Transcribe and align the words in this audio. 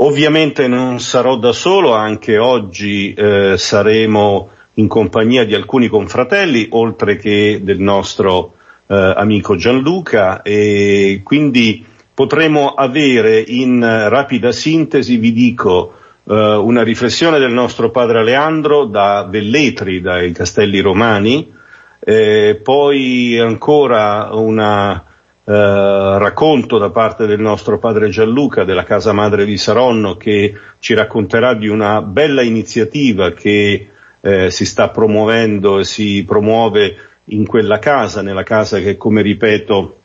Ovviamente 0.00 0.68
non 0.68 1.00
sarò 1.00 1.38
da 1.38 1.50
solo, 1.50 1.92
anche 1.92 2.38
oggi 2.38 3.12
eh, 3.14 3.54
saremo 3.58 4.50
in 4.74 4.86
compagnia 4.86 5.44
di 5.44 5.56
alcuni 5.56 5.88
confratelli, 5.88 6.68
oltre 6.70 7.16
che 7.16 7.58
del 7.64 7.80
nostro 7.80 8.54
eh, 8.86 8.94
amico 8.94 9.56
Gianluca, 9.56 10.42
e 10.42 11.22
quindi 11.24 11.84
potremo 12.14 12.74
avere 12.74 13.40
in 13.40 13.80
rapida 13.80 14.52
sintesi, 14.52 15.16
vi 15.16 15.32
dico, 15.32 15.94
eh, 16.28 16.32
una 16.32 16.84
riflessione 16.84 17.40
del 17.40 17.52
nostro 17.52 17.90
padre 17.90 18.20
Aleandro 18.20 18.84
da 18.84 19.26
Velletri, 19.28 20.00
dai 20.00 20.30
Castelli 20.30 20.78
Romani, 20.78 21.52
eh, 21.98 22.60
poi 22.62 23.36
ancora 23.36 24.28
un 24.30 25.06
Uh, 25.48 26.18
racconto 26.18 26.76
da 26.76 26.90
parte 26.90 27.24
del 27.24 27.40
nostro 27.40 27.78
padre 27.78 28.10
Gianluca 28.10 28.64
della 28.64 28.82
casa 28.84 29.14
madre 29.14 29.46
di 29.46 29.56
Saronno 29.56 30.18
che 30.18 30.52
ci 30.78 30.92
racconterà 30.92 31.54
di 31.54 31.68
una 31.68 32.02
bella 32.02 32.42
iniziativa 32.42 33.32
che 33.32 33.88
eh, 34.20 34.50
si 34.50 34.66
sta 34.66 34.90
promuovendo 34.90 35.78
e 35.78 35.84
si 35.84 36.22
promuove 36.26 36.96
in 37.30 37.46
quella 37.46 37.78
casa, 37.78 38.20
nella 38.20 38.42
casa 38.42 38.78
che 38.80 38.98
come 38.98 39.22
ripeto 39.22 39.96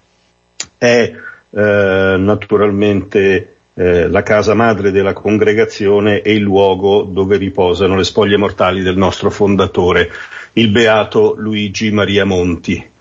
è 0.77 1.13
eh, 1.49 2.15
naturalmente 2.17 3.55
eh, 3.73 4.07
la 4.07 4.23
casa 4.23 4.53
madre 4.53 4.91
della 4.91 5.13
congregazione 5.13 6.21
e 6.21 6.33
il 6.35 6.41
luogo 6.41 7.03
dove 7.03 7.35
riposano 7.35 7.97
le 7.97 8.05
spoglie 8.05 8.37
mortali 8.37 8.81
del 8.81 8.95
nostro 8.95 9.29
fondatore, 9.29 10.09
il 10.53 10.69
beato 10.69 11.35
Luigi 11.37 11.91
Maria 11.91 12.23
Monti. 12.23 12.91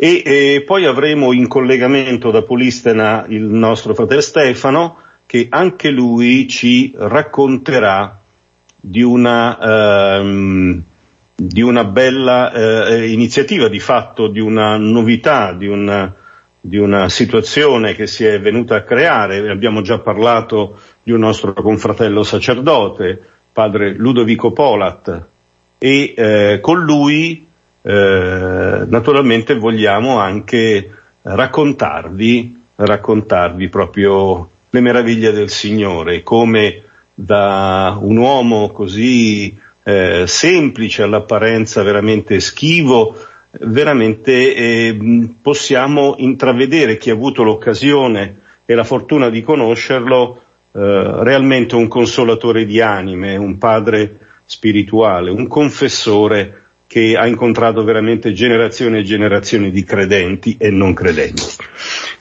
E, 0.00 0.22
e 0.24 0.62
poi 0.64 0.84
avremo 0.84 1.32
in 1.32 1.48
collegamento 1.48 2.30
da 2.30 2.42
Polistena 2.42 3.26
il 3.28 3.42
nostro 3.42 3.94
fratello 3.94 4.20
Stefano, 4.20 4.98
che 5.26 5.48
anche 5.50 5.90
lui 5.90 6.46
ci 6.46 6.94
racconterà 6.96 8.20
di 8.76 9.02
una, 9.02 9.58
ehm, 10.20 10.82
di 11.34 11.62
una 11.62 11.82
bella 11.82 12.52
eh, 12.52 13.10
iniziativa, 13.10 13.66
di 13.66 13.80
fatto 13.80 14.28
di 14.28 14.38
una 14.38 14.76
novità, 14.76 15.52
di 15.52 15.66
una, 15.66 16.14
di 16.60 16.78
una 16.78 17.08
situazione 17.08 17.96
che 17.96 18.06
si 18.06 18.24
è 18.24 18.40
venuta 18.40 18.76
a 18.76 18.82
creare. 18.82 19.50
Abbiamo 19.50 19.82
già 19.82 19.98
parlato 19.98 20.78
di 21.02 21.10
un 21.10 21.18
nostro 21.18 21.52
confratello 21.52 22.22
sacerdote, 22.22 23.20
padre 23.52 23.94
Ludovico 23.94 24.52
Polat, 24.52 25.24
e 25.76 26.14
eh, 26.16 26.58
con 26.60 26.84
lui 26.84 27.47
eh, 27.88 28.84
naturalmente 28.86 29.54
vogliamo 29.54 30.18
anche 30.18 30.90
raccontarvi, 31.22 32.64
raccontarvi 32.74 33.68
proprio 33.70 34.50
le 34.68 34.80
meraviglie 34.80 35.32
del 35.32 35.48
Signore, 35.48 36.22
come 36.22 36.82
da 37.14 37.96
un 37.98 38.18
uomo 38.18 38.72
così 38.72 39.58
eh, 39.82 40.24
semplice 40.26 41.02
all'apparenza 41.02 41.82
veramente 41.82 42.40
schivo, 42.40 43.16
veramente 43.52 44.54
eh, 44.54 45.30
possiamo 45.40 46.16
intravedere 46.18 46.98
chi 46.98 47.08
ha 47.08 47.14
avuto 47.14 47.42
l'occasione 47.42 48.40
e 48.66 48.74
la 48.74 48.84
fortuna 48.84 49.30
di 49.30 49.40
conoscerlo 49.40 50.42
eh, 50.72 51.22
realmente 51.22 51.74
un 51.74 51.88
consolatore 51.88 52.66
di 52.66 52.82
anime, 52.82 53.36
un 53.36 53.56
padre 53.56 54.18
spirituale, 54.44 55.30
un 55.30 55.46
confessore 55.46 56.64
che 56.88 57.16
ha 57.18 57.26
incontrato 57.26 57.84
veramente 57.84 58.32
generazioni 58.32 58.98
e 58.98 59.04
generazioni 59.04 59.70
di 59.70 59.84
credenti 59.84 60.56
e 60.58 60.70
non 60.70 60.94
credenti. 60.94 61.42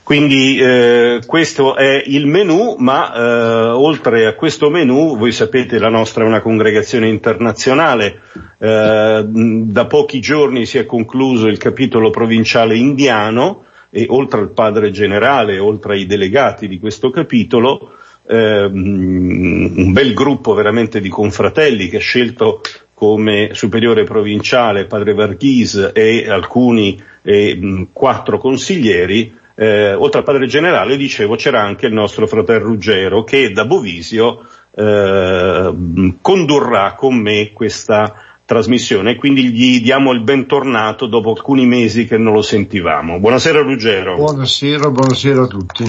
Quindi 0.03 0.57
eh, 0.57 1.21
questo 1.25 1.75
è 1.75 2.03
il 2.05 2.27
menù, 2.27 2.75
ma 2.77 3.13
eh, 3.13 3.21
oltre 3.69 4.25
a 4.25 4.35
questo 4.35 4.69
menù, 4.69 5.17
voi 5.17 5.31
sapete 5.31 5.79
la 5.79 5.89
nostra 5.89 6.23
è 6.23 6.27
una 6.27 6.41
congregazione 6.41 7.07
internazionale, 7.07 8.19
eh, 8.57 9.25
da 9.25 9.85
pochi 9.85 10.19
giorni 10.19 10.65
si 10.65 10.77
è 10.77 10.85
concluso 10.85 11.47
il 11.47 11.57
capitolo 11.57 12.09
provinciale 12.09 12.75
indiano 12.75 13.63
e 13.89 14.05
oltre 14.09 14.41
al 14.41 14.51
padre 14.51 14.91
generale, 14.91 15.59
oltre 15.59 15.93
ai 15.93 16.05
delegati 16.05 16.67
di 16.67 16.77
questo 16.77 17.09
capitolo, 17.09 17.93
ehm, 18.27 19.73
un 19.77 19.91
bel 19.93 20.13
gruppo 20.13 20.53
veramente 20.53 20.99
di 20.99 21.09
confratelli 21.09 21.87
che 21.87 21.97
ha 21.97 22.01
scelto 22.01 22.61
come 22.97 23.49
superiore 23.51 24.05
provinciale 24.05 24.85
padre 24.85 25.13
Varghese 25.13 25.91
e 25.91 26.27
alcuni 26.27 26.99
eh, 27.21 27.85
quattro 27.93 28.39
consiglieri, 28.39 29.37
eh, 29.53 29.93
oltre 29.93 30.21
al 30.21 30.25
padre 30.25 30.47
generale, 30.47 30.97
dicevo, 30.97 31.35
c'era 31.35 31.61
anche 31.61 31.85
il 31.85 31.93
nostro 31.93 32.25
fratello 32.25 32.63
Ruggero 32.69 33.23
che 33.23 33.51
da 33.51 33.65
Bovisio 33.65 34.47
eh, 34.75 35.73
condurrà 36.19 36.95
con 36.95 37.17
me 37.17 37.51
questa 37.53 38.15
trasmissione, 38.43 39.15
quindi 39.15 39.51
gli 39.51 39.79
diamo 39.79 40.11
il 40.11 40.23
bentornato 40.23 41.05
dopo 41.05 41.29
alcuni 41.29 41.67
mesi 41.67 42.07
che 42.07 42.17
non 42.17 42.33
lo 42.33 42.41
sentivamo. 42.41 43.19
Buonasera 43.19 43.61
Ruggero. 43.61 44.15
Buonasera, 44.15 44.89
buonasera 44.89 45.43
a 45.43 45.47
tutti. 45.47 45.83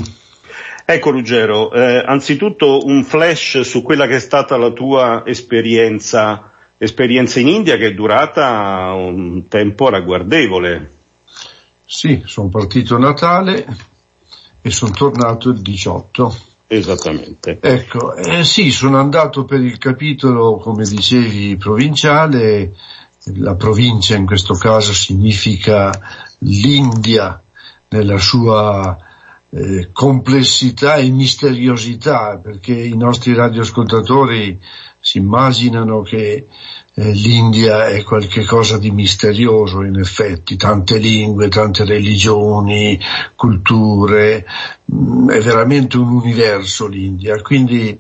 Ecco 0.85 1.11
Ruggero, 1.11 1.73
eh, 1.73 2.03
anzitutto 2.05 2.81
un 2.85 3.03
flash 3.03 3.61
su 3.61 3.81
quella 3.81 4.07
che 4.07 4.17
è 4.17 4.21
stata 4.21 4.59
la 4.59 4.73
tua 4.73 5.23
esperienza 5.25 6.53
esperienza 6.79 7.41
in 7.41 7.49
India 7.49 7.77
che 7.77 7.89
è 7.89 7.95
durata 7.95 8.93
un 8.95 9.49
tempo 9.49 9.89
ragguardevole. 9.89 10.93
Sì, 11.85 12.23
sono 12.25 12.49
partito 12.49 12.95
a 12.95 12.99
Natale 12.99 13.67
e 14.61 14.71
sono 14.71 14.93
tornato 14.93 15.51
il 15.51 15.61
18. 15.61 16.37
Esattamente. 16.71 17.59
Ecco, 17.63 18.15
eh, 18.15 18.45
sì, 18.45 18.71
sono 18.71 18.99
andato 18.99 19.45
per 19.45 19.61
il 19.61 19.79
capitolo, 19.79 20.57
come 20.57 20.85
dicevi, 20.85 21.57
provinciale. 21.57 22.75
La 23.37 23.57
provincia 23.57 24.17
in 24.17 24.27
questo 24.27 24.55
caso 24.55 24.93
significa 24.93 25.91
l'India 26.41 27.43
nella 27.89 28.19
sua 28.19 28.97
eh, 29.51 29.89
complessità 29.93 30.97
e 30.97 31.09
misteriosità, 31.09 32.39
perché 32.39 32.75
i 32.75 32.97
nostri 32.97 33.35
radioascoltatori 33.35 34.59
si 35.09 35.17
immaginano 35.17 36.03
che 36.03 36.45
eh, 36.93 37.13
l'India 37.13 37.89
è 37.89 38.03
qualcosa 38.03 38.77
di 38.77 38.91
misterioso 38.91 39.83
in 39.83 39.99
effetti, 39.99 40.59
tante 40.59 40.99
lingue, 40.99 41.49
tante 41.49 41.87
religioni, 41.87 43.01
culture, 43.35 44.45
mm, 44.93 45.31
è 45.31 45.41
veramente 45.41 45.97
un 45.97 46.09
universo 46.11 46.87
l'India, 46.87 47.41
quindi 47.41 47.99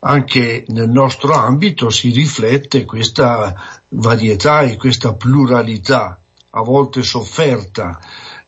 anche 0.00 0.64
nel 0.68 0.88
nostro 0.88 1.34
ambito 1.34 1.90
si 1.90 2.08
riflette 2.08 2.86
questa 2.86 3.82
varietà 3.88 4.62
e 4.62 4.78
questa 4.78 5.12
pluralità, 5.12 6.18
a 6.52 6.62
volte 6.62 7.02
sofferta, 7.02 8.00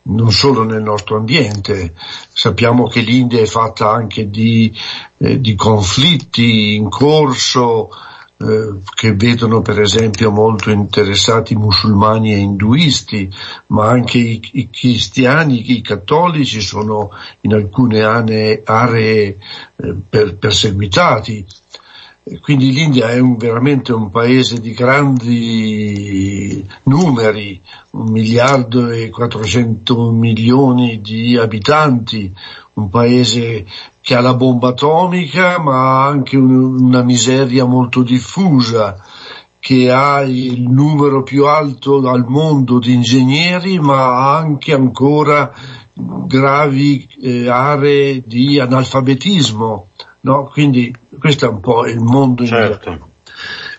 non 0.09 0.31
solo 0.31 0.63
nel 0.63 0.83
nostro 0.83 1.17
ambiente. 1.17 1.95
Sappiamo 2.33 2.87
che 2.87 3.01
l'India 3.01 3.41
è 3.41 3.47
fatta 3.47 3.91
anche 3.91 4.29
di, 4.31 4.73
eh, 5.19 5.41
di 5.41 5.55
conflitti 5.55 6.75
in 6.75 6.89
corso 6.89 7.91
eh, 8.41 8.75
che 8.95 9.15
vedono 9.15 9.63
per 9.63 9.81
esempio 9.81 10.31
molto 10.31 10.71
interessati 10.71 11.57
musulmani 11.57 12.33
e 12.33 12.37
induisti, 12.37 13.29
ma 13.69 13.89
anche 13.89 14.19
i, 14.19 14.41
i 14.53 14.71
cristiani, 14.71 15.73
i 15.73 15.81
cattolici 15.81 16.61
sono 16.61 17.11
in 17.41 17.55
alcune 17.55 18.03
aree, 18.03 18.63
aree 18.65 19.39
eh, 19.77 19.95
per, 20.09 20.37
perseguitati 20.37 21.45
quindi 22.41 22.73
l'India 22.73 23.11
è 23.11 23.19
un, 23.19 23.37
veramente 23.37 23.93
un 23.93 24.11
paese 24.11 24.61
di 24.61 24.73
grandi 24.73 26.65
numeri, 26.85 27.61
un 27.93 28.11
miliardo 28.11 28.91
e 28.91 29.09
400 29.09 30.11
milioni 30.11 31.01
di 31.01 31.37
abitanti, 31.39 32.33
un 32.75 32.89
paese 32.91 33.65
che 34.01 34.15
ha 34.15 34.21
la 34.21 34.35
bomba 34.35 34.69
atomica 34.69 35.59
ma 35.59 36.03
ha 36.03 36.07
anche 36.07 36.37
un, 36.37 36.85
una 36.85 37.03
miseria 37.03 37.65
molto 37.65 38.03
diffusa, 38.03 39.03
che 39.59 39.91
ha 39.91 40.23
il 40.23 40.69
numero 40.69 41.23
più 41.23 41.47
alto 41.47 42.07
al 42.09 42.25
mondo 42.27 42.79
di 42.79 42.95
ingegneri 42.95 43.79
ma 43.79 44.05
ha 44.05 44.37
anche 44.37 44.73
ancora 44.73 45.53
gravi 45.95 47.09
eh, 47.21 47.49
aree 47.49 48.23
di 48.25 48.61
analfabetismo 48.61 49.89
No? 50.21 50.51
Quindi 50.53 50.93
questo 51.19 51.47
è 51.47 51.49
un 51.49 51.61
po' 51.61 51.87
il 51.87 52.01
mondo 52.01 52.47
certo. 52.47 52.91
in 52.91 53.07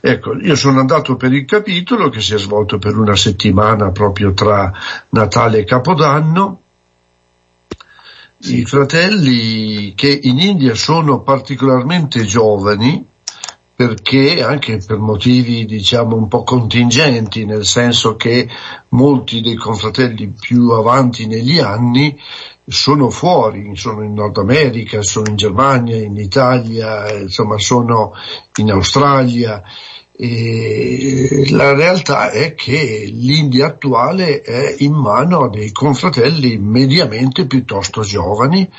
Ecco, 0.02 0.36
io 0.36 0.56
sono 0.56 0.80
andato 0.80 1.18
per 1.18 1.34
il 1.34 1.44
capitolo 1.44 2.10
che 2.10 2.22
si 2.22 2.34
è 2.34 2.38
svolto 2.38 2.78
per 2.78 2.98
una 2.98 3.16
settimana 3.16 3.92
proprio 3.92 4.34
tra 4.34 4.72
Natale 5.10 5.60
e 5.60 5.64
Capodanno. 5.66 6.62
I 8.42 8.64
fratelli 8.64 9.94
che 9.96 10.18
in 10.24 10.40
India 10.40 10.74
sono 10.76 11.22
particolarmente 11.22 12.24
giovani, 12.24 13.06
perché 13.80 14.44
anche 14.44 14.82
per 14.86 14.98
motivi 14.98 15.64
diciamo 15.64 16.14
un 16.14 16.28
po' 16.28 16.44
contingenti, 16.44 17.46
nel 17.46 17.64
senso 17.64 18.18
che 18.18 18.46
molti 18.90 19.40
dei 19.40 19.56
confratelli 19.56 20.34
più 20.38 20.72
avanti 20.72 21.28
negli 21.28 21.60
anni 21.60 22.20
sono 22.68 23.10
fuori, 23.10 23.78
sono 23.78 24.04
in 24.04 24.16
Nord 24.16 24.38
America, 24.38 25.02
sono 25.02 25.30
in 25.30 25.38
Germania, 25.38 25.96
in 25.96 26.18
Italia, 26.18 27.10
insomma 27.22 27.58
sono 27.58 28.12
in 28.58 28.70
Australia. 28.70 29.64
E 30.12 31.46
la 31.52 31.74
realtà 31.74 32.32
è 32.32 32.56
che 32.56 33.10
l'India 33.10 33.68
attuale 33.68 34.42
è 34.42 34.76
in 34.80 34.92
mano 34.92 35.44
a 35.44 35.50
dei 35.50 35.72
confratelli 35.72 36.58
mediamente 36.58 37.48
piuttosto 37.48 38.02
giovani 38.02 38.70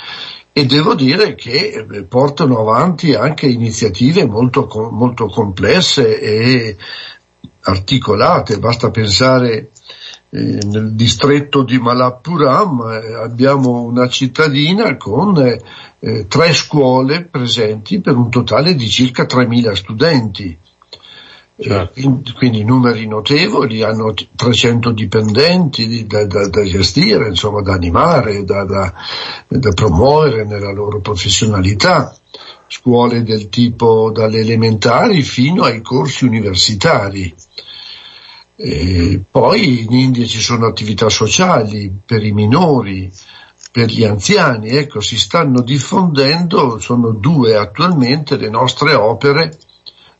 e 0.52 0.66
devo 0.66 0.94
dire 0.94 1.34
che 1.34 2.04
portano 2.08 2.58
avanti 2.58 3.14
anche 3.14 3.46
iniziative 3.46 4.26
molto, 4.26 4.66
molto 4.90 5.26
complesse 5.26 6.20
e 6.20 6.76
articolate. 7.62 8.58
Basta 8.58 8.90
pensare 8.90 9.70
eh, 10.32 10.58
nel 10.64 10.92
distretto 10.92 11.62
di 11.62 11.78
Malappuram 11.78 12.88
eh, 12.88 13.14
abbiamo 13.14 13.82
una 13.82 14.08
cittadina 14.08 14.96
con 14.96 15.36
eh, 15.38 16.26
tre 16.28 16.52
scuole 16.52 17.24
presenti 17.24 18.00
per 18.00 18.16
un 18.16 18.30
totale 18.30 18.74
di 18.74 18.88
circa 18.88 19.24
3.000 19.24 19.72
studenti. 19.72 20.58
Certo. 21.60 22.32
Quindi 22.36 22.64
numeri 22.64 23.06
notevoli, 23.06 23.82
hanno 23.82 24.14
300 24.34 24.92
dipendenti 24.92 26.06
da, 26.06 26.24
da, 26.24 26.48
da 26.48 26.64
gestire, 26.64 27.28
insomma 27.28 27.60
da 27.60 27.74
animare, 27.74 28.44
da, 28.44 28.64
da, 28.64 29.72
promuovere 29.72 30.44
nella 30.44 30.72
loro 30.72 31.00
professionalità, 31.00 32.16
scuole 32.66 33.22
del 33.22 33.50
tipo 33.50 34.10
dalle 34.10 34.40
elementari 34.40 35.20
fino 35.20 35.64
ai 35.64 35.82
corsi 35.82 36.24
universitari. 36.24 37.34
E 38.56 39.20
poi 39.30 39.84
in 39.84 39.92
India 39.92 40.24
ci 40.26 40.40
sono 40.40 40.66
attività 40.66 41.10
sociali 41.10 41.92
per 42.04 42.24
i 42.24 42.32
minori, 42.32 43.12
per 43.70 43.90
gli 43.90 44.04
anziani, 44.04 44.70
ecco, 44.70 45.00
si 45.00 45.18
stanno 45.18 45.60
diffondendo, 45.60 46.78
sono 46.78 47.10
due 47.10 47.56
attualmente 47.56 48.36
le 48.38 48.48
nostre 48.48 48.94
opere 48.94 49.58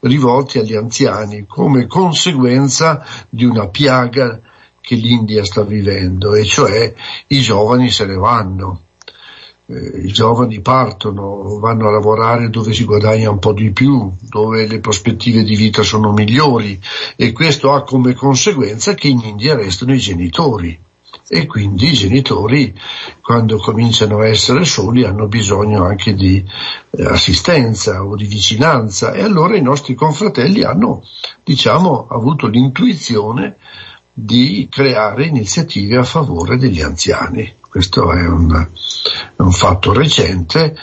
rivolte 0.00 0.61
agli 0.61 0.75
anziani 0.75 1.44
come 1.47 1.87
conseguenza 1.87 3.05
di 3.29 3.44
una 3.44 3.69
piaga 3.69 4.41
che 4.81 4.94
l'India 4.94 5.44
sta 5.44 5.62
vivendo, 5.62 6.35
e 6.35 6.44
cioè 6.44 6.93
i 7.29 7.41
giovani 7.41 7.91
se 7.91 8.06
ne 8.06 8.17
vanno. 8.17 8.82
Eh, 9.67 10.02
i 10.05 10.12
giovani 10.12 10.61
partono, 10.61 11.58
vanno 11.58 11.88
a 11.88 11.93
lavorare 11.93 12.50
dove 12.50 12.73
si 12.73 12.85
guadagna 12.85 13.31
un 13.31 13.38
po' 13.38 13.52
di 13.52 13.70
più, 13.70 14.11
dove 14.20 14.67
le 14.67 14.81
prospettive 14.81 15.44
di 15.44 15.55
vita 15.55 15.82
sono 15.82 16.12
migliori 16.12 16.81
e 17.14 17.32
questo 17.32 17.73
ha 17.73 17.82
come 17.82 18.14
conseguenza 18.14 18.94
che 18.94 19.08
in 19.08 19.20
India 19.20 19.55
restano 19.55 19.94
i 19.94 19.99
genitori 19.99 20.79
e 21.32 21.47
quindi 21.47 21.91
i 21.91 21.93
genitori 21.93 22.77
quando 23.23 23.59
cominciano 23.59 24.19
a 24.19 24.27
essere 24.27 24.65
soli 24.65 25.05
hanno 25.05 25.29
bisogno 25.29 25.85
anche 25.85 26.12
di 26.12 26.44
eh, 26.91 27.05
assistenza 27.05 28.05
o 28.05 28.17
di 28.17 28.25
vicinanza 28.25 29.12
e 29.12 29.23
allora 29.23 29.56
i 29.56 29.62
nostri 29.62 29.94
confratelli 29.94 30.65
hanno 30.65 31.05
diciamo 31.44 32.09
avuto 32.11 32.49
l'intuizione 32.49 33.59
di 34.12 34.67
creare 34.69 35.27
iniziative 35.27 35.99
a 35.99 36.03
favore 36.03 36.56
degli 36.59 36.81
anziani. 36.81 37.55
Questo 37.61 38.11
è 38.11 38.26
un, 38.26 38.67
un 39.37 39.53
fatto 39.53 39.93
recente 39.93 40.75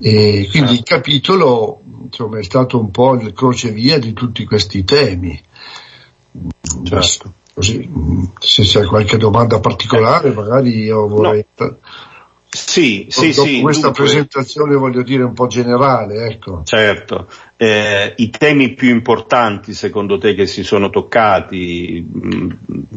e 0.00 0.48
quindi 0.50 0.72
il 0.72 0.82
capitolo 0.82 1.82
insomma, 2.02 2.40
è 2.40 2.42
stato 2.42 2.80
un 2.80 2.90
po' 2.90 3.14
il 3.14 3.32
crocevia 3.32 4.00
di 4.00 4.12
tutti 4.12 4.44
questi 4.44 4.82
temi. 4.82 5.40
Certo. 6.82 7.32
Così, 7.54 7.88
se 8.38 8.62
c'è 8.62 8.84
qualche 8.84 9.18
domanda 9.18 9.60
particolare 9.60 10.32
magari 10.32 10.84
io 10.84 11.06
vorrei... 11.06 11.44
No. 11.56 11.76
Sì, 12.54 13.06
sì, 13.08 13.32
Dopo 13.32 13.48
sì. 13.48 13.60
questa 13.62 13.86
dunque, 13.86 14.04
presentazione 14.04 14.74
voglio 14.74 15.02
dire 15.02 15.22
un 15.22 15.32
po' 15.32 15.46
generale, 15.46 16.26
ecco. 16.26 16.60
Certo. 16.64 17.26
Eh, 17.56 18.12
I 18.14 18.28
temi 18.28 18.74
più 18.74 18.90
importanti 18.90 19.72
secondo 19.72 20.18
te 20.18 20.34
che 20.34 20.46
si 20.46 20.62
sono 20.62 20.90
toccati 20.90 22.06
mh, 22.06 22.48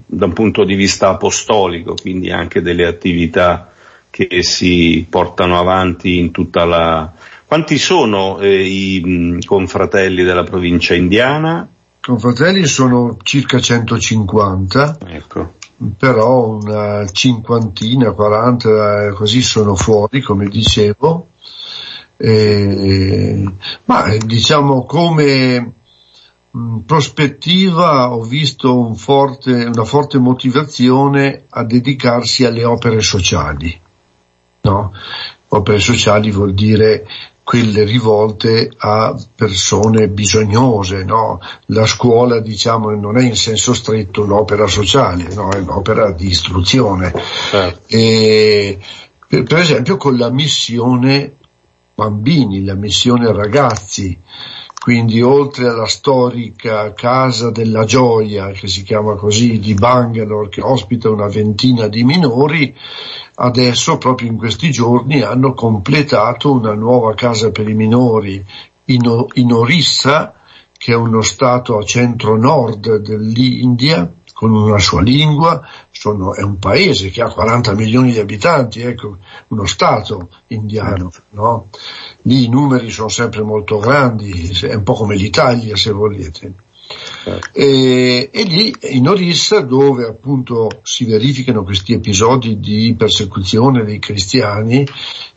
da 0.07 0.25
un 0.25 0.33
punto 0.33 0.65
di 0.65 0.75
vista 0.75 1.07
apostolico, 1.07 1.93
quindi 1.93 2.31
anche 2.31 2.61
delle 2.61 2.85
attività 2.85 3.71
che 4.09 4.43
si 4.43 5.05
portano 5.09 5.57
avanti 5.57 6.17
in 6.17 6.31
tutta 6.31 6.65
la... 6.65 7.13
Quanti 7.45 7.77
sono 7.77 8.39
eh, 8.39 8.61
i 8.61 9.01
mh, 9.01 9.45
confratelli 9.45 10.23
della 10.23 10.43
provincia 10.43 10.95
indiana? 10.95 11.65
Confratelli 12.05 12.67
sono 12.67 13.17
circa 13.23 13.59
150. 13.59 14.97
Ecco 15.07 15.53
però 15.97 16.57
una 16.61 17.05
cinquantina, 17.07 18.11
quaranta 18.11 19.11
così 19.11 19.41
sono 19.41 19.75
fuori, 19.75 20.21
come 20.21 20.47
dicevo, 20.47 21.27
eh, 22.15 23.43
ma 23.85 24.15
diciamo 24.17 24.85
come 24.85 25.73
mh, 26.49 26.77
prospettiva 26.85 28.13
ho 28.13 28.21
visto 28.21 28.77
un 28.77 28.95
forte, 28.95 29.51
una 29.51 29.83
forte 29.83 30.17
motivazione 30.17 31.43
a 31.49 31.63
dedicarsi 31.63 32.45
alle 32.45 32.63
opere 32.63 33.01
sociali. 33.01 33.77
No? 34.61 34.93
Opere 35.49 35.79
sociali 35.79 36.31
vuol 36.31 36.53
dire 36.53 37.05
quelle 37.45 37.83
rivolte 37.83 38.71
a 38.75 39.15
persone 39.35 40.07
bisognose, 40.07 41.03
no? 41.03 41.39
La 41.67 41.85
scuola, 41.85 42.39
diciamo, 42.39 42.89
non 42.95 43.19
è 43.19 43.23
in 43.23 43.35
senso 43.35 43.75
stretto 43.75 44.23
un'opera 44.23 44.65
sociale, 44.65 45.31
no? 45.35 45.51
È 45.51 45.59
un'opera 45.59 46.09
di 46.11 46.25
istruzione. 46.25 47.13
Certo. 47.51 47.95
E, 47.95 48.79
per, 49.27 49.43
per 49.43 49.59
esempio 49.59 49.95
con 49.95 50.17
la 50.17 50.31
missione 50.31 51.35
bambini, 51.93 52.65
la 52.65 52.73
missione 52.73 53.31
ragazzi, 53.31 54.19
quindi 54.81 55.21
oltre 55.21 55.67
alla 55.67 55.87
storica 55.87 56.93
Casa 56.93 57.51
della 57.51 57.85
Gioia, 57.85 58.49
che 58.53 58.67
si 58.67 58.81
chiama 58.81 59.13
così, 59.13 59.59
di 59.59 59.75
Bangalore, 59.75 60.49
che 60.49 60.61
ospita 60.61 61.09
una 61.11 61.27
ventina 61.27 61.87
di 61.87 62.03
minori, 62.03 62.75
adesso 63.35 63.97
proprio 63.97 64.29
in 64.29 64.37
questi 64.37 64.71
giorni 64.71 65.21
hanno 65.21 65.53
completato 65.53 66.51
una 66.51 66.73
nuova 66.73 67.13
casa 67.13 67.51
per 67.51 67.67
i 67.67 67.73
minori 67.73 68.43
in, 68.85 69.25
in 69.33 69.51
Orissa, 69.51 70.33
che 70.77 70.91
è 70.91 70.95
uno 70.95 71.21
stato 71.21 71.77
a 71.77 71.83
centro-nord 71.83 72.97
dell'India, 72.97 74.11
con 74.35 74.53
una 74.53 74.79
sua 74.79 75.01
lingua, 75.01 75.65
sono, 75.91 76.33
è 76.33 76.41
un 76.41 76.59
paese 76.59 77.09
che 77.09 77.21
ha 77.21 77.29
40 77.29 77.73
milioni 77.73 78.11
di 78.11 78.19
abitanti, 78.19 78.81
ecco, 78.81 79.19
uno 79.47 79.65
Stato 79.65 80.29
indiano, 80.47 81.09
certo. 81.09 81.21
no? 81.29 81.67
Lì 82.23 82.43
i 82.43 82.49
numeri 82.49 82.89
sono 82.89 83.07
sempre 83.07 83.43
molto 83.43 83.77
grandi, 83.77 84.49
è 84.61 84.73
un 84.73 84.83
po' 84.83 84.93
come 84.93 85.15
l'Italia 85.15 85.77
se 85.77 85.91
volete. 85.91 86.53
E, 87.51 88.29
e, 88.31 88.43
lì 88.43 88.73
in 88.89 89.07
Orissa 89.07 89.61
dove 89.61 90.05
appunto 90.05 90.81
si 90.83 91.05
verificano 91.05 91.63
questi 91.63 91.93
episodi 91.93 92.59
di 92.59 92.93
persecuzione 92.97 93.83
dei 93.83 93.99
cristiani, 93.99 94.87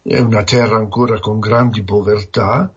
è 0.02 0.18
una 0.18 0.42
terra 0.44 0.76
ancora 0.76 1.18
con 1.20 1.38
grandi 1.38 1.82
povertà, 1.82 2.72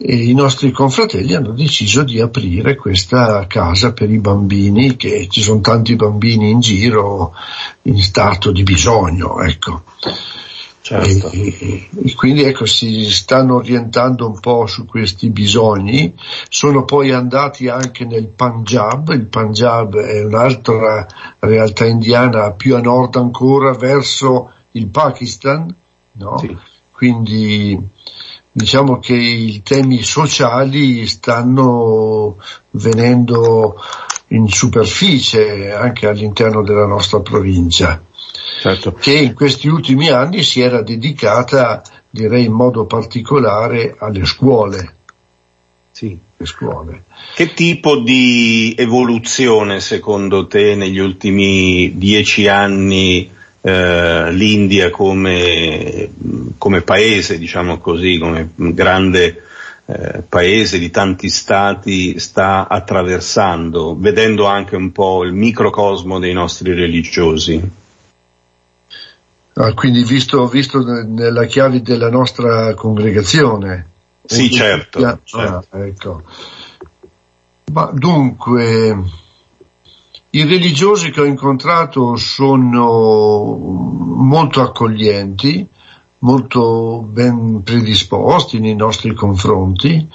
i 0.00 0.32
nostri 0.32 0.70
confratelli 0.70 1.34
hanno 1.34 1.50
deciso 1.50 2.04
di 2.04 2.20
aprire 2.20 2.76
questa 2.76 3.44
casa 3.48 3.92
per 3.92 4.08
i 4.10 4.18
bambini, 4.18 4.96
che 4.96 5.26
ci 5.28 5.42
sono 5.42 5.60
tanti 5.60 5.96
bambini 5.96 6.50
in 6.50 6.60
giro 6.60 7.34
in 7.82 8.00
stato 8.00 8.52
di 8.52 8.62
bisogno, 8.62 9.40
ecco. 9.40 9.82
Certo. 10.88 11.30
E, 11.32 11.86
e, 12.02 12.14
quindi 12.14 12.44
ecco, 12.44 12.64
si 12.64 13.10
stanno 13.10 13.56
orientando 13.56 14.26
un 14.26 14.40
po' 14.40 14.64
su 14.66 14.86
questi 14.86 15.28
bisogni, 15.28 16.14
sono 16.48 16.86
poi 16.86 17.12
andati 17.12 17.68
anche 17.68 18.06
nel 18.06 18.28
Punjab, 18.28 19.10
il 19.10 19.26
Punjab 19.26 19.98
è 19.98 20.24
un'altra 20.24 21.06
realtà 21.40 21.84
indiana 21.84 22.52
più 22.52 22.74
a 22.74 22.80
nord 22.80 23.16
ancora 23.16 23.72
verso 23.72 24.50
il 24.70 24.86
Pakistan, 24.86 25.74
no? 26.12 26.38
Sì. 26.38 26.56
quindi 26.90 27.78
diciamo 28.50 28.98
che 28.98 29.14
i 29.14 29.60
temi 29.62 30.02
sociali 30.02 31.06
stanno 31.06 32.36
venendo 32.70 33.76
in 34.28 34.48
superficie 34.48 35.70
anche 35.70 36.08
all'interno 36.08 36.62
della 36.62 36.86
nostra 36.86 37.20
provincia, 37.20 38.00
certo. 38.58 38.92
che 38.94 39.12
in 39.12 39.34
questi 39.34 39.68
ultimi 39.68 40.08
anni 40.08 40.42
si 40.42 40.60
era 40.60 40.82
dedicata, 40.82 41.82
direi 42.10 42.44
in 42.44 42.52
modo 42.52 42.86
particolare, 42.86 43.96
alle 43.98 44.24
scuole. 44.24 44.94
Sì. 45.92 46.26
Scuole. 46.40 47.02
Che 47.34 47.52
tipo 47.52 47.96
di 47.96 48.72
evoluzione 48.78 49.80
secondo 49.80 50.46
te 50.46 50.76
negli 50.76 50.98
ultimi 50.98 51.96
dieci 51.96 52.46
anni 52.46 53.28
eh, 53.60 54.32
l'India 54.32 54.90
come, 54.90 56.10
come, 56.56 56.82
paese, 56.82 57.38
diciamo 57.38 57.78
così, 57.78 58.18
come 58.18 58.50
grande 58.54 59.42
eh, 59.86 60.22
paese, 60.28 60.78
di 60.78 60.90
tanti 60.90 61.28
stati 61.28 62.20
sta 62.20 62.68
attraversando, 62.68 63.96
vedendo 63.98 64.46
anche 64.46 64.76
un 64.76 64.92
po' 64.92 65.24
il 65.24 65.32
microcosmo 65.32 66.20
dei 66.20 66.32
nostri 66.32 66.72
religiosi. 66.72 67.60
Ah, 69.60 69.74
quindi 69.74 70.04
visto, 70.04 70.46
visto 70.46 70.80
nella 71.04 71.44
chiave 71.46 71.82
della 71.82 72.08
nostra 72.08 72.74
congregazione. 72.74 73.88
Sì, 74.24 74.52
certo. 74.52 75.04
Ah, 75.04 75.18
certo. 75.24 75.76
ecco. 75.76 76.22
Ma 77.72 77.90
dunque, 77.92 78.96
i 80.30 80.44
religiosi 80.44 81.10
che 81.10 81.22
ho 81.22 81.24
incontrato 81.24 82.14
sono 82.14 83.56
molto 83.56 84.62
accoglienti, 84.62 85.66
molto 86.18 87.00
ben 87.00 87.62
predisposti 87.64 88.60
nei 88.60 88.76
nostri 88.76 89.12
confronti, 89.12 90.08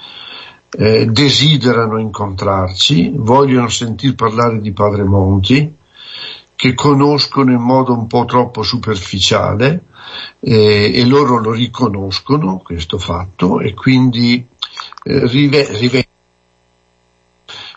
eh, 0.70 1.04
desiderano 1.06 1.98
incontrarci, 1.98 3.12
vogliono 3.14 3.68
sentir 3.68 4.14
parlare 4.14 4.58
di 4.60 4.72
Padre 4.72 5.04
Monti, 5.04 5.82
che 6.56 6.74
conoscono 6.74 7.50
in 7.50 7.60
modo 7.60 7.92
un 7.92 8.06
po' 8.06 8.24
troppo 8.24 8.62
superficiale 8.62 9.84
eh, 10.40 10.92
e 10.94 11.04
loro 11.06 11.38
lo 11.38 11.52
riconoscono 11.52 12.62
questo 12.64 12.98
fatto 12.98 13.60
e 13.60 13.74
quindi 13.74 14.46
eh, 15.02 15.26
rive- 15.26 15.68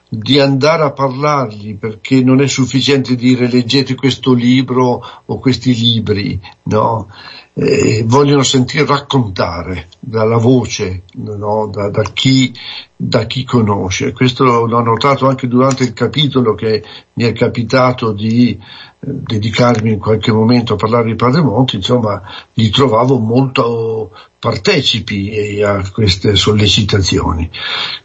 di 0.10 0.40
andare 0.40 0.84
a 0.84 0.92
parlargli 0.92 1.76
perché 1.76 2.22
non 2.24 2.42
è 2.42 2.48
sufficiente 2.48 3.16
dire 3.16 3.50
leggete 3.50 3.96
questo 3.96 4.34
libro 4.34 5.04
o 5.26 5.40
questi 5.40 5.76
libri, 5.76 6.40
no? 6.64 7.10
Eh, 7.54 8.04
vogliono 8.06 8.44
sentire 8.44 8.86
raccontare 8.86 9.88
dalla 10.00 10.38
voce, 10.38 11.04
no? 11.16 11.68
da, 11.74 11.90
da, 11.90 12.04
chi, 12.04 12.54
da, 12.96 13.26
chi, 13.26 13.44
conosce. 13.44 14.14
Questo 14.14 14.44
l'ho 14.44 14.82
notato 14.84 15.28
anche 15.28 15.48
durante 15.48 15.84
il 15.84 15.94
capitolo 15.94 16.54
che 16.54 16.84
mi 17.14 17.24
è 17.24 17.34
capitato 17.34 18.12
di 18.12 18.60
dedicarmi 19.08 19.94
in 19.94 20.00
qualche 20.00 20.32
momento 20.32 20.74
a 20.74 20.78
parlare 20.78 21.06
di 21.06 21.16
Padre 21.16 21.42
Monti, 21.42 21.78
insomma, 21.78 22.22
li 22.54 22.70
trovavo 22.70 23.18
molto 23.20 24.12
partecipi 24.38 25.62
a 25.64 25.82
queste 25.92 26.36
sollecitazioni. 26.36 27.50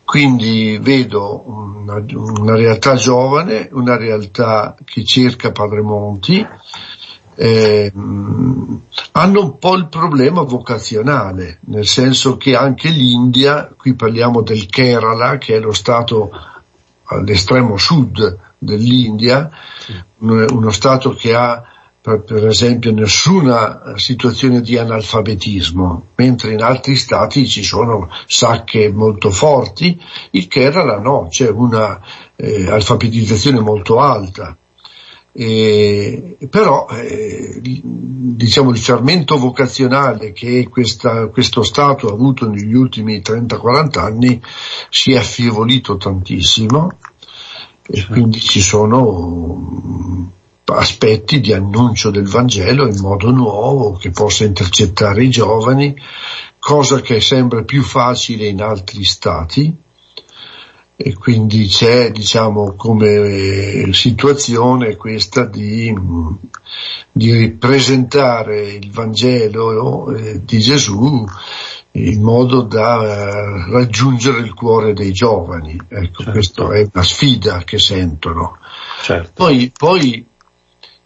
Quindi 0.04 0.78
vedo 0.80 1.42
una, 1.46 2.02
una 2.14 2.54
realtà 2.54 2.94
giovane, 2.94 3.68
una 3.72 3.96
realtà 3.96 4.76
che 4.84 5.04
cerca 5.04 5.50
Padre 5.50 5.82
Monti, 5.82 6.46
eh, 7.34 7.92
hanno 7.94 9.40
un 9.40 9.58
po' 9.58 9.74
il 9.74 9.88
problema 9.88 10.42
vocazionale, 10.42 11.58
nel 11.66 11.86
senso 11.86 12.36
che 12.36 12.54
anche 12.54 12.88
l'India, 12.90 13.72
qui 13.76 13.94
parliamo 13.94 14.42
del 14.42 14.66
Kerala, 14.66 15.38
che 15.38 15.56
è 15.56 15.60
lo 15.60 15.72
stato 15.72 16.30
all'estremo 17.04 17.76
sud 17.76 18.50
dell'India, 18.62 19.50
uno 20.18 20.70
stato 20.70 21.14
che 21.14 21.34
ha 21.34 21.62
per, 22.02 22.46
esempio 22.48 22.92
nessuna 22.92 23.94
situazione 23.96 24.60
di 24.60 24.76
analfabetismo, 24.76 26.08
mentre 26.16 26.52
in 26.52 26.62
altri 26.62 26.96
stati 26.96 27.46
ci 27.46 27.62
sono 27.62 28.10
sacche 28.26 28.90
molto 28.90 29.30
forti, 29.30 30.00
il 30.30 30.48
Kerala 30.48 30.98
no, 30.98 31.28
c'è 31.30 31.48
una 31.48 32.00
eh, 32.34 32.68
alfabetizzazione 32.68 33.60
molto 33.60 34.00
alta. 34.00 34.56
E, 35.34 36.36
però 36.50 36.88
eh, 36.90 37.58
diciamo 37.62 38.68
il 38.68 38.76
fermento 38.76 39.38
vocazionale 39.38 40.32
che 40.32 40.68
questa, 40.68 41.28
questo 41.28 41.62
Stato 41.62 42.08
ha 42.08 42.12
avuto 42.12 42.46
negli 42.50 42.74
ultimi 42.74 43.22
30-40 43.24 43.98
anni 43.98 44.42
si 44.90 45.12
è 45.12 45.16
affievolito 45.16 45.96
tantissimo 45.96 46.98
e 47.94 48.06
quindi 48.06 48.40
ci 48.40 48.62
sono 48.62 50.30
aspetti 50.64 51.40
di 51.40 51.52
annuncio 51.52 52.10
del 52.10 52.26
Vangelo 52.26 52.88
in 52.88 52.98
modo 52.98 53.30
nuovo 53.30 53.92
che 53.96 54.08
possa 54.08 54.44
intercettare 54.44 55.24
i 55.24 55.28
giovani, 55.28 55.94
cosa 56.58 57.02
che 57.02 57.20
sembra 57.20 57.64
più 57.64 57.82
facile 57.82 58.46
in 58.46 58.62
altri 58.62 59.04
stati. 59.04 59.76
E 60.96 61.14
quindi 61.14 61.66
c'è 61.66 62.10
diciamo 62.12 62.72
come 62.76 63.90
situazione 63.92 64.96
questa 64.96 65.44
di, 65.44 65.94
di 67.10 67.50
presentare 67.50 68.72
il 68.72 68.90
Vangelo 68.90 70.14
eh, 70.14 70.42
di 70.42 70.58
Gesù 70.60 71.26
in 71.92 72.22
modo 72.22 72.62
da 72.62 73.02
eh, 73.02 73.70
raggiungere 73.70 74.40
il 74.40 74.54
cuore 74.54 74.92
dei 74.92 75.12
giovani. 75.12 75.78
Ecco, 75.88 76.22
certo. 76.22 76.30
questa 76.30 76.72
è 76.74 76.88
una 76.92 77.04
sfida 77.04 77.58
che 77.64 77.78
sentono. 77.78 78.58
Certo. 79.02 79.30
Poi, 79.34 79.72
poi 79.76 80.26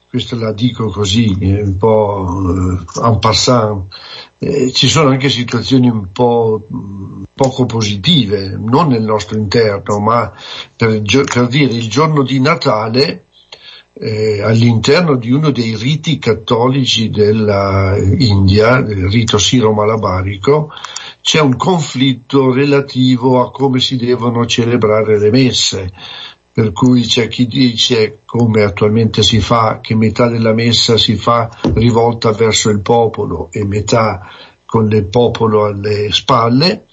questa 0.08 0.36
la 0.36 0.52
dico 0.52 0.88
così, 0.88 1.36
eh, 1.40 1.62
un 1.62 1.76
po' 1.76 2.78
eh, 2.78 3.04
en 3.04 3.18
passant, 3.18 3.92
eh, 4.38 4.72
ci 4.72 4.88
sono 4.88 5.10
anche 5.10 5.28
situazioni 5.28 5.88
un 5.88 6.10
po' 6.12 6.66
poco 7.34 7.66
positive, 7.66 8.56
non 8.58 8.88
nel 8.88 9.02
nostro 9.02 9.36
interno, 9.36 9.98
ma 9.98 10.32
per, 10.74 11.02
per 11.02 11.46
dire 11.48 11.74
il 11.74 11.88
giorno 11.88 12.22
di 12.22 12.40
Natale 12.40 13.25
eh, 13.98 14.42
all'interno 14.42 15.16
di 15.16 15.30
uno 15.30 15.50
dei 15.50 15.74
riti 15.74 16.18
cattolici 16.18 17.08
dell'India, 17.08 18.78
il 18.78 19.08
rito 19.08 19.38
siro-malabarico, 19.38 20.70
c'è 21.22 21.40
un 21.40 21.56
conflitto 21.56 22.52
relativo 22.52 23.40
a 23.40 23.50
come 23.50 23.80
si 23.80 23.96
devono 23.96 24.44
celebrare 24.46 25.18
le 25.18 25.30
messe. 25.30 25.92
Per 26.52 26.72
cui 26.72 27.02
c'è 27.02 27.28
chi 27.28 27.46
dice, 27.46 28.20
come 28.24 28.62
attualmente 28.62 29.22
si 29.22 29.40
fa, 29.40 29.80
che 29.80 29.94
metà 29.94 30.28
della 30.28 30.54
messa 30.54 30.96
si 30.96 31.16
fa 31.16 31.50
rivolta 31.74 32.32
verso 32.32 32.70
il 32.70 32.80
popolo 32.80 33.48
e 33.52 33.64
metà 33.64 34.26
con 34.64 34.90
il 34.90 35.04
popolo 35.04 35.66
alle 35.66 36.10
spalle, 36.12 36.86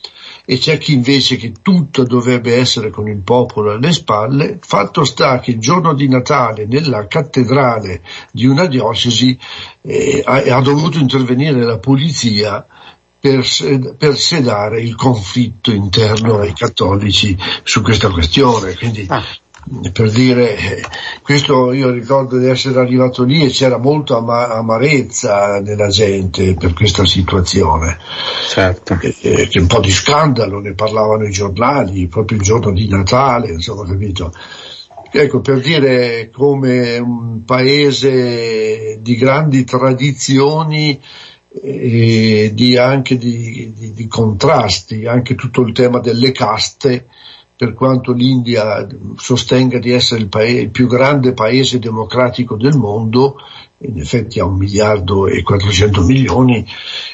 e 0.46 0.58
c'è 0.58 0.78
chi 0.78 0.94
invece 0.94 1.38
che 1.38 1.54
tutto 1.62 2.04
dovrebbe 2.04 2.56
essere 2.56 2.90
con 2.90 3.08
il 3.08 3.20
popolo 3.20 3.72
alle 3.72 3.94
spalle, 3.94 4.60
fatto 4.62 5.04
sta 5.06 5.40
che 5.40 5.52
il 5.52 5.60
giorno 5.60 5.94
di 5.94 6.08
Natale 6.08 6.66
nella 6.66 7.08
cattedrale 7.08 8.02
di 8.32 8.46
una 8.46 8.66
diocesi 8.66 9.38
eh, 9.82 10.22
ha, 10.26 10.44
ha, 10.56 10.62
dovuto 10.62 10.98
intervenire 10.98 11.64
la 11.64 11.78
polizia 11.78 12.66
per, 13.20 13.46
per, 13.98 14.18
sedare 14.18 14.82
il 14.82 14.96
conflitto 14.96 15.72
interno 15.72 16.40
ai 16.40 16.54
cattolici 16.54 17.38
su 17.64 17.82
questa 17.82 18.10
questione. 18.10 18.76
Quindi 18.76 19.06
ah 19.08 19.24
per 19.92 20.12
dire, 20.12 20.82
questo 21.22 21.72
io 21.72 21.90
ricordo 21.90 22.38
di 22.38 22.48
essere 22.48 22.80
arrivato 22.80 23.24
lì 23.24 23.44
e 23.44 23.50
c'era 23.50 23.78
molta 23.78 24.18
ama- 24.18 24.50
amarezza 24.50 25.62
nella 25.62 25.88
gente 25.88 26.56
per 26.56 26.74
questa 26.74 27.06
situazione. 27.06 27.98
Certo. 28.50 28.98
E, 29.02 29.16
e, 29.22 29.48
che 29.48 29.60
un 29.60 29.68
po' 29.68 29.80
di 29.80 29.92
scandalo, 29.92 30.60
ne 30.60 30.74
parlavano 30.74 31.26
i 31.26 31.32
giornali, 31.32 32.08
proprio 32.08 32.38
il 32.38 32.44
giorno 32.44 32.72
di 32.72 32.88
Natale, 32.88 33.52
insomma, 33.52 33.86
capito? 33.86 34.34
Ecco, 35.16 35.42
per 35.42 35.60
dire 35.62 36.30
come 36.32 36.98
un 36.98 37.46
paese 37.46 38.98
di 39.00 39.16
grandi 39.16 39.64
tradizioni 39.64 41.00
e 41.62 42.52
di, 42.52 42.78
anche 42.78 43.18
di, 43.18 43.72
di, 43.78 43.94
di 43.94 44.08
contrasti, 44.08 45.06
anche 45.06 45.36
tutto 45.36 45.62
il 45.62 45.72
tema 45.72 46.00
delle 46.00 46.32
caste, 46.32 47.06
per 47.64 47.74
quanto 47.76 48.12
l'India 48.12 48.86
sostenga 49.16 49.80
di 49.80 49.92
essere 49.92 50.20
il, 50.20 50.28
paese, 50.28 50.60
il, 50.60 50.70
più 50.70 50.86
grande 50.86 51.32
paese 51.32 51.80
democratico 51.80 52.58
del 52.58 52.76
mondo, 52.76 53.38
in 53.78 54.02
effetti 54.02 54.42
ha 54.42 54.46
un 54.46 54.58
miliardo 54.58 55.28
e 55.28 55.44
400 55.44 56.02
milioni, 56.04 56.68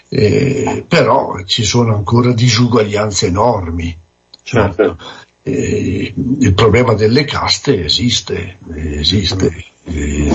eh, 0.09 0.83
però 0.87 1.43
ci 1.45 1.63
sono 1.63 1.93
ancora 1.93 2.33
disuguaglianze 2.33 3.27
enormi. 3.27 3.95
Certo. 4.41 4.97
Eh, 5.43 6.13
il 6.39 6.53
problema 6.55 6.95
delle 6.95 7.25
caste 7.25 7.85
esiste, 7.85 8.57
esiste, 8.73 9.65
eh, 9.83 10.33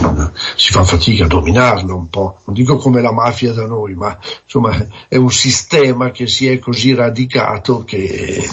si 0.54 0.72
fa 0.72 0.84
fatica 0.84 1.24
a 1.24 1.28
dominarlo 1.28 1.96
un 1.96 2.08
po', 2.08 2.38
non 2.44 2.54
dico 2.54 2.76
come 2.76 3.00
la 3.00 3.12
mafia 3.12 3.52
da 3.52 3.66
noi, 3.66 3.94
ma 3.94 4.16
insomma 4.44 4.86
è 5.08 5.16
un 5.16 5.32
sistema 5.32 6.12
che 6.12 6.28
si 6.28 6.46
è 6.46 6.60
così 6.60 6.94
radicato 6.94 7.82
che 7.82 8.48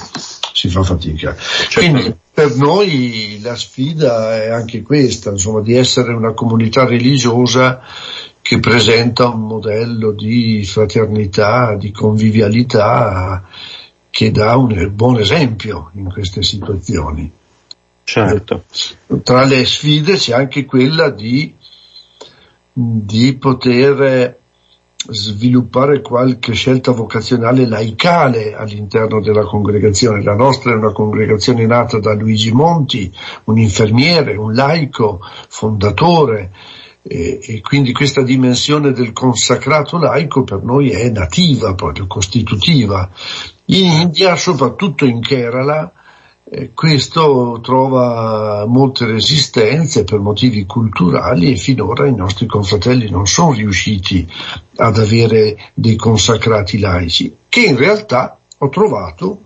si 0.54 0.70
fa 0.70 0.84
fatica. 0.84 1.36
Certo. 1.36 1.80
Quindi 1.80 2.16
per 2.34 2.56
noi 2.56 3.40
la 3.42 3.56
sfida 3.56 4.42
è 4.42 4.50
anche 4.50 4.82
questa, 4.82 5.32
insomma, 5.32 5.62
di 5.62 5.76
essere 5.76 6.14
una 6.14 6.34
comunità 6.34 6.86
religiosa 6.86 7.82
che 8.42 8.60
presenta 8.60 9.28
un 9.28 9.42
modello 9.42 10.12
di 10.12 10.64
fraternità, 10.66 11.76
di 11.76 11.92
convivialità 11.92 13.46
che 14.10 14.32
dà 14.32 14.56
un 14.58 14.92
buon 14.94 15.20
esempio 15.20 15.92
in 15.94 16.12
queste 16.12 16.44
situazioni. 16.44 17.32
Certo. 18.04 18.64
Tra 19.24 19.46
le 19.46 19.66
sfide 19.66 20.16
c'è 20.16 20.34
anche 20.34 20.66
quella 20.66 21.10
di, 21.10 21.56
di 22.74 23.36
poter 23.36 24.40
sviluppare 25.10 26.02
qualche 26.02 26.54
scelta 26.54 26.92
vocazionale 26.92 27.66
laicale 27.66 28.54
all'interno 28.54 29.20
della 29.20 29.44
congregazione. 29.44 30.22
La 30.22 30.36
nostra 30.36 30.72
è 30.72 30.76
una 30.76 30.92
congregazione 30.92 31.66
nata 31.66 32.00
da 32.00 32.14
Luigi 32.14 32.52
Monti, 32.52 33.12
un 33.46 33.58
infermiere, 33.58 34.36
un 34.36 34.54
laico, 34.54 35.20
fondatore, 35.48 36.52
e, 37.04 37.40
e, 37.42 37.62
quindi 37.62 37.94
questa 37.94 38.22
dimensione 38.22 38.92
del 38.92 39.12
consacrato 39.12 39.98
laico 39.98 40.44
per 40.44 40.62
noi 40.62 40.92
è 40.92 41.10
nativa, 41.10 41.74
proprio 41.74 42.06
costitutiva. 42.06 43.10
In 43.66 43.86
India, 43.86 44.36
soprattutto 44.36 45.06
in 45.06 45.20
Kerala, 45.22 45.92
eh, 46.54 46.72
questo 46.74 47.62
trova 47.64 48.66
molte 48.68 49.06
resistenze 49.06 50.04
per 50.04 50.20
motivi 50.20 50.66
culturali 50.66 51.50
e 51.50 51.56
finora 51.56 52.08
i 52.08 52.14
nostri 52.14 52.46
confratelli 52.46 53.10
non 53.10 53.26
sono 53.26 53.54
riusciti 53.54 54.30
ad 54.76 54.98
avere 54.98 55.72
dei 55.74 55.96
consacrati 55.96 56.78
laici, 56.80 57.34
che 57.48 57.62
in 57.62 57.78
realtà 57.78 58.38
ho 58.58 58.68
trovato 58.68 59.44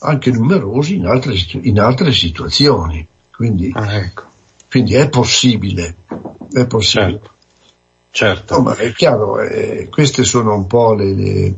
anche 0.00 0.30
numerosi 0.30 0.96
in 0.96 1.06
altre, 1.06 1.36
in 1.62 1.80
altre 1.80 2.12
situazioni. 2.12 3.06
Quindi, 3.34 3.70
ah, 3.74 3.94
ecco. 3.94 4.24
quindi, 4.68 4.92
è 4.92 5.08
possibile, 5.08 5.96
è 6.52 6.66
possibile. 6.66 7.20
Certo. 7.20 7.30
certo. 8.10 8.56
No, 8.56 8.62
ma 8.64 8.76
è 8.76 8.92
chiaro, 8.92 9.40
eh, 9.40 9.88
queste 9.90 10.22
sono 10.24 10.54
un 10.54 10.66
po' 10.66 10.92
le, 10.92 11.14
le 11.14 11.54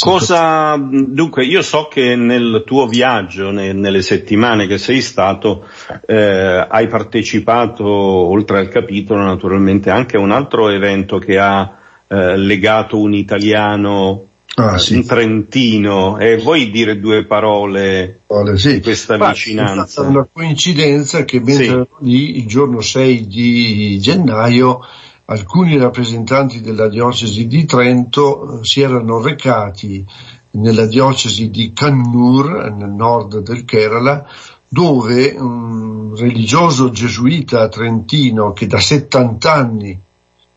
Cosa, 0.00 0.76
dunque, 0.78 1.44
io 1.44 1.60
so 1.60 1.88
che 1.88 2.16
nel 2.16 2.62
tuo 2.64 2.86
viaggio, 2.86 3.50
ne, 3.50 3.72
nelle 3.72 4.00
settimane 4.00 4.66
che 4.66 4.78
sei 4.78 5.02
stato, 5.02 5.66
eh, 6.06 6.66
hai 6.68 6.86
partecipato, 6.86 7.84
oltre 7.86 8.60
al 8.60 8.68
capitolo, 8.68 9.22
naturalmente 9.22 9.90
anche 9.90 10.16
a 10.16 10.20
un 10.20 10.30
altro 10.30 10.70
evento 10.70 11.18
che 11.18 11.38
ha 11.38 11.76
eh, 12.06 12.36
legato 12.36 12.98
un 12.98 13.12
italiano 13.12 14.28
Ah, 14.56 14.78
sì. 14.78 14.94
un 14.94 15.04
trentino 15.04 16.16
e 16.18 16.36
vuoi 16.36 16.70
dire 16.70 17.00
due 17.00 17.24
parole 17.24 18.20
Vale, 18.28 18.56
sì. 18.56 18.74
di 18.74 18.80
questa 18.82 19.16
Ma 19.16 19.30
vicinanza? 19.30 19.82
È 19.82 19.88
stata 19.88 20.08
una 20.08 20.28
coincidenza 20.32 21.24
che 21.24 21.40
mentre 21.40 21.88
sì. 21.98 22.06
lì 22.06 22.38
il 22.38 22.46
giorno 22.46 22.80
6 22.80 23.26
di 23.26 23.98
gennaio 23.98 24.80
alcuni 25.26 25.76
rappresentanti 25.78 26.60
della 26.60 26.88
diocesi 26.88 27.46
di 27.46 27.64
Trento 27.64 28.60
eh, 28.60 28.64
si 28.64 28.80
erano 28.80 29.20
recati 29.20 30.04
nella 30.52 30.86
diocesi 30.86 31.50
di 31.50 31.72
Kannur, 31.72 32.72
nel 32.72 32.90
nord 32.90 33.38
del 33.38 33.64
Kerala, 33.64 34.26
dove 34.68 35.34
un 35.36 36.14
religioso 36.16 36.90
gesuita 36.90 37.68
trentino 37.68 38.52
che 38.52 38.66
da 38.66 38.78
70 38.78 39.52
anni 39.52 40.00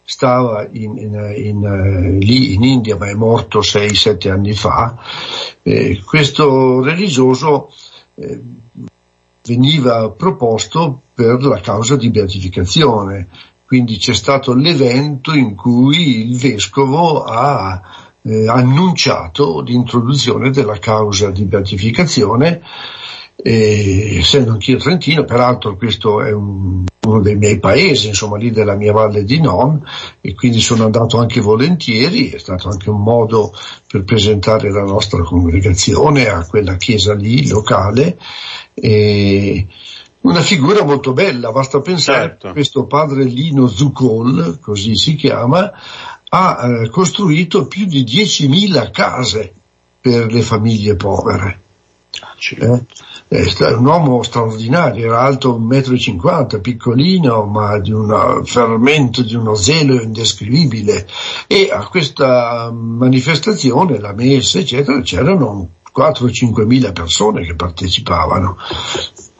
stava 0.03 0.67
in, 0.71 0.97
in, 0.97 1.33
in, 1.35 1.57
uh, 1.57 2.17
lì 2.17 2.53
in 2.53 2.63
India 2.63 2.95
ma 2.95 3.07
è 3.07 3.13
morto 3.13 3.59
6-7 3.59 4.29
anni 4.29 4.53
fa, 4.53 4.97
eh, 5.63 6.01
questo 6.05 6.81
religioso 6.81 7.73
eh, 8.15 8.41
veniva 9.43 10.09
proposto 10.11 11.01
per 11.13 11.43
la 11.43 11.59
causa 11.59 11.97
di 11.97 12.09
beatificazione 12.09 13.27
quindi 13.67 13.97
c'è 13.97 14.13
stato 14.13 14.53
l'evento 14.53 15.33
in 15.33 15.53
cui 15.53 16.29
il 16.29 16.37
vescovo 16.37 17.25
ha 17.25 17.81
eh, 18.21 18.47
annunciato 18.47 19.59
l'introduzione 19.59 20.51
della 20.51 20.79
causa 20.79 21.29
di 21.31 21.43
beatificazione 21.43 22.61
e, 23.35 24.17
essendo 24.17 24.51
anch'io 24.51 24.77
trentino, 24.77 25.25
peraltro 25.25 25.75
questo 25.75 26.21
è 26.21 26.31
un, 26.31 26.85
uno 27.05 27.19
dei 27.19 27.35
miei 27.35 27.59
paesi, 27.59 28.07
insomma 28.07 28.37
lì 28.37 28.51
della 28.51 28.75
mia 28.75 28.93
valle 28.93 29.23
di 29.23 29.39
Non, 29.39 29.85
e 30.21 30.33
quindi 30.33 30.59
sono 30.59 30.85
andato 30.85 31.17
anche 31.17 31.41
volentieri, 31.41 32.31
è 32.31 32.39
stato 32.39 32.69
anche 32.69 32.89
un 32.89 33.01
modo 33.01 33.53
per 33.85 34.05
presentare 34.05 34.71
la 34.71 34.83
nostra 34.83 35.21
congregazione 35.23 36.29
a 36.29 36.45
quella 36.45 36.77
chiesa 36.77 37.13
lì 37.13 37.47
locale. 37.47 38.17
E, 38.73 39.67
una 40.21 40.41
figura 40.41 40.83
molto 40.83 41.13
bella, 41.13 41.51
basta 41.51 41.79
pensare 41.79 42.29
certo. 42.29 42.51
questo 42.51 42.85
padre 42.85 43.23
Lino 43.23 43.67
Zucol, 43.67 44.59
così 44.59 44.95
si 44.95 45.15
chiama, 45.15 45.71
ha 46.29 46.67
eh, 46.67 46.89
costruito 46.89 47.67
più 47.67 47.85
di 47.85 48.03
10.000 48.03 48.91
case 48.91 49.53
per 50.01 50.31
le 50.31 50.41
famiglie 50.41 50.95
povere. 50.95 51.61
Eh? 52.57 52.83
È 53.29 53.71
un 53.73 53.85
uomo 53.85 54.23
straordinario, 54.23 55.07
era 55.07 55.21
alto 55.21 55.59
1,50 55.59 56.57
m, 56.57 56.61
piccolino, 56.61 57.45
ma 57.45 57.77
di 57.77 57.91
un 57.91 58.41
fermento, 58.45 59.21
di 59.21 59.35
uno 59.35 59.53
zelo 59.55 60.01
indescrivibile. 60.01 61.07
E 61.45 61.69
a 61.71 61.85
questa 61.87 62.71
manifestazione, 62.71 63.99
la 63.99 64.13
messa, 64.13 64.59
eccetera, 64.59 65.01
c'erano 65.01 65.69
4-5 65.95 66.65
mila 66.65 66.91
persone 66.91 67.43
che 67.43 67.55
partecipavano 67.55 68.57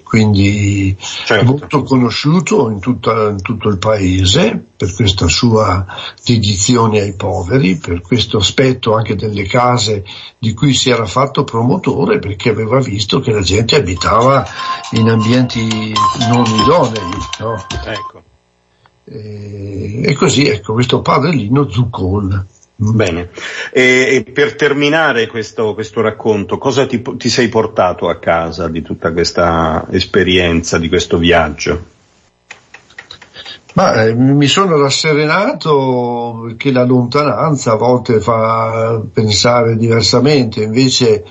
quindi 0.08 0.96
certo. 0.98 1.46
molto 1.46 1.84
conosciuto 1.84 2.70
in, 2.70 2.80
tutta, 2.80 3.30
in, 3.30 3.41
tutto 3.41 3.67
il 3.67 3.78
paese 3.78 4.63
per 4.78 4.93
questa 4.93 5.28
sua 5.28 5.86
dedizione 6.24 7.02
ai 7.02 7.13
poveri, 7.13 7.76
per 7.76 8.00
questo 8.00 8.38
aspetto 8.38 8.96
anche 8.96 9.15
delle 9.15 9.43
case 9.43 10.06
di 10.38 10.54
cui 10.54 10.74
si 10.74 10.89
era 10.89 11.06
fatto 11.06 11.43
promotore 11.43 12.20
perché 12.20 12.50
aveva 12.50 12.80
visto 12.80 13.20
che 13.20 13.32
la 13.32 13.41
gente 13.41 13.76
abitava 13.76 14.48
in 14.91 15.10
ambienti 15.10 15.93
non 16.30 16.46
idonei. 16.46 17.17
No? 17.39 17.65
Ecco. 17.86 18.24
E, 19.04 20.02
e, 20.06 20.13
così 20.15 20.48
ecco 20.48 20.72
questo 20.72 21.02
padre 21.02 21.32
Lino 21.32 21.70
Zuccol. 21.70 22.46
Bene, 22.79 23.31
e, 23.71 24.23
e 24.23 24.31
per 24.31 24.55
terminare 24.55 25.25
questo, 25.25 25.73
questo 25.73 26.01
racconto, 26.01 26.59
cosa 26.59 26.85
ti, 26.85 27.01
ti, 27.17 27.27
sei 27.27 27.49
portato 27.49 28.07
a 28.07 28.19
casa 28.19 28.67
di 28.67 28.83
tutta 28.83 29.11
questa 29.11 29.87
esperienza, 29.89 30.77
di 30.77 30.87
questo 30.87 31.17
viaggio? 31.17 31.85
Ma 33.73 34.03
eh, 34.03 34.13
mi 34.13 34.45
sono 34.45 34.77
rasserenato 34.77 36.43
perché 36.45 36.71
la 36.71 36.83
lontananza 36.83 37.71
a 37.71 37.77
volte 37.77 38.19
fa 38.19 39.01
pensare 39.11 39.75
diversamente, 39.75 40.61
invece 40.61 41.25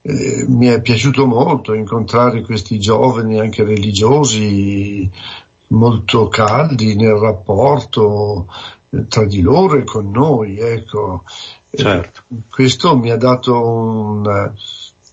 eh, 0.00 0.46
mi 0.48 0.68
è 0.68 0.80
piaciuto 0.80 1.26
molto 1.26 1.74
incontrare 1.74 2.40
questi 2.40 2.78
giovani 2.78 3.38
anche 3.38 3.64
religiosi 3.64 5.10
molto 5.68 6.28
caldi 6.28 6.94
nel 6.94 7.14
rapporto, 7.14 8.46
tra 9.08 9.24
di 9.24 9.40
loro 9.40 9.76
e 9.76 9.84
con 9.84 10.10
noi, 10.10 10.58
ecco. 10.58 11.24
Certo. 11.76 12.22
questo 12.50 12.96
mi 12.96 13.10
ha 13.10 13.16
dato 13.16 13.52
un, 13.52 14.52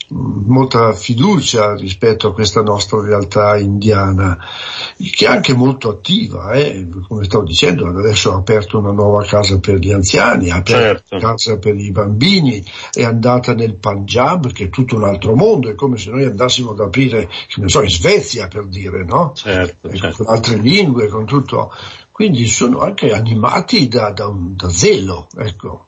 molta 0.10 0.94
fiducia 0.94 1.76
rispetto 1.76 2.28
a 2.28 2.34
questa 2.34 2.62
nostra 2.62 3.02
realtà 3.02 3.58
indiana, 3.58 4.38
che 4.98 5.26
è 5.26 5.30
anche 5.30 5.54
molto 5.54 5.90
attiva, 5.90 6.54
eh? 6.54 6.88
come 7.08 7.24
stavo 7.24 7.44
dicendo, 7.44 7.88
adesso 7.88 8.34
ha 8.34 8.38
aperto 8.38 8.78
una 8.78 8.92
nuova 8.92 9.24
casa 9.26 9.60
per 9.60 9.78
gli 9.78 9.92
anziani, 9.92 10.50
ha 10.50 10.58
aperto 10.58 11.04
certo. 11.10 11.16
una 11.16 11.20
casa 11.20 11.58
per 11.58 11.76
i 11.76 11.92
bambini, 11.92 12.64
è 12.92 13.04
andata 13.04 13.54
nel 13.54 13.76
Punjab, 13.76 14.52
che 14.52 14.66
è 14.66 14.70
tutto 14.70 14.96
un 14.96 15.06
altro 15.06 15.36
mondo, 15.36 15.70
è 15.70 15.76
come 15.76 15.98
se 15.98 16.12
noi 16.12 16.26
andassimo 16.26 16.72
ad 16.72 16.80
aprire, 16.80 17.30
so, 17.66 17.82
in 17.82 17.90
Svezia 17.90 18.48
per 18.48 18.68
dire, 18.68 19.04
no? 19.04 19.32
Certo, 19.36 19.88
ecco, 19.88 19.98
certo. 19.98 20.24
Con 20.24 20.34
altre 20.34 20.58
lingue, 20.58 21.08
con 21.08 21.26
tutto. 21.26 21.72
Quindi 22.12 22.46
sono 22.46 22.82
anche 22.82 23.12
animati 23.12 23.88
da, 23.88 24.12
da, 24.12 24.32
da 24.32 24.70
zelo, 24.70 25.28
ecco. 25.36 25.88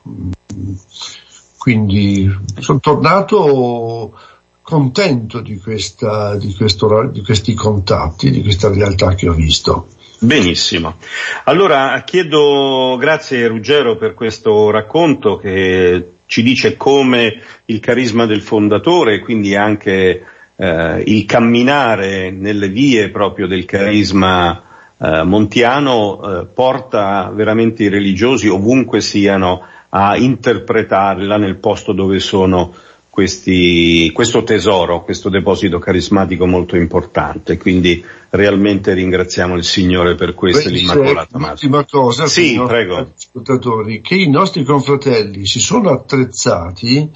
Quindi 1.66 2.32
sono 2.60 2.78
tornato 2.78 4.16
contento 4.62 5.40
di, 5.40 5.58
questa, 5.58 6.36
di, 6.36 6.54
questo, 6.54 7.08
di 7.10 7.22
questi 7.22 7.54
contatti, 7.54 8.30
di 8.30 8.40
questa 8.40 8.72
realtà 8.72 9.16
che 9.16 9.28
ho 9.28 9.32
visto. 9.32 9.88
Benissimo. 10.20 10.94
Allora 11.42 12.00
chiedo 12.06 12.96
grazie 13.00 13.48
Ruggero 13.48 13.96
per 13.96 14.14
questo 14.14 14.70
racconto 14.70 15.38
che 15.38 16.10
ci 16.26 16.44
dice 16.44 16.76
come 16.76 17.42
il 17.64 17.80
carisma 17.80 18.26
del 18.26 18.42
fondatore, 18.42 19.18
quindi 19.18 19.56
anche 19.56 20.22
eh, 20.54 21.02
il 21.04 21.24
camminare 21.24 22.30
nelle 22.30 22.68
vie 22.68 23.10
proprio 23.10 23.48
del 23.48 23.64
carisma 23.64 24.62
eh, 24.98 25.24
montiano 25.24 26.20
eh, 26.22 26.46
porta 26.46 27.28
veramente 27.34 27.82
i 27.82 27.88
religiosi 27.88 28.46
ovunque 28.46 29.00
siano 29.00 29.74
a 29.96 30.14
interpretarla 30.14 31.38
nel 31.38 31.56
posto 31.56 31.92
dove 31.92 32.20
sono 32.20 32.74
questi, 33.08 34.10
questo 34.12 34.42
tesoro, 34.42 35.02
questo 35.02 35.30
deposito 35.30 35.78
carismatico 35.78 36.44
molto 36.44 36.76
importante. 36.76 37.56
Quindi 37.56 38.04
realmente 38.28 38.92
ringraziamo 38.92 39.56
il 39.56 39.64
Signore 39.64 40.14
per 40.14 40.34
questo 40.34 40.68
e 40.68 40.72
l'Immacolata 40.72 41.38
Madre. 41.38 41.48
L'ultima 41.48 41.86
cosa, 41.86 42.26
sì, 42.26 42.60
prego. 42.62 43.10
ascoltatori, 43.16 44.02
che 44.02 44.16
i 44.16 44.28
nostri 44.28 44.64
confratelli 44.64 45.46
si 45.46 45.60
sono 45.60 45.88
attrezzati 45.88 47.08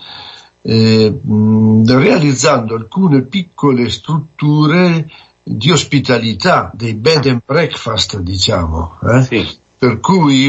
eh, 0.62 1.14
realizzando 1.86 2.76
alcune 2.76 3.24
piccole 3.24 3.90
strutture 3.90 5.06
di 5.42 5.70
ospitalità, 5.70 6.70
dei 6.72 6.94
bed 6.94 7.26
and 7.26 7.42
breakfast, 7.44 8.18
diciamo, 8.20 8.96
eh? 9.02 9.22
sì. 9.22 9.46
per 9.76 10.00
cui 10.00 10.48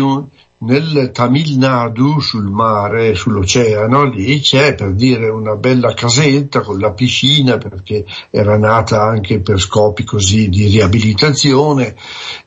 nel 0.62 1.12
Tamil 1.12 1.58
Nadu 1.58 2.20
sul 2.20 2.50
mare, 2.50 3.16
sull'oceano, 3.16 4.04
lì 4.04 4.40
c'è 4.40 4.76
per 4.76 4.94
dire 4.94 5.30
una 5.30 5.56
bella 5.56 5.94
casetta 5.94 6.62
con 6.62 6.80
la 6.80 6.92
piscina 6.92 7.58
perché 7.58 8.06
era 8.30 8.58
nata 8.58 9.02
anche 9.02 9.40
per 9.40 9.60
scopi 9.60 10.04
così 10.04 10.50
di 10.50 10.68
riabilitazione 10.68 11.96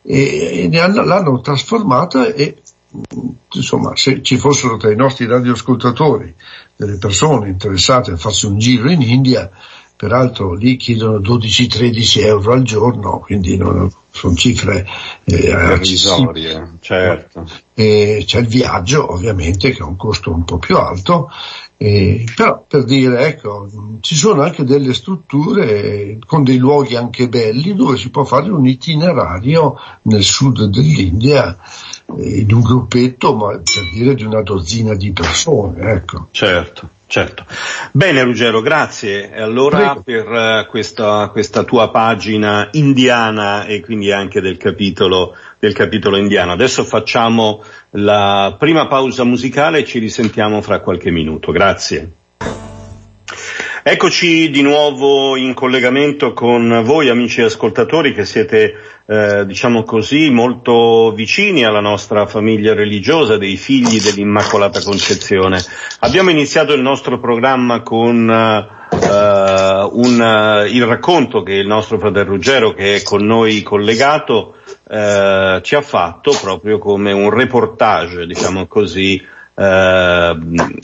e, 0.03 0.68
e 0.72 0.88
l'hanno 0.92 1.40
trasformata 1.40 2.33
e 2.33 2.59
insomma 3.53 3.96
se 3.96 4.22
ci 4.22 4.37
fossero 4.37 4.77
tra 4.77 4.92
i 4.92 4.96
nostri 4.96 5.27
radioascoltatori 5.27 6.33
delle 6.77 6.98
persone 6.98 7.48
interessate 7.48 8.12
a 8.12 8.16
farsi 8.16 8.46
un 8.46 8.59
giro 8.59 8.88
in 8.88 9.03
India 9.03 9.50
peraltro 9.96 10.54
lì 10.54 10.76
chiedono 10.76 11.18
12-13 11.18 12.24
euro 12.24 12.52
al 12.52 12.62
giorno, 12.62 13.20
quindi 13.20 13.57
non, 13.57 13.90
sono 14.14 14.35
cifre 14.37 14.87
eh, 15.24 15.52
accessibili. 15.52 16.76
certo. 16.80 17.44
E 17.74 18.22
c'è 18.24 18.38
il 18.38 18.46
viaggio 18.46 19.12
ovviamente 19.12 19.72
che 19.72 19.83
ha 19.83 19.87
un 19.87 19.96
costo 19.96 20.33
un 20.33 20.44
po' 20.44 20.59
più 20.59 20.76
alto, 20.76 21.28
eh, 21.76 22.24
però 22.37 22.64
per 22.66 22.85
dire 22.85 23.26
ecco, 23.26 23.68
ci 24.00 24.14
sono 24.14 24.42
anche 24.42 24.62
delle 24.62 24.94
strutture 24.94 26.16
con 26.24 26.44
dei 26.44 26.59
luoghi 26.59 26.94
anche 26.94 27.28
belli 27.28 27.74
dove 27.74 27.96
si 27.96 28.11
può 28.11 28.22
fare 28.24 28.50
un 28.50 28.64
itinerario 28.66 29.76
nel 30.02 30.22
sud 30.22 30.62
dell'India 30.66 31.59
eh, 32.16 32.38
in 32.38 32.52
un 32.52 32.61
gruppetto, 32.61 33.35
ma 33.35 33.48
per 33.48 33.90
dire 33.92 34.14
di 34.14 34.22
una 34.22 34.42
dozzina 34.42 34.94
di 34.94 35.11
persone. 35.12 35.90
Ecco. 35.90 36.28
Certo. 36.30 36.88
Certo. 37.06 37.44
Bene 37.92 38.22
Ruggero, 38.22 38.60
grazie. 38.60 39.30
E 39.30 39.40
allora 39.40 40.00
Prego. 40.00 40.02
per 40.02 40.64
uh, 40.64 40.66
questa, 40.68 41.28
questa, 41.28 41.62
tua 41.62 41.90
pagina 41.90 42.68
indiana 42.72 43.66
e 43.66 43.80
quindi 43.80 44.10
anche 44.10 44.40
del 44.40 44.56
capitolo, 44.56 45.36
del 45.58 45.74
capitolo 45.74 46.16
indiano. 46.16 46.52
Adesso 46.52 46.84
facciamo 46.84 47.62
la 47.90 48.56
prima 48.58 48.86
pausa 48.86 49.24
musicale 49.24 49.80
e 49.80 49.84
ci 49.84 49.98
risentiamo 49.98 50.60
fra 50.60 50.80
qualche 50.80 51.10
minuto. 51.10 51.52
Grazie. 51.52 52.10
Eccoci 53.86 54.48
di 54.48 54.62
nuovo 54.62 55.36
in 55.36 55.52
collegamento 55.52 56.32
con 56.32 56.80
voi 56.84 57.10
amici 57.10 57.42
ascoltatori 57.42 58.14
che 58.14 58.24
siete, 58.24 58.74
eh, 59.04 59.44
diciamo 59.44 59.82
così, 59.82 60.30
molto 60.30 61.12
vicini 61.14 61.66
alla 61.66 61.82
nostra 61.82 62.24
famiglia 62.24 62.72
religiosa 62.72 63.36
dei 63.36 63.56
figli 63.56 64.00
dell'Immacolata 64.00 64.80
Concezione. 64.80 65.62
Abbiamo 65.98 66.30
iniziato 66.30 66.72
il 66.72 66.80
nostro 66.80 67.20
programma 67.20 67.82
con 67.82 68.26
uh, 68.26 68.96
un, 70.00 70.18
uh, 70.18 70.66
il 70.66 70.86
racconto 70.86 71.42
che 71.42 71.52
il 71.52 71.66
nostro 71.66 71.98
fratello 71.98 72.30
Ruggero, 72.30 72.72
che 72.72 72.94
è 72.94 73.02
con 73.02 73.26
noi 73.26 73.60
collegato, 73.60 74.54
uh, 74.84 75.60
ci 75.60 75.74
ha 75.74 75.82
fatto 75.82 76.34
proprio 76.40 76.78
come 76.78 77.12
un 77.12 77.28
reportage, 77.28 78.26
diciamo 78.26 78.66
così, 78.66 79.22
eh, 79.54 80.38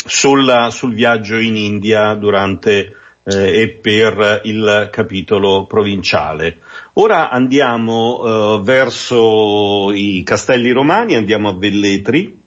sulla, 0.04 0.70
sul 0.70 0.94
viaggio 0.94 1.38
in 1.38 1.56
India 1.56 2.14
durante 2.14 2.94
eh, 3.24 3.60
e 3.60 3.68
per 3.68 4.40
il 4.44 4.88
capitolo 4.90 5.66
provinciale. 5.66 6.58
Ora 6.94 7.30
andiamo 7.30 8.58
eh, 8.58 8.62
verso 8.62 9.92
i 9.92 10.22
castelli 10.24 10.70
romani, 10.70 11.14
andiamo 11.14 11.48
a 11.48 11.54
Velletri, 11.54 12.38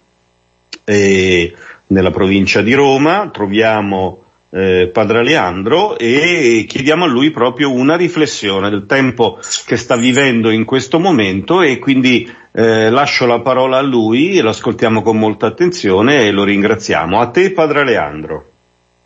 eh, 0.84 1.54
nella 1.88 2.12
provincia 2.12 2.62
di 2.62 2.74
Roma, 2.74 3.30
troviamo 3.32 4.24
eh, 4.50 4.90
Padre 4.92 5.24
Leandro 5.24 5.98
e 5.98 6.66
chiediamo 6.68 7.06
a 7.06 7.08
lui 7.08 7.32
proprio 7.32 7.72
una 7.72 7.96
riflessione 7.96 8.70
del 8.70 8.86
tempo 8.86 9.40
che 9.66 9.78
sta 9.78 9.96
vivendo 9.96 10.50
in 10.50 10.64
questo 10.64 11.00
momento 11.00 11.62
e 11.62 11.80
quindi 11.80 12.32
eh, 12.56 12.92
lascio 12.92 13.26
la 13.26 13.40
parola 13.40 13.80
a 13.80 13.82
lui, 13.82 14.40
l'ascoltiamo 14.40 15.02
con 15.02 15.18
molta 15.18 15.48
attenzione 15.48 16.28
e 16.28 16.32
lo 16.32 16.44
ringraziamo. 16.44 17.20
A 17.20 17.28
te 17.30 17.52
Padre 17.52 17.84
Leandro. 17.84 18.46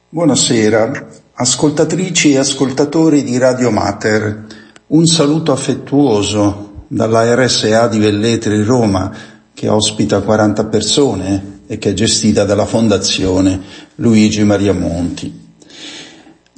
Buonasera, 0.10 1.07
ascoltatrici 1.33 2.33
e 2.33 2.39
ascoltatori 2.39 3.23
di 3.23 3.38
Radio 3.38 3.71
Mater. 3.71 4.45
Un 4.88 5.05
saluto 5.05 5.53
affettuoso 5.53 6.83
dalla 6.88 7.36
RSA 7.36 7.88
di 7.88 7.99
Velletri 7.99 8.63
Roma 8.63 9.12
che 9.53 9.69
ospita 9.69 10.21
40 10.21 10.65
persone 10.65 11.62
e 11.67 11.77
che 11.77 11.91
è 11.91 11.93
gestita 11.93 12.43
dalla 12.43 12.65
Fondazione 12.65 13.62
Luigi 13.95 14.43
Maria 14.43 14.73
Monti. 14.73 15.45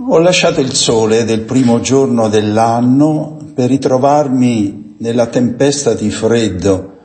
Ho 0.08 0.18
lasciato 0.18 0.60
il 0.60 0.74
sole 0.74 1.24
del 1.24 1.42
primo 1.42 1.82
giorno 1.82 2.30
dell'anno 2.30 3.52
per 3.54 3.70
ritrovarmi 3.70 4.89
nella 5.00 5.28
tempesta 5.28 5.94
di 5.94 6.10
freddo, 6.10 6.98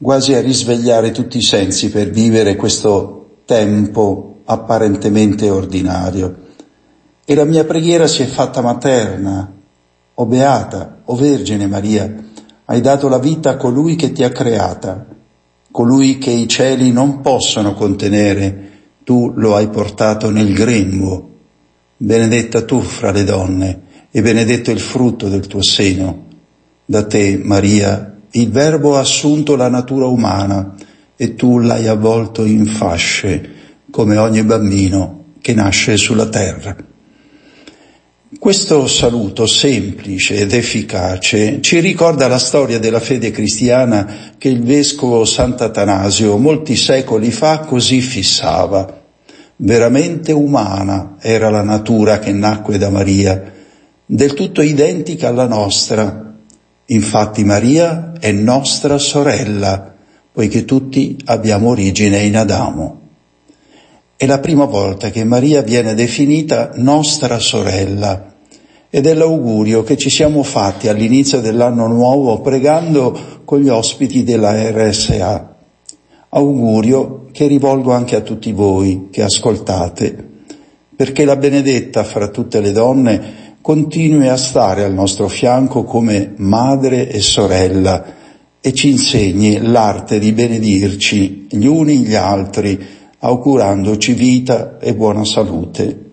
quasi 0.00 0.34
a 0.34 0.40
risvegliare 0.40 1.10
tutti 1.10 1.38
i 1.38 1.42
sensi 1.42 1.90
per 1.90 2.10
vivere 2.10 2.56
questo 2.56 3.40
tempo 3.44 4.40
apparentemente 4.44 5.50
ordinario. 5.50 6.46
E 7.24 7.34
la 7.34 7.44
mia 7.44 7.64
preghiera 7.64 8.06
si 8.06 8.22
è 8.22 8.26
fatta 8.26 8.60
materna, 8.60 9.52
o 10.14 10.26
beata, 10.26 11.00
o 11.04 11.14
Vergine 11.14 11.66
Maria, 11.66 12.12
hai 12.66 12.80
dato 12.80 13.08
la 13.08 13.18
vita 13.18 13.50
a 13.50 13.56
colui 13.56 13.96
che 13.96 14.12
ti 14.12 14.22
ha 14.22 14.30
creata, 14.30 15.06
colui 15.70 16.18
che 16.18 16.30
i 16.30 16.48
cieli 16.48 16.92
non 16.92 17.20
possono 17.20 17.74
contenere, 17.74 18.70
tu 19.04 19.32
lo 19.36 19.54
hai 19.54 19.68
portato 19.68 20.30
nel 20.30 20.52
grembo. 20.52 21.30
Benedetta 21.96 22.62
tu 22.62 22.80
fra 22.80 23.10
le 23.10 23.24
donne 23.24 23.80
e 24.10 24.20
benedetto 24.20 24.70
il 24.70 24.80
frutto 24.80 25.28
del 25.28 25.46
tuo 25.46 25.62
seno. 25.62 26.26
Da 26.90 27.04
te, 27.04 27.38
Maria, 27.42 28.14
il 28.30 28.50
Verbo 28.50 28.96
ha 28.96 29.00
assunto 29.00 29.56
la 29.56 29.68
natura 29.68 30.06
umana 30.06 30.74
e 31.16 31.34
tu 31.34 31.58
l'hai 31.58 31.86
avvolto 31.86 32.46
in 32.46 32.64
fasce, 32.64 33.50
come 33.90 34.16
ogni 34.16 34.42
bambino 34.42 35.24
che 35.42 35.52
nasce 35.52 35.98
sulla 35.98 36.30
terra. 36.30 36.74
Questo 38.38 38.86
saluto 38.86 39.44
semplice 39.44 40.36
ed 40.36 40.54
efficace 40.54 41.60
ci 41.60 41.78
ricorda 41.80 42.26
la 42.26 42.38
storia 42.38 42.78
della 42.78 43.00
fede 43.00 43.32
cristiana 43.32 44.32
che 44.38 44.48
il 44.48 44.62
vescovo 44.62 45.26
Sant'Atanasio 45.26 46.38
molti 46.38 46.74
secoli 46.74 47.30
fa 47.30 47.58
così 47.58 48.00
fissava. 48.00 49.02
Veramente 49.56 50.32
umana 50.32 51.16
era 51.20 51.50
la 51.50 51.62
natura 51.62 52.18
che 52.18 52.32
nacque 52.32 52.78
da 52.78 52.88
Maria, 52.88 53.52
del 54.06 54.32
tutto 54.32 54.62
identica 54.62 55.28
alla 55.28 55.46
nostra. 55.46 56.27
Infatti 56.90 57.44
Maria 57.44 58.14
è 58.18 58.32
nostra 58.32 58.96
sorella, 58.96 59.92
poiché 60.32 60.64
tutti 60.64 61.18
abbiamo 61.26 61.68
origine 61.70 62.22
in 62.22 62.34
Adamo. 62.34 63.00
È 64.16 64.24
la 64.24 64.38
prima 64.38 64.64
volta 64.64 65.10
che 65.10 65.22
Maria 65.24 65.60
viene 65.60 65.92
definita 65.92 66.70
nostra 66.76 67.38
sorella 67.38 68.32
ed 68.88 69.06
è 69.06 69.12
l'augurio 69.12 69.82
che 69.82 69.98
ci 69.98 70.08
siamo 70.08 70.42
fatti 70.42 70.88
all'inizio 70.88 71.40
dell'anno 71.40 71.88
nuovo 71.88 72.40
pregando 72.40 73.42
con 73.44 73.60
gli 73.60 73.68
ospiti 73.68 74.24
della 74.24 74.54
RSA. 74.70 75.56
Augurio 76.30 77.26
che 77.32 77.46
rivolgo 77.46 77.92
anche 77.92 78.16
a 78.16 78.22
tutti 78.22 78.50
voi 78.52 79.08
che 79.10 79.22
ascoltate, 79.22 80.26
perché 80.96 81.26
la 81.26 81.36
benedetta 81.36 82.02
fra 82.02 82.28
tutte 82.28 82.62
le 82.62 82.72
donne 82.72 83.47
continui 83.60 84.28
a 84.28 84.36
stare 84.36 84.84
al 84.84 84.94
nostro 84.94 85.28
fianco 85.28 85.84
come 85.84 86.32
madre 86.36 87.10
e 87.10 87.20
sorella 87.20 88.16
e 88.60 88.72
ci 88.72 88.90
insegni 88.90 89.60
l'arte 89.60 90.18
di 90.18 90.32
benedirci 90.32 91.46
gli 91.50 91.66
uni 91.66 91.98
gli 91.98 92.14
altri 92.14 92.78
augurandoci 93.20 94.12
vita 94.12 94.78
e 94.78 94.94
buona 94.94 95.24
salute. 95.24 96.06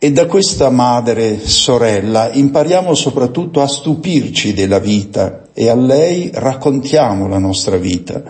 E 0.00 0.12
da 0.12 0.26
questa 0.26 0.70
madre 0.70 1.40
sorella 1.40 2.32
impariamo 2.32 2.94
soprattutto 2.94 3.60
a 3.60 3.66
stupirci 3.66 4.54
della 4.54 4.78
vita 4.78 5.48
e 5.52 5.68
a 5.68 5.74
lei 5.74 6.30
raccontiamo 6.32 7.26
la 7.26 7.38
nostra 7.38 7.76
vita, 7.76 8.22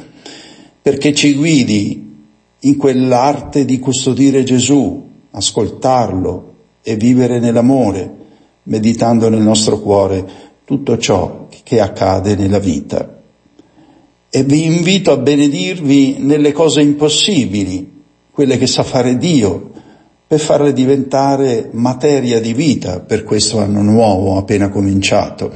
perché 0.81 1.13
ci 1.13 1.35
guidi 1.35 2.17
in 2.61 2.77
quell'arte 2.77 3.67
di 3.67 3.79
custodire 3.79 4.45
Gesù, 4.45 5.07
ascoltarlo 5.31 6.48
e 6.89 6.97
vivere 6.97 7.39
nell'amore, 7.39 8.11
meditando 8.65 9.29
nel 9.29 9.43
nostro 9.43 9.79
cuore 9.81 10.25
tutto 10.65 10.97
ciò 10.99 11.49
che 11.63 11.81
accade 11.81 12.35
nella 12.35 12.59
vita 12.59 13.17
e 14.31 14.43
vi 14.43 14.65
invito 14.65 15.11
a 15.11 15.17
benedirvi 15.17 16.17
nelle 16.19 16.53
cose 16.53 16.83
impossibili, 16.83 17.91
quelle 18.31 18.59
che 18.59 18.67
sa 18.67 18.83
fare 18.83 19.17
Dio, 19.17 19.71
per 20.27 20.39
farle 20.39 20.75
diventare 20.75 21.71
materia 21.73 22.39
di 22.39 22.53
vita 22.53 23.01
per 23.01 23.25
questo 23.25 23.59
anno 23.59 23.81
nuovo 23.81 24.37
appena 24.37 24.69
cominciato. 24.69 25.51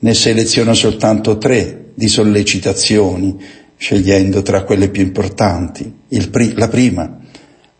Ne 0.00 0.14
seleziono 0.14 0.74
soltanto 0.74 1.38
tre 1.38 1.90
di 1.94 2.06
sollecitazioni, 2.06 3.36
scegliendo 3.76 4.42
tra 4.42 4.62
quelle 4.62 4.88
più 4.88 5.02
importanti. 5.02 5.92
Pri- 6.30 6.54
la 6.54 6.68
prima, 6.68 7.18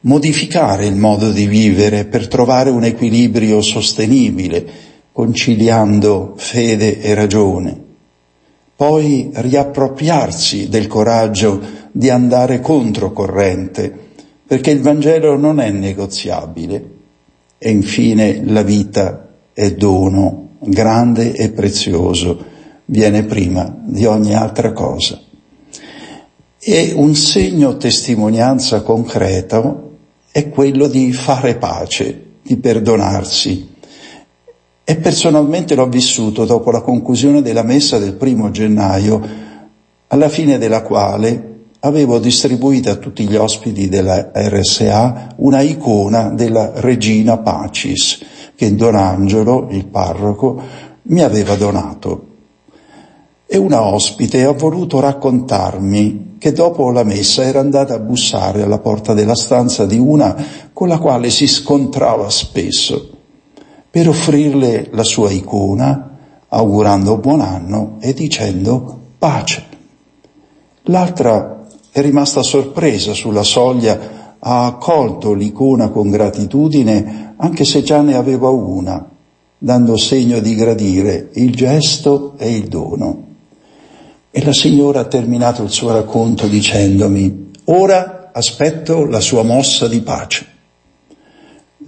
modificare 0.01 0.87
il 0.87 0.97
modo 0.97 1.31
di 1.31 1.47
vivere 1.47 2.05
per 2.05 2.29
trovare 2.29 2.71
un 2.71 2.85
equilibrio 2.85 3.61
sostenibile, 3.61 4.67
conciliando 5.13 6.35
fede 6.37 7.01
e 7.01 7.15
ragione 7.15 7.87
poi 8.79 9.31
riappropriarsi 9.33 10.69
del 10.69 10.87
coraggio 10.87 11.61
di 11.91 12.11
andare 12.11 12.61
controcorrente, 12.61 13.93
perché 14.47 14.71
il 14.71 14.83
Vangelo 14.83 15.37
non 15.37 15.59
è 15.59 15.69
negoziabile. 15.73 16.91
E 17.59 17.71
infine 17.71 18.41
la 18.45 18.63
vita 18.63 19.31
è 19.53 19.73
dono 19.73 20.51
grande 20.61 21.33
e 21.33 21.51
prezioso, 21.51 22.45
viene 22.85 23.25
prima 23.25 23.77
di 23.83 24.05
ogni 24.05 24.37
altra 24.37 24.73
cosa. 24.73 25.21
E 26.61 26.93
un 26.95 27.17
segno 27.17 27.77
testimonianza 27.79 28.83
concreto 28.83 29.88
è 30.31 30.49
quello 30.49 30.87
di 30.87 31.13
fare 31.13 31.57
pace, 31.57 32.25
di 32.43 32.57
perdonarsi, 32.57 33.77
e 34.85 34.97
personalmente 34.97 35.75
l'ho 35.75 35.89
vissuto 35.89 36.45
dopo 36.45 36.71
la 36.71 36.81
conclusione 36.81 37.43
della 37.43 37.63
messa 37.63 37.99
del 37.99 38.15
primo 38.15 38.51
gennaio, 38.51 39.47
alla 40.09 40.29
fine 40.29 40.57
della 40.57 40.83
quale 40.83 41.57
avevo 41.81 42.19
distribuito 42.19 42.91
a 42.91 42.97
tutti 42.97 43.29
gli 43.29 43.37
ospiti 43.37 43.89
della 43.89 44.31
RSA 44.35 45.35
una 45.37 45.61
icona 45.61 46.31
della 46.31 46.73
regina 46.77 47.39
Pacis 47.39 48.25
che 48.55 48.75
Don 48.75 48.97
Angelo, 48.97 49.69
il 49.71 49.87
parroco, 49.87 50.61
mi 51.03 51.23
aveva 51.23 51.55
donato. 51.55 52.28
E 53.51 53.57
una 53.57 53.83
ospite 53.83 54.45
ha 54.45 54.53
voluto 54.53 55.01
raccontarmi 55.01 56.35
che 56.37 56.53
dopo 56.53 56.91
la 56.91 57.03
messa 57.03 57.45
era 57.45 57.61
andata 57.61 57.95
a 57.95 57.99
bussare 57.99 58.61
alla 58.61 58.79
porta 58.79 59.15
della 59.15 59.35
stanza 59.35 59.87
di 59.87 59.97
una 59.97 60.37
con 60.75 60.87
la 60.87 60.99
quale 60.99 61.31
si 61.31 61.47
scontrava 61.47 62.29
spesso 62.29 63.17
per 63.91 64.07
offrirle 64.07 64.89
la 64.93 65.03
sua 65.03 65.31
icona, 65.31 66.17
augurando 66.49 67.17
buon 67.17 67.41
anno 67.41 67.97
e 68.01 68.13
dicendo 68.13 68.99
pace. 69.17 69.65
L'altra 70.83 71.67
è 71.91 72.03
rimasta 72.03 72.43
sorpresa 72.43 73.15
sulla 73.15 73.43
soglia, 73.43 74.37
ha 74.39 74.67
accolto 74.67 75.33
l'icona 75.33 75.89
con 75.89 76.11
gratitudine, 76.11 77.35
anche 77.39 77.65
se 77.65 77.83
già 77.83 78.03
ne 78.03 78.15
aveva 78.15 78.51
una, 78.51 79.09
dando 79.57 79.97
segno 79.97 80.39
di 80.39 80.55
gradire 80.55 81.31
il 81.33 81.55
gesto 81.57 82.35
e 82.37 82.55
il 82.55 82.69
dono. 82.69 83.28
E 84.39 84.45
la 84.45 84.53
signora 84.53 85.01
ha 85.01 85.05
terminato 85.05 85.63
il 85.63 85.71
suo 85.71 85.93
racconto 85.93 86.47
dicendomi, 86.47 87.51
ora 87.65 88.31
aspetto 88.33 89.05
la 89.05 89.21
sua 89.21 89.43
mossa 89.43 89.89
di 89.89 90.01
pace 90.01 90.57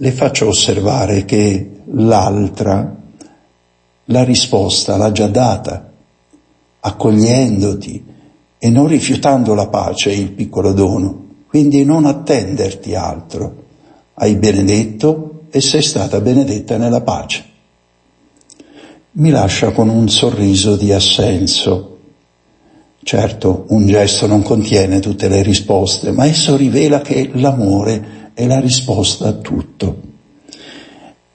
le 0.03 0.11
faccio 0.11 0.47
osservare 0.47 1.25
che 1.25 1.69
l'altra 1.93 2.95
la 4.05 4.23
risposta 4.23 4.97
l'ha 4.97 5.11
già 5.11 5.27
data, 5.27 5.91
accogliendoti 6.79 8.05
e 8.57 8.69
non 8.71 8.87
rifiutando 8.87 9.53
la 9.53 9.67
pace 9.67 10.09
e 10.09 10.17
il 10.17 10.31
piccolo 10.31 10.73
dono, 10.73 11.25
quindi 11.47 11.85
non 11.85 12.05
attenderti 12.05 12.95
altro. 12.95 13.63
Hai 14.15 14.35
benedetto 14.37 15.43
e 15.51 15.61
sei 15.61 15.83
stata 15.83 16.19
benedetta 16.19 16.77
nella 16.77 17.01
pace. 17.01 17.45
Mi 19.11 19.29
lascia 19.29 19.71
con 19.71 19.87
un 19.87 20.09
sorriso 20.09 20.75
di 20.75 20.91
assenso. 20.91 21.90
Certo, 23.03 23.65
un 23.69 23.87
gesto 23.87 24.27
non 24.27 24.43
contiene 24.43 24.99
tutte 24.99 25.27
le 25.27 25.41
risposte, 25.41 26.11
ma 26.11 26.25
esso 26.25 26.55
rivela 26.55 27.01
che 27.01 27.31
l'amore 27.33 28.29
è 28.33 28.45
la 28.45 28.59
risposta 28.59 29.27
a 29.27 29.33
tutto. 29.33 30.09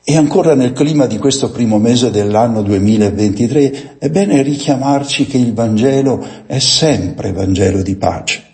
E 0.04 0.16
ancora 0.16 0.54
nel 0.54 0.72
clima 0.72 1.06
di 1.06 1.18
questo 1.18 1.50
primo 1.50 1.78
mese 1.78 2.12
dell'anno 2.12 2.62
2023 2.62 3.96
è 3.98 4.08
bene 4.08 4.42
richiamarci 4.42 5.26
che 5.26 5.36
il 5.38 5.52
Vangelo 5.52 6.24
è 6.46 6.60
sempre 6.60 7.32
Vangelo 7.32 7.82
di 7.82 7.96
pace. 7.96 8.44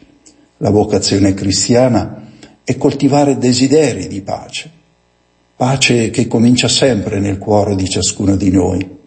La 0.56 0.70
vocazione 0.70 1.34
cristiana 1.34 2.30
è 2.64 2.76
coltivare 2.78 3.36
desideri 3.36 4.08
di 4.08 4.22
pace, 4.22 4.70
pace 5.54 6.08
che 6.08 6.26
comincia 6.26 6.68
sempre 6.68 7.20
nel 7.20 7.36
cuore 7.36 7.76
di 7.76 7.88
ciascuno 7.88 8.36
di 8.36 8.50
noi, 8.50 9.00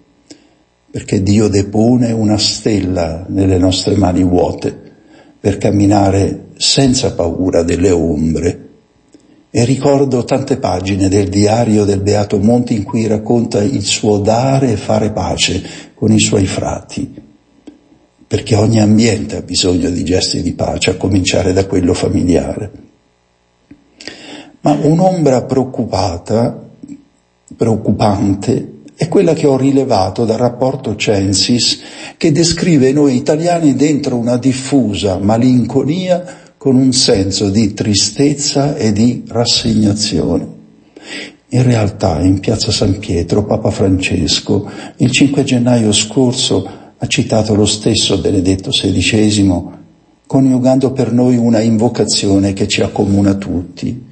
perché 0.96 1.22
Dio 1.22 1.50
depone 1.50 2.14
una 2.14 2.38
stella 2.38 3.26
nelle 3.28 3.58
nostre 3.58 3.98
mani 3.98 4.24
vuote 4.24 4.74
per 5.38 5.58
camminare 5.58 6.46
senza 6.56 7.14
paura 7.14 7.64
delle 7.64 7.92
ombre 7.92 8.68
e 9.52 9.66
ricordo 9.66 10.24
tante 10.24 10.56
pagine 10.56 11.10
del 11.10 11.28
diario 11.28 11.84
del 11.84 12.00
Beato 12.00 12.40
Monti 12.40 12.76
in 12.76 12.84
cui 12.84 13.08
racconta 13.08 13.62
il 13.62 13.84
suo 13.84 14.20
dare 14.20 14.72
e 14.72 14.78
fare 14.78 15.12
pace 15.12 15.62
con 15.96 16.14
i 16.14 16.20
suoi 16.22 16.46
frati, 16.46 17.14
perché 18.26 18.56
ogni 18.56 18.80
ambiente 18.80 19.36
ha 19.36 19.42
bisogno 19.42 19.90
di 19.90 20.06
gesti 20.06 20.42
di 20.42 20.54
pace, 20.54 20.92
a 20.92 20.96
cominciare 20.96 21.52
da 21.52 21.66
quello 21.66 21.94
familiare. 21.94 22.72
Ma 24.62 24.72
un'ombra 24.82 25.44
preoccupata, 25.44 26.58
preoccupante, 27.54 28.75
è 28.96 29.08
quella 29.10 29.34
che 29.34 29.46
ho 29.46 29.58
rilevato 29.58 30.24
dal 30.24 30.38
rapporto 30.38 30.96
Censis 30.96 31.82
che 32.18 32.32
descrive 32.32 32.94
noi 32.94 33.16
italiani 33.16 33.76
dentro 33.76 34.16
una 34.16 34.38
diffusa 34.38 35.18
malinconia 35.18 36.24
con 36.58 36.76
un 36.76 36.94
senso 36.94 37.50
di 37.50 37.74
tristezza 37.74 38.76
e 38.76 38.92
di 38.94 39.24
rassegnazione. 39.28 40.48
In 41.50 41.64
realtà 41.64 42.20
in 42.22 42.40
piazza 42.40 42.72
San 42.72 42.98
Pietro 43.00 43.44
Papa 43.46 43.70
Francesco 43.70 44.70
il 44.98 45.12
5 45.12 45.44
gennaio 45.44 45.92
scorso 45.92 46.68
ha 46.98 47.08
citato 47.08 47.54
lo 47.54 47.66
stesso 47.66 48.20
Benedetto 48.20 48.70
XVI 48.70 49.74
coniugando 50.26 50.92
per 50.92 51.12
noi 51.12 51.38
una 51.38 51.60
invocazione 51.60 52.54
che 52.54 52.68
ci 52.68 52.82
accomuna 52.82 53.36
tutti. 53.36 54.04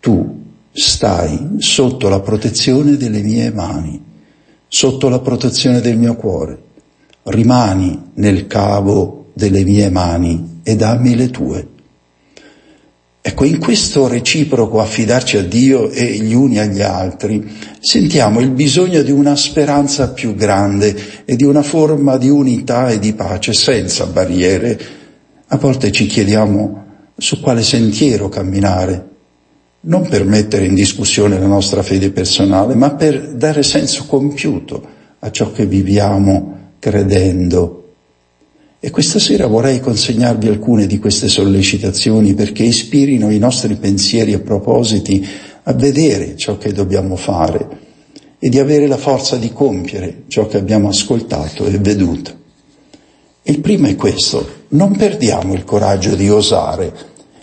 Tu 0.00 0.42
stai 0.70 1.56
sotto 1.58 2.08
la 2.08 2.20
protezione 2.20 2.96
delle 2.96 3.22
mie 3.22 3.50
mani, 3.50 4.02
sotto 4.74 5.08
la 5.08 5.20
protezione 5.20 5.80
del 5.80 5.96
mio 5.96 6.16
cuore, 6.16 6.58
rimani 7.26 8.10
nel 8.14 8.48
cavo 8.48 9.26
delle 9.32 9.62
mie 9.62 9.88
mani 9.88 10.62
e 10.64 10.74
dammi 10.74 11.14
le 11.14 11.30
tue. 11.30 11.68
Ecco, 13.20 13.44
in 13.44 13.60
questo 13.60 14.08
reciproco 14.08 14.80
affidarci 14.80 15.36
a 15.36 15.44
Dio 15.44 15.90
e 15.90 16.16
gli 16.16 16.34
uni 16.34 16.58
agli 16.58 16.82
altri, 16.82 17.48
sentiamo 17.78 18.40
il 18.40 18.50
bisogno 18.50 19.02
di 19.02 19.12
una 19.12 19.36
speranza 19.36 20.10
più 20.10 20.34
grande 20.34 21.22
e 21.24 21.36
di 21.36 21.44
una 21.44 21.62
forma 21.62 22.16
di 22.16 22.28
unità 22.28 22.88
e 22.88 22.98
di 22.98 23.12
pace 23.12 23.52
senza 23.52 24.06
barriere. 24.06 24.76
A 25.46 25.56
volte 25.56 25.92
ci 25.92 26.06
chiediamo 26.06 26.84
su 27.16 27.38
quale 27.38 27.62
sentiero 27.62 28.28
camminare, 28.28 29.13
non 29.84 30.06
per 30.08 30.24
mettere 30.24 30.66
in 30.66 30.74
discussione 30.74 31.38
la 31.38 31.46
nostra 31.46 31.82
fede 31.82 32.10
personale, 32.10 32.74
ma 32.74 32.94
per 32.94 33.34
dare 33.34 33.62
senso 33.62 34.04
compiuto 34.06 34.82
a 35.20 35.30
ciò 35.30 35.52
che 35.52 35.66
viviamo 35.66 36.72
credendo 36.78 37.84
e 38.84 38.90
questa 38.90 39.18
sera 39.18 39.46
vorrei 39.46 39.80
consegnarvi 39.80 40.46
alcune 40.46 40.86
di 40.86 40.98
queste 40.98 41.26
sollecitazioni 41.26 42.34
perché 42.34 42.64
ispirino 42.64 43.30
i 43.30 43.38
nostri 43.38 43.76
pensieri 43.76 44.34
e 44.34 44.40
propositi 44.40 45.26
a 45.62 45.72
vedere 45.72 46.36
ciò 46.36 46.58
che 46.58 46.70
dobbiamo 46.70 47.16
fare 47.16 47.66
e 48.38 48.50
di 48.50 48.58
avere 48.58 48.86
la 48.86 48.98
forza 48.98 49.36
di 49.36 49.50
compiere 49.54 50.24
ciò 50.26 50.46
che 50.46 50.58
abbiamo 50.58 50.90
ascoltato 50.90 51.64
e 51.64 51.78
veduto. 51.78 52.30
Il 53.44 53.60
primo 53.60 53.86
è 53.86 53.96
questo, 53.96 54.46
non 54.68 54.94
perdiamo 54.94 55.54
il 55.54 55.64
coraggio 55.64 56.14
di 56.14 56.28
osare. 56.28 56.92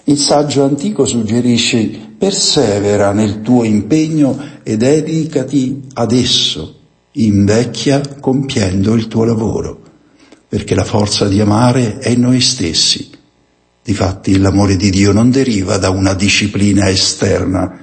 Il 0.06 0.18
saggio 0.18 0.64
antico 0.64 1.06
suggerisce 1.06 1.90
persevera 2.18 3.12
nel 3.12 3.42
tuo 3.42 3.64
impegno 3.64 4.38
e 4.64 4.78
dedicati 4.78 5.82
ad 5.94 6.12
esso, 6.12 6.80
invecchia 7.14 8.02
compiendo 8.20 8.94
il 8.94 9.08
tuo 9.08 9.24
lavoro 9.26 9.82
perché 10.52 10.76
la 10.76 10.84
forza 10.84 11.30
di 11.30 11.40
amare 11.40 12.00
è 12.00 12.10
in 12.10 12.20
noi 12.20 12.42
stessi. 12.42 13.10
Difatti 13.82 14.38
l'amore 14.38 14.76
di 14.76 14.90
Dio 14.90 15.14
non 15.14 15.32
deriva 15.32 15.78
da 15.78 15.92
una 15.92 16.14
disciplina 16.14 16.90
esterna, 16.90 17.80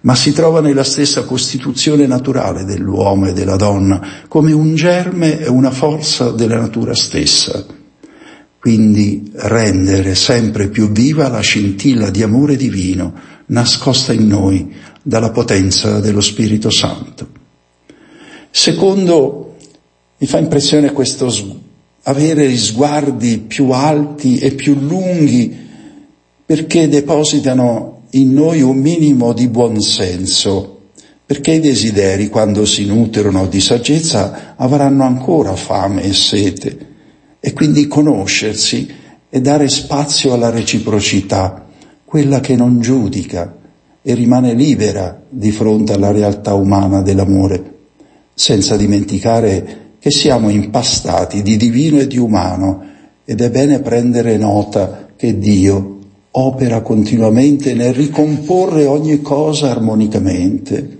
ma 0.00 0.14
si 0.16 0.32
trova 0.32 0.60
nella 0.60 0.82
stessa 0.82 1.22
costituzione 1.22 2.08
naturale 2.08 2.64
dell'uomo 2.64 3.28
e 3.28 3.32
della 3.32 3.54
donna, 3.54 4.24
come 4.26 4.50
un 4.50 4.74
germe 4.74 5.38
e 5.38 5.48
una 5.48 5.70
forza 5.70 6.32
della 6.32 6.58
natura 6.58 6.92
stessa. 6.92 7.64
Quindi 8.62 9.28
rendere 9.34 10.14
sempre 10.14 10.68
più 10.68 10.92
viva 10.92 11.26
la 11.26 11.40
scintilla 11.40 12.10
di 12.10 12.22
amore 12.22 12.54
divino 12.54 13.12
nascosta 13.46 14.12
in 14.12 14.28
noi 14.28 14.72
dalla 15.02 15.32
potenza 15.32 15.98
dello 15.98 16.20
Spirito 16.20 16.70
Santo. 16.70 17.26
Secondo, 18.52 19.56
mi 20.16 20.26
fa 20.28 20.38
impressione 20.38 20.92
questo 20.92 21.58
avere 22.04 22.56
sguardi 22.56 23.38
più 23.38 23.70
alti 23.70 24.38
e 24.38 24.52
più 24.52 24.76
lunghi 24.76 25.52
perché 26.46 26.86
depositano 26.86 28.02
in 28.10 28.32
noi 28.32 28.62
un 28.62 28.76
minimo 28.76 29.32
di 29.32 29.48
buonsenso, 29.48 30.82
perché 31.26 31.54
i 31.54 31.60
desideri, 31.60 32.28
quando 32.28 32.64
si 32.64 32.86
nutrono 32.86 33.48
di 33.48 33.60
saggezza, 33.60 34.54
avranno 34.54 35.02
ancora 35.02 35.56
fame 35.56 36.04
e 36.04 36.12
sete 36.12 36.90
e 37.44 37.52
quindi 37.52 37.88
conoscersi 37.88 38.88
e 39.28 39.40
dare 39.40 39.68
spazio 39.68 40.32
alla 40.32 40.48
reciprocità, 40.48 41.66
quella 42.04 42.38
che 42.38 42.54
non 42.54 42.80
giudica 42.80 43.56
e 44.00 44.14
rimane 44.14 44.54
libera 44.54 45.20
di 45.28 45.50
fronte 45.50 45.92
alla 45.92 46.12
realtà 46.12 46.54
umana 46.54 47.02
dell'amore, 47.02 47.78
senza 48.32 48.76
dimenticare 48.76 49.94
che 49.98 50.12
siamo 50.12 50.50
impastati 50.50 51.42
di 51.42 51.56
divino 51.56 51.98
e 51.98 52.06
di 52.06 52.18
umano 52.18 52.84
ed 53.24 53.40
è 53.40 53.50
bene 53.50 53.80
prendere 53.80 54.36
nota 54.36 55.08
che 55.16 55.36
Dio 55.36 55.98
opera 56.30 56.80
continuamente 56.80 57.74
nel 57.74 57.92
ricomporre 57.92 58.86
ogni 58.86 59.20
cosa 59.20 59.68
armonicamente. 59.72 60.98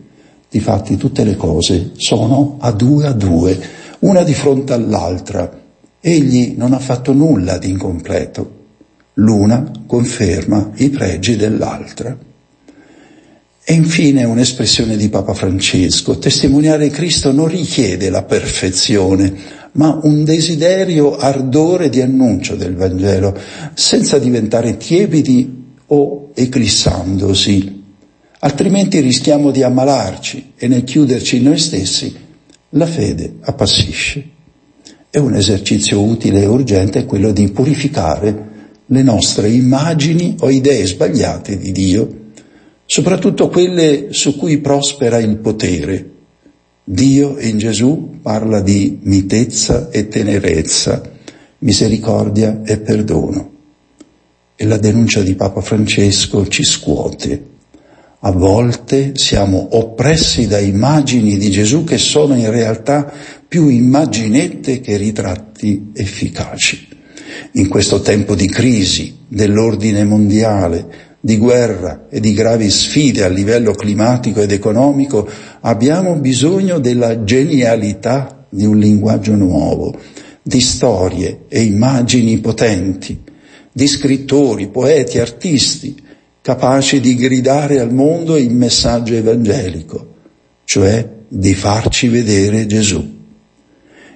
Difatti 0.50 0.96
tutte 0.96 1.22
le 1.22 1.36
cose 1.36 1.92
sono 1.94 2.56
a 2.58 2.72
due 2.72 3.06
a 3.06 3.12
due, 3.12 3.60
una 4.00 4.24
di 4.24 4.34
fronte 4.34 4.72
all'altra. 4.72 5.60
Egli 6.04 6.54
non 6.56 6.72
ha 6.72 6.80
fatto 6.80 7.12
nulla 7.12 7.58
di 7.58 7.70
incompleto. 7.70 8.60
L'una 9.14 9.70
conferma 9.86 10.72
i 10.74 10.90
pregi 10.90 11.36
dell'altra. 11.36 12.18
E 13.64 13.72
infine 13.72 14.24
un'espressione 14.24 14.96
di 14.96 15.08
Papa 15.08 15.32
Francesco, 15.32 16.18
testimoniare 16.18 16.90
Cristo 16.90 17.30
non 17.30 17.46
richiede 17.46 18.10
la 18.10 18.24
perfezione, 18.24 19.32
ma 19.74 19.96
un 20.02 20.24
desiderio 20.24 21.16
ardore 21.16 21.88
di 21.88 22.00
annuncio 22.00 22.56
del 22.56 22.74
Vangelo, 22.74 23.38
senza 23.74 24.18
diventare 24.18 24.76
tiepidi 24.76 25.66
o 25.86 26.30
eclissandosi. 26.34 27.80
Altrimenti 28.40 28.98
rischiamo 28.98 29.52
di 29.52 29.62
ammalarci 29.62 30.54
e 30.56 30.66
nel 30.66 30.82
chiuderci 30.82 31.36
in 31.36 31.44
noi 31.44 31.58
stessi 31.58 32.12
la 32.70 32.86
fede 32.86 33.34
appassisce. 33.42 34.40
E 35.14 35.18
un 35.18 35.34
esercizio 35.34 36.00
utile 36.00 36.40
e 36.40 36.46
urgente 36.46 37.00
è 37.00 37.04
quello 37.04 37.32
di 37.32 37.50
purificare 37.50 38.48
le 38.86 39.02
nostre 39.02 39.50
immagini 39.50 40.36
o 40.40 40.48
idee 40.48 40.86
sbagliate 40.86 41.58
di 41.58 41.70
Dio, 41.70 42.20
soprattutto 42.86 43.50
quelle 43.50 44.06
su 44.08 44.38
cui 44.38 44.56
prospera 44.56 45.18
il 45.18 45.36
potere, 45.36 46.10
Dio 46.82 47.38
in 47.38 47.58
Gesù 47.58 48.20
parla 48.22 48.62
di 48.62 49.00
mitezza 49.02 49.90
e 49.90 50.08
tenerezza, 50.08 51.02
misericordia 51.58 52.62
e 52.64 52.78
perdono. 52.78 53.50
E 54.56 54.64
la 54.64 54.78
denuncia 54.78 55.20
di 55.20 55.34
Papa 55.34 55.60
Francesco 55.60 56.48
ci 56.48 56.64
scuote. 56.64 57.50
A 58.24 58.30
volte 58.30 59.14
siamo 59.16 59.70
oppressi 59.72 60.46
da 60.46 60.60
immagini 60.60 61.36
di 61.38 61.50
Gesù 61.50 61.82
che 61.82 61.98
sono 61.98 62.36
in 62.36 62.52
realtà 62.52 63.12
più 63.48 63.66
immaginette 63.66 64.80
che 64.80 64.96
ritratti 64.96 65.90
efficaci. 65.92 66.86
In 67.54 67.68
questo 67.68 68.00
tempo 68.00 68.36
di 68.36 68.46
crisi 68.46 69.16
dell'ordine 69.26 70.04
mondiale, 70.04 71.16
di 71.18 71.36
guerra 71.36 72.06
e 72.08 72.20
di 72.20 72.32
gravi 72.32 72.70
sfide 72.70 73.24
a 73.24 73.28
livello 73.28 73.72
climatico 73.72 74.40
ed 74.40 74.52
economico, 74.52 75.28
abbiamo 75.62 76.14
bisogno 76.14 76.78
della 76.78 77.24
genialità 77.24 78.46
di 78.48 78.64
un 78.64 78.78
linguaggio 78.78 79.34
nuovo, 79.34 79.98
di 80.40 80.60
storie 80.60 81.46
e 81.48 81.62
immagini 81.62 82.38
potenti, 82.38 83.18
di 83.72 83.86
scrittori, 83.88 84.68
poeti, 84.68 85.18
artisti, 85.18 86.01
capaci 86.42 86.98
di 86.98 87.14
gridare 87.14 87.78
al 87.78 87.92
mondo 87.92 88.36
il 88.36 88.52
messaggio 88.52 89.14
evangelico, 89.14 90.14
cioè 90.64 91.08
di 91.28 91.54
farci 91.54 92.08
vedere 92.08 92.66
Gesù. 92.66 93.20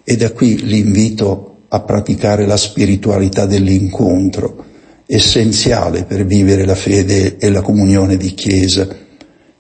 E 0.03 0.17
da 0.17 0.33
qui 0.33 0.67
l'invito 0.67 1.59
a 1.69 1.81
praticare 1.81 2.45
la 2.45 2.57
spiritualità 2.57 3.47
dell'incontro, 3.47 4.65
essenziale 5.07 6.05
per 6.05 6.27
vivere 6.27 6.65
la 6.65 6.75
fede 6.75 7.37
e 7.39 7.49
la 7.49 7.63
comunione 7.63 8.17
di 8.17 8.35
Chiesa, 8.35 8.89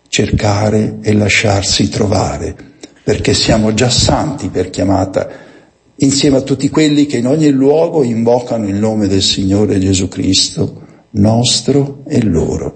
cercare 0.09 0.99
e 1.03 1.13
lasciarsi 1.13 1.89
trovare, 1.89 2.57
perché 3.05 3.33
siamo 3.33 3.75
già 3.75 3.91
santi 3.91 4.49
per 4.49 4.71
chiamata, 4.71 5.29
insieme 5.97 6.39
a 6.39 6.43
tutti 6.43 6.69
quelli 6.69 7.07
che 7.07 7.19
in 7.19 7.29
ogni 7.29 7.51
luogo 7.51 8.03
invocano 8.03 8.67
il 8.67 8.75
nome 8.75 9.07
del 9.07 9.23
Signore 9.23 9.79
Gesù 9.79 10.09
Cristo, 10.09 10.83
nostro 11.17 12.03
e 12.07 12.23
loro. 12.23 12.75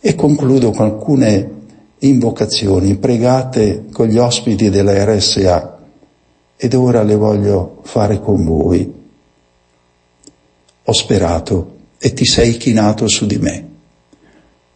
E 0.00 0.14
concludo 0.14 0.70
con 0.70 0.86
alcune 0.86 1.56
invocazioni 1.98 2.96
pregate 2.96 3.86
con 3.92 4.06
gli 4.06 4.18
ospiti 4.18 4.70
della 4.70 5.04
RSA 5.04 5.78
ed 6.56 6.74
ora 6.74 7.02
le 7.02 7.16
voglio 7.16 7.80
fare 7.82 8.20
con 8.20 8.44
voi 8.44 8.96
ho 10.88 10.92
sperato 10.92 11.76
e 11.98 12.14
ti 12.14 12.24
sei 12.24 12.56
chinato 12.56 13.08
su 13.08 13.26
di 13.26 13.36
me. 13.36 13.66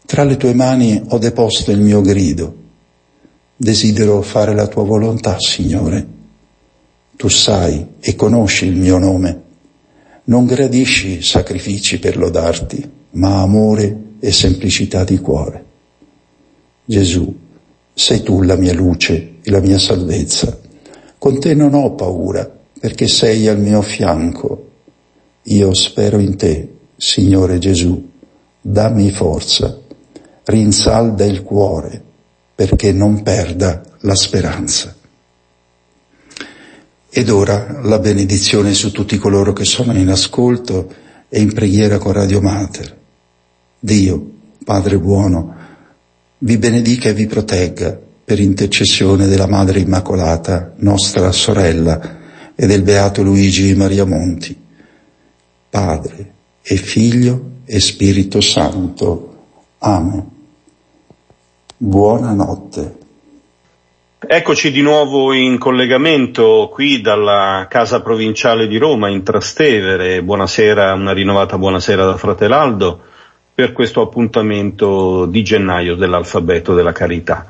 Tra 0.05 0.25
le 0.25 0.37
tue 0.37 0.53
mani 0.53 1.01
ho 1.09 1.17
deposto 1.17 1.71
il 1.71 1.81
mio 1.81 2.03
grido. 2.03 2.55
Desidero 3.57 4.21
fare 4.21 4.55
la 4.55 4.67
tua 4.67 4.85
volontà, 4.85 5.39
Signore. 5.39 6.07
Tu 7.17 7.29
sai 7.29 7.95
e 7.99 8.15
conosci 8.15 8.67
il 8.67 8.77
mio 8.77 8.99
nome. 8.99 9.43
Non 10.25 10.47
gradisci 10.47 11.23
sacrifici 11.23 11.99
per 11.99 12.17
lodarti, 12.17 12.89
ma 13.13 13.41
amore 13.41 14.15
e 14.21 14.31
semplicità 14.33 15.05
di 15.05 15.19
cuore. 15.19 15.65
Gesù, 16.85 17.35
sei 17.93 18.23
tu 18.23 18.43
la 18.43 18.57
mia 18.57 18.73
luce 18.73 19.35
e 19.43 19.51
la 19.51 19.61
mia 19.61 19.79
salvezza. 19.79 20.59
Con 21.19 21.41
te 21.41 21.55
non 21.55 21.75
ho 21.75 21.95
paura, 21.95 22.51
perché 22.79 23.09
sei 23.09 23.49
al 23.49 23.59
mio 23.59 23.83
fianco 23.83 24.69
io 25.43 25.75
spero 25.75 26.19
in 26.19 26.37
te, 26.37 26.69
Signore 26.97 27.59
Gesù, 27.59 28.11
dammi 28.61 29.11
forza, 29.11 29.81
rinsalda 30.45 31.25
il 31.25 31.43
cuore 31.43 32.11
perché 32.55 32.93
non 32.93 33.23
perda 33.23 33.83
la 34.01 34.15
speranza. 34.15 34.95
Ed 37.15 37.29
ora 37.29 37.81
la 37.83 37.99
benedizione 37.99 38.73
su 38.73 38.91
tutti 38.91 39.19
coloro 39.19 39.53
che 39.53 39.65
sono 39.65 39.93
in 39.97 40.09
ascolto 40.09 40.93
e 41.29 41.41
in 41.41 41.53
preghiera 41.53 41.99
con 41.99 42.13
Radio 42.13 42.41
Mater. 42.41 42.97
Dio, 43.79 44.31
Padre 44.65 44.99
buono, 44.99 45.55
vi 46.39 46.57
benedica 46.57 47.11
e 47.11 47.15
vi 47.15 47.27
protegga 47.27 47.99
per 48.25 48.41
intercessione 48.41 49.27
della 49.27 49.47
Madre 49.47 49.81
Immacolata, 49.81 50.73
nostra 50.77 51.31
sorella, 51.33 52.21
e 52.55 52.67
del 52.67 52.83
Beato 52.83 53.23
Luigi 53.23 53.75
Maria 53.75 54.05
Monti 54.05 54.61
Padre 55.73 56.33
e 56.61 56.77
Figlio 56.77 57.61
e 57.65 57.81
Spirito 57.81 58.43
Santo. 58.43 59.47
Amen. 59.79 60.31
Buonanotte. 61.79 63.02
Eccoci 64.25 64.71
di 64.71 64.83
nuovo 64.83 65.33
in 65.33 65.59
collegamento 65.59 66.71
qui 66.73 67.01
dalla 67.01 67.67
Casa 67.69 68.03
Provinciale 68.03 68.69
di 68.69 68.79
Roma 68.79 69.09
in 69.09 69.23
Trastevere. 69.25 70.23
Buonasera, 70.23 70.95
una 70.95 71.13
rinnovata 71.13 71.59
buonasera 71.59 72.05
da 72.05 72.17
Fratelaldo 72.17 73.01
per 73.55 73.73
questo 73.73 74.01
appuntamento 74.01 75.27
di 75.27 75.43
gennaio 75.43 75.97
dell'alfabeto 75.97 76.75
della 76.75 76.93
carità. 76.93 77.47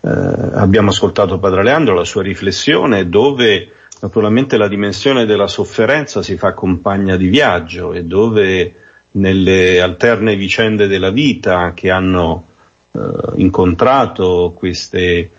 Eh, 0.00 0.08
abbiamo 0.54 0.90
ascoltato 0.90 1.38
Padre 1.38 1.62
Leandro, 1.62 1.94
la 1.94 2.04
sua 2.04 2.22
riflessione 2.22 3.08
dove 3.08 3.70
Naturalmente 4.04 4.58
la 4.58 4.68
dimensione 4.68 5.24
della 5.24 5.46
sofferenza 5.46 6.22
si 6.22 6.36
fa 6.36 6.52
compagna 6.52 7.16
di 7.16 7.28
viaggio 7.28 7.94
e 7.94 8.04
dove 8.04 8.74
nelle 9.12 9.80
alterne 9.80 10.36
vicende 10.36 10.88
della 10.88 11.08
vita 11.08 11.72
che 11.72 11.90
hanno 11.90 12.44
eh, 12.90 13.00
incontrato 13.36 14.52
queste 14.54 15.30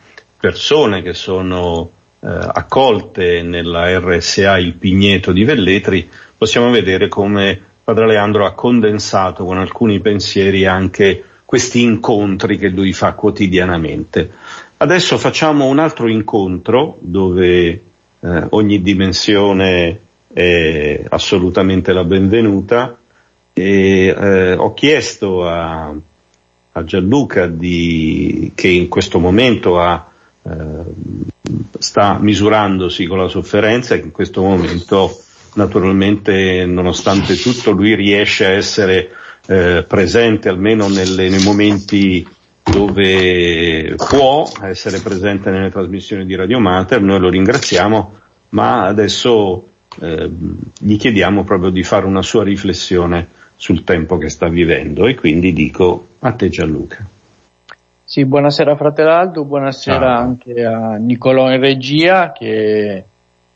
persone 0.45 1.01
che 1.01 1.15
sono 1.15 1.89
eh, 2.19 2.27
accolte 2.29 3.41
nella 3.41 3.97
RSA 3.97 4.59
Il 4.59 4.75
Pigneto 4.75 5.31
di 5.31 5.43
Velletri, 5.43 6.07
possiamo 6.37 6.69
vedere 6.69 7.07
come 7.07 7.59
Padre 7.83 8.05
Leandro 8.05 8.45
ha 8.45 8.53
condensato 8.53 9.43
con 9.43 9.57
alcuni 9.57 9.99
pensieri 10.01 10.67
anche 10.67 11.23
questi 11.45 11.81
incontri 11.81 12.59
che 12.59 12.67
lui 12.67 12.93
fa 12.93 13.13
quotidianamente. 13.13 14.29
Adesso 14.77 15.17
facciamo 15.17 15.65
un 15.65 15.79
altro 15.79 16.07
incontro 16.07 16.97
dove 16.99 17.69
eh, 17.69 17.81
ogni 18.49 18.83
dimensione 18.83 19.99
è 20.31 21.05
assolutamente 21.09 21.91
la 21.91 22.03
benvenuta 22.03 22.95
e 23.51 24.15
eh, 24.15 24.53
ho 24.53 24.75
chiesto 24.75 25.47
a, 25.47 25.91
a 26.71 26.83
Gianluca 26.83 27.47
di, 27.47 28.51
che 28.53 28.67
in 28.67 28.89
questo 28.89 29.17
momento 29.17 29.79
ha, 29.79 30.09
sta 31.79 32.19
misurandosi 32.19 33.05
con 33.07 33.17
la 33.17 33.27
sofferenza 33.27 33.95
che 33.95 34.03
in 34.03 34.11
questo 34.11 34.41
momento 34.41 35.19
naturalmente 35.55 36.65
nonostante 36.65 37.35
tutto 37.35 37.71
lui 37.71 37.95
riesce 37.95 38.45
a 38.45 38.49
essere 38.49 39.09
eh, 39.47 39.83
presente 39.87 40.49
almeno 40.49 40.87
nelle, 40.87 41.29
nei 41.29 41.41
momenti 41.43 42.27
dove 42.63 43.95
può 43.95 44.51
essere 44.61 44.99
presente 44.99 45.49
nelle 45.49 45.69
trasmissioni 45.69 46.25
di 46.25 46.35
Radio 46.35 46.59
Mater, 46.59 47.01
noi 47.01 47.19
lo 47.19 47.29
ringraziamo, 47.29 48.19
ma 48.49 48.85
adesso 48.85 49.67
eh, 50.01 50.29
gli 50.77 50.97
chiediamo 50.97 51.43
proprio 51.43 51.69
di 51.69 51.83
fare 51.83 52.05
una 52.05 52.23
sua 52.23 52.43
riflessione 52.43 53.27
sul 53.55 53.83
tempo 53.83 54.17
che 54.17 54.29
sta 54.29 54.47
vivendo 54.47 55.07
e 55.07 55.15
quindi 55.15 55.53
dico 55.53 56.07
a 56.19 56.31
te 56.33 56.49
Gianluca. 56.49 57.07
Sì, 58.15 58.23
buonasera 58.23 58.77
Fratelaldo, 58.77 59.43
buonasera 59.43 59.99
Ciao. 59.99 60.17
anche 60.17 60.63
a 60.63 60.95
Nicolò 60.95 61.51
in 61.51 61.59
regia 61.59 62.31
che 62.31 63.03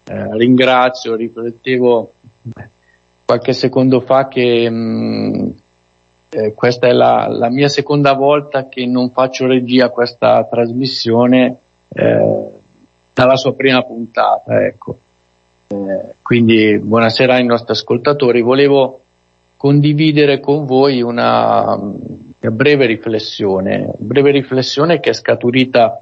eh, 0.04 0.38
ringrazio, 0.38 1.16
riflettevo 1.16 2.12
qualche 3.24 3.54
secondo 3.54 4.02
fa 4.02 4.28
che 4.28 4.70
mh, 4.70 4.76
mm, 4.76 5.50
eh, 6.32 6.54
questa 6.54 6.90
è 6.90 6.92
la, 6.92 7.28
la, 7.30 7.50
mia 7.50 7.70
seconda 7.70 8.12
volta 8.16 8.68
che 8.68 8.86
non 8.86 9.12
faccio 9.12 9.48
regia 9.48 9.86
a 9.86 9.92
questa 9.92 10.44
trasmissione 10.44 11.56
eh, 11.94 12.48
dalla 13.14 13.38
sua 13.38 13.54
prima 13.54 13.82
puntata, 13.84 14.62
ecco. 14.62 14.98
Eh, 15.68 16.16
quindi 16.22 16.78
buonasera 16.80 17.36
ai 17.36 17.46
nostri 17.46 17.72
ascoltatori. 17.72 18.42
Volevo 18.42 19.00
condividere 19.56 20.42
con 20.42 20.66
voi 20.66 21.02
una 21.02 21.80
breve 22.40 22.86
riflessione, 22.86 23.92
breve 23.98 24.32
riflessione 24.32 25.00
che 25.00 25.10
è 25.10 25.14
scaturita 25.14 26.02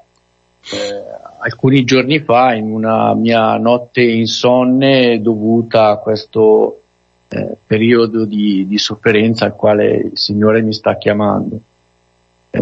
eh, 0.72 1.08
alcuni 1.40 1.84
giorni 1.84 2.20
fa 2.20 2.54
in 2.54 2.72
una 2.72 3.14
mia 3.16 3.58
notte 3.58 4.02
insonne 4.02 5.22
dovuta 5.22 5.88
a 5.88 5.98
questo 5.98 6.82
eh, 7.30 7.58
periodo 7.66 8.26
di, 8.26 8.66
di, 8.68 8.78
sofferenza 8.78 9.46
al 9.46 9.56
quale 9.56 9.96
il 9.96 10.12
Signore 10.18 10.62
mi 10.62 10.74
sta 10.74 10.98
chiamando. 10.98 11.60
Eh, 12.50 12.62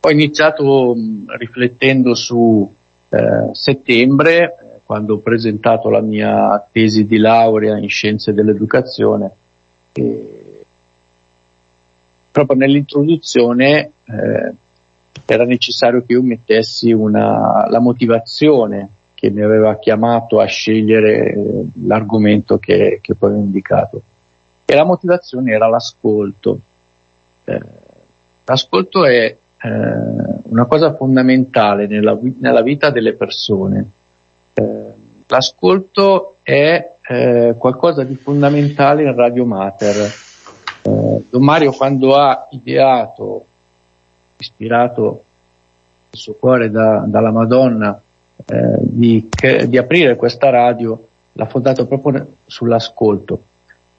ho 0.00 0.10
iniziato 0.10 0.94
mh, 0.94 1.36
riflettendo 1.36 2.14
su 2.14 2.70
eh, 3.08 3.48
settembre, 3.52 4.38
eh, 4.42 4.80
quando 4.84 5.14
ho 5.14 5.18
presentato 5.18 5.90
la 5.90 6.00
mia 6.00 6.66
tesi 6.70 7.06
di 7.06 7.18
laurea 7.18 7.78
in 7.78 7.88
scienze 7.88 8.32
dell'educazione. 8.32 9.30
E 9.92 10.41
proprio 12.32 12.56
nell'introduzione 12.56 13.92
eh, 14.04 14.52
era 15.26 15.44
necessario 15.44 16.02
che 16.04 16.14
io 16.14 16.22
mettessi 16.22 16.90
una, 16.92 17.68
la 17.68 17.78
motivazione 17.78 18.88
che 19.14 19.30
mi 19.30 19.42
aveva 19.42 19.78
chiamato 19.78 20.40
a 20.40 20.46
scegliere 20.46 21.32
l'argomento 21.84 22.58
che, 22.58 22.98
che 23.00 23.14
poi 23.14 23.30
ho 23.30 23.36
indicato. 23.36 24.02
E 24.64 24.74
la 24.74 24.84
motivazione 24.84 25.52
era 25.52 25.68
l'ascolto. 25.68 26.58
Eh, 27.44 27.60
l'ascolto 28.44 29.04
è 29.04 29.24
eh, 29.24 29.36
una 30.42 30.64
cosa 30.64 30.94
fondamentale 30.94 31.86
nella, 31.86 32.18
nella, 32.38 32.62
vita 32.62 32.90
delle 32.90 33.14
persone. 33.14 33.86
Eh, 34.54 34.86
l'ascolto 35.28 36.36
è 36.42 36.90
eh, 37.08 37.54
qualcosa 37.56 38.02
di 38.02 38.16
fondamentale 38.16 39.04
in 39.04 39.14
Radio 39.14 39.46
Mater. 39.46 40.30
Eh, 40.82 41.24
Don 41.30 41.42
Mario 41.42 41.72
quando 41.72 42.16
ha 42.16 42.48
ideato, 42.50 43.44
ispirato 44.36 45.22
il 46.10 46.18
suo 46.18 46.34
cuore 46.34 46.70
da, 46.70 47.04
dalla 47.06 47.30
Madonna, 47.30 48.00
eh, 48.44 48.76
di, 48.80 49.28
che, 49.30 49.68
di, 49.68 49.78
aprire 49.78 50.16
questa 50.16 50.50
radio 50.50 51.08
l'ha 51.32 51.46
fondato 51.46 51.86
proprio 51.86 52.26
sull'ascolto 52.44 53.40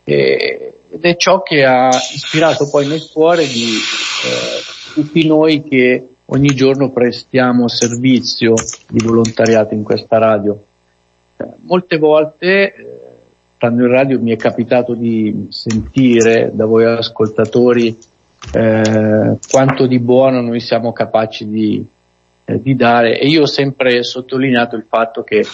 e, 0.04 0.74
ed 0.90 1.02
è 1.02 1.16
ciò 1.16 1.42
che 1.42 1.64
ha 1.64 1.88
ispirato 1.88 2.70
poi 2.70 2.88
nel 2.88 3.10
cuore 3.12 3.48
di 3.48 3.74
eh, 3.74 4.94
tutti 4.94 5.26
noi 5.26 5.64
che 5.64 6.08
ogni 6.26 6.54
giorno 6.54 6.92
prestiamo 6.92 7.68
servizio 7.68 8.54
di 8.88 9.04
volontariato 9.04 9.74
in 9.74 9.84
questa 9.84 10.18
radio. 10.18 10.62
Eh, 11.38 11.46
molte 11.62 11.98
volte, 11.98 12.74
eh, 12.74 13.03
stando 13.64 13.86
in 13.86 13.92
radio, 13.92 14.22
mi 14.22 14.34
è 14.34 14.36
capitato 14.36 14.94
di 14.94 15.48
sentire 15.48 16.52
da 16.54 16.66
voi 16.66 16.84
ascoltatori 16.84 17.98
eh, 18.52 19.38
quanto 19.50 19.88
di 19.88 20.00
buono 20.02 20.42
noi 20.42 20.60
siamo 20.60 20.92
capaci 20.92 21.48
di, 21.48 21.86
eh, 22.44 22.62
di 22.62 22.76
dare. 22.76 23.18
E 23.18 23.28
io 23.30 23.44
ho 23.44 23.48
sempre 23.48 24.04
sottolineato 24.04 24.76
il 24.76 24.84
fatto 24.86 25.24
che 25.24 25.46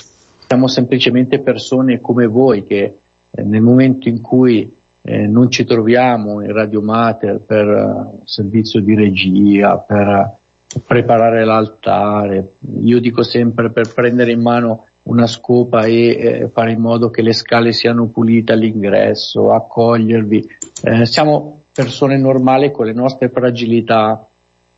siamo 0.48 0.68
semplicemente 0.68 1.40
persone 1.40 2.02
come 2.02 2.26
voi 2.26 2.64
che 2.64 2.96
eh, 3.30 3.44
nel 3.44 3.62
momento 3.62 4.10
in 4.10 4.22
cui 4.22 4.74
eh, 5.04 5.28
non 5.28 5.52
ci 5.52 5.64
troviamo 5.64 6.42
in 6.42 6.52
Radio 6.52 6.82
Mater 6.82 7.40
per 7.46 7.68
uh, 7.68 8.22
servizio 8.26 8.82
di 8.82 8.96
regia, 8.96 9.78
per 9.78 10.08
uh, 10.08 10.80
preparare 10.84 11.46
l'altare, 11.46 12.54
io 12.82 13.00
dico 13.00 13.22
sempre 13.22 13.72
per 13.72 13.94
prendere 13.94 14.32
in 14.32 14.42
mano 14.42 14.86
una 15.04 15.28
scopa 15.28 15.86
e 15.86 16.08
eh, 16.10 16.50
fare 16.50 16.72
in 16.72 16.82
modo 16.82 17.10
che 17.10 17.22
le 17.22 17.34
scale 17.34 17.72
siano 17.72 18.08
pulite 18.08 18.54
all'ingresso, 18.54 19.52
accogliervi. 19.52 20.48
Eh, 20.84 21.06
siamo 21.06 21.62
persone 21.74 22.18
normali 22.18 22.72
con 22.72 22.86
le 22.86 22.94
nostre 22.94 23.30
fragilità, 23.30 24.28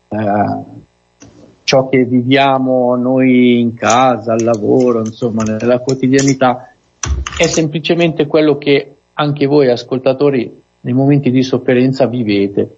eh, 0.08 0.80
ciò 1.64 1.90
che 1.90 2.06
viviamo 2.06 2.96
noi 2.96 3.60
in 3.60 3.74
casa, 3.74 4.34
al 4.34 4.44
lavoro, 4.44 5.00
insomma, 5.00 5.44
nella 5.44 5.80
quotidianità, 5.80 6.72
è 7.38 7.48
semplicemente 7.48 8.28
quello 8.28 8.58
che 8.58 8.94
anche 9.14 9.46
voi 9.46 9.70
ascoltatori 9.70 10.62
nei 10.82 10.94
momenti 10.94 11.32
di 11.32 11.44
sofferenza 11.44 12.08
vivete. 12.08 12.78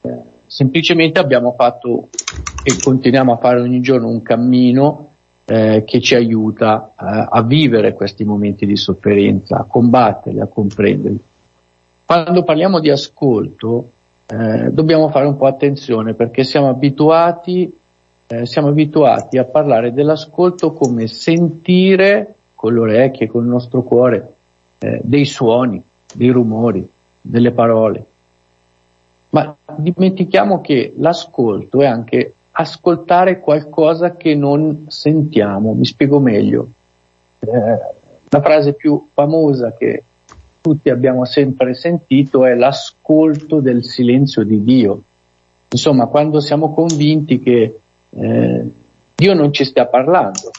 Eh, 0.00 0.18
semplicemente 0.46 1.18
abbiamo 1.18 1.54
fatto 1.56 2.08
e 2.62 2.76
continuiamo 2.82 3.32
a 3.32 3.36
fare 3.36 3.60
ogni 3.60 3.80
giorno 3.80 4.08
un 4.08 4.22
cammino 4.22 5.05
eh, 5.46 5.84
che 5.86 6.00
ci 6.00 6.14
aiuta 6.14 6.92
eh, 6.98 7.26
a 7.30 7.42
vivere 7.42 7.94
questi 7.94 8.24
momenti 8.24 8.66
di 8.66 8.76
sofferenza, 8.76 9.58
a 9.58 9.64
combatterli, 9.64 10.40
a 10.40 10.46
comprenderli. 10.46 11.20
Quando 12.04 12.42
parliamo 12.42 12.80
di 12.80 12.90
ascolto, 12.90 13.90
eh, 14.26 14.70
dobbiamo 14.70 15.08
fare 15.08 15.26
un 15.26 15.36
po' 15.36 15.46
attenzione 15.46 16.14
perché 16.14 16.44
siamo 16.44 16.68
abituati 16.68 17.72
eh, 18.28 18.44
siamo 18.44 18.68
abituati 18.68 19.38
a 19.38 19.44
parlare 19.44 19.92
dell'ascolto 19.92 20.72
come 20.72 21.06
sentire 21.06 22.34
con 22.56 22.74
le 22.74 22.80
orecchie, 22.80 23.28
con 23.28 23.44
il 23.44 23.48
nostro 23.48 23.82
cuore, 23.82 24.34
eh, 24.78 25.00
dei 25.02 25.24
suoni, 25.24 25.80
dei 26.12 26.30
rumori, 26.30 26.88
delle 27.20 27.52
parole. 27.52 28.04
Ma 29.30 29.54
dimentichiamo 29.76 30.60
che 30.60 30.94
l'ascolto 30.96 31.82
è 31.82 31.86
anche 31.86 32.34
ascoltare 32.58 33.40
qualcosa 33.40 34.16
che 34.16 34.34
non 34.34 34.86
sentiamo. 34.88 35.74
Mi 35.74 35.84
spiego 35.84 36.20
meglio. 36.20 36.68
Eh, 37.38 37.78
la 38.28 38.40
frase 38.40 38.72
più 38.72 39.08
famosa 39.12 39.74
che 39.74 40.02
tutti 40.60 40.88
abbiamo 40.88 41.24
sempre 41.24 41.74
sentito 41.74 42.44
è 42.44 42.54
l'ascolto 42.54 43.60
del 43.60 43.84
silenzio 43.84 44.42
di 44.42 44.62
Dio. 44.62 45.02
Insomma, 45.68 46.06
quando 46.06 46.40
siamo 46.40 46.72
convinti 46.72 47.40
che 47.40 47.78
eh, 48.10 48.70
Dio 49.14 49.34
non 49.34 49.52
ci 49.52 49.64
stia 49.64 49.86
parlando. 49.86 50.50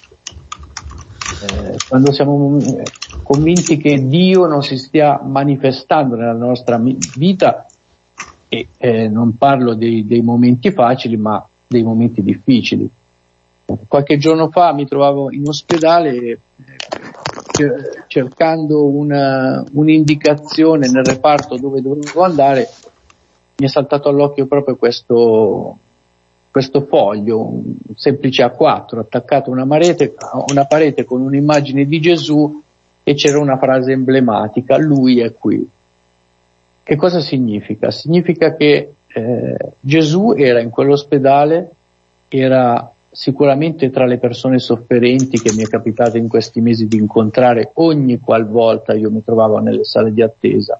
Eh, 1.42 1.78
quando 1.90 2.12
siamo 2.12 2.58
eh, 2.60 2.84
convinti 3.24 3.78
che 3.78 4.08
Dio 4.08 4.46
non 4.46 4.64
si 4.64 4.78
stia 4.78 5.20
manifestando 5.24 6.16
nella 6.16 6.34
nostra 6.34 6.80
vita, 7.18 7.66
e 8.50 8.68
eh, 8.78 9.10
non 9.10 9.36
parlo 9.38 9.74
dei, 9.74 10.06
dei, 10.06 10.22
momenti 10.22 10.72
facili, 10.72 11.18
ma 11.18 11.46
dei 11.68 11.84
momenti 11.84 12.24
difficili. 12.24 12.90
Qualche 13.88 14.18
giorno 14.18 14.50
fa 14.50 14.74
mi 14.74 14.88
trovavo 14.88 15.32
in 15.32 15.46
ospedale 15.46 16.16
eh, 16.16 16.40
cercando 18.08 18.86
una, 18.86 19.64
un'indicazione 19.74 20.90
nel 20.90 21.04
reparto 21.04 21.58
dove 21.58 21.82
dovevo 21.82 22.24
andare, 22.24 22.70
mi 23.58 23.66
è 23.66 23.70
saltato 23.70 24.08
all'occhio 24.08 24.46
proprio 24.46 24.78
questo, 24.78 25.78
questo 26.50 26.86
foglio, 26.86 27.42
un 27.42 27.76
semplice 27.96 28.46
A4, 28.46 29.00
attaccato 29.00 29.50
a 29.50 29.54
una, 29.54 29.66
marete, 29.66 30.16
una 30.48 30.66
parete 30.66 31.04
con 31.04 31.22
un'immagine 31.22 31.86
di 31.86 32.00
Gesù 32.00 32.62
e 33.04 33.14
c'era 33.16 33.40
una 33.40 33.58
frase 33.58 33.92
emblematica, 33.92 34.78
lui 34.78 35.20
è 35.20 35.34
qui. 35.34 35.68
Che 36.84 36.96
cosa 36.96 37.20
significa? 37.20 37.92
Significa 37.92 38.56
che 38.56 38.94
eh, 39.18 39.58
Gesù 39.80 40.36
era 40.38 40.62
in 40.62 40.70
quell'ospedale, 40.70 41.72
era 42.28 42.92
sicuramente 43.10 43.90
tra 43.90 44.06
le 44.06 44.20
persone 44.20 44.60
sofferenti 44.60 45.42
che 45.42 45.52
mi 45.54 45.64
è 45.64 45.68
capitato 45.68 46.18
in 46.18 46.28
questi 46.28 46.62
mesi 46.62 46.88
di 46.88 46.98
incontrare 46.98 47.72
ogni 47.76 48.20
qualvolta 48.20 48.94
io 48.94 49.10
mi 49.10 49.24
trovavo 49.24 49.58
nelle 49.58 49.84
sale 49.84 50.14
di 50.14 50.22
attesa. 50.22 50.80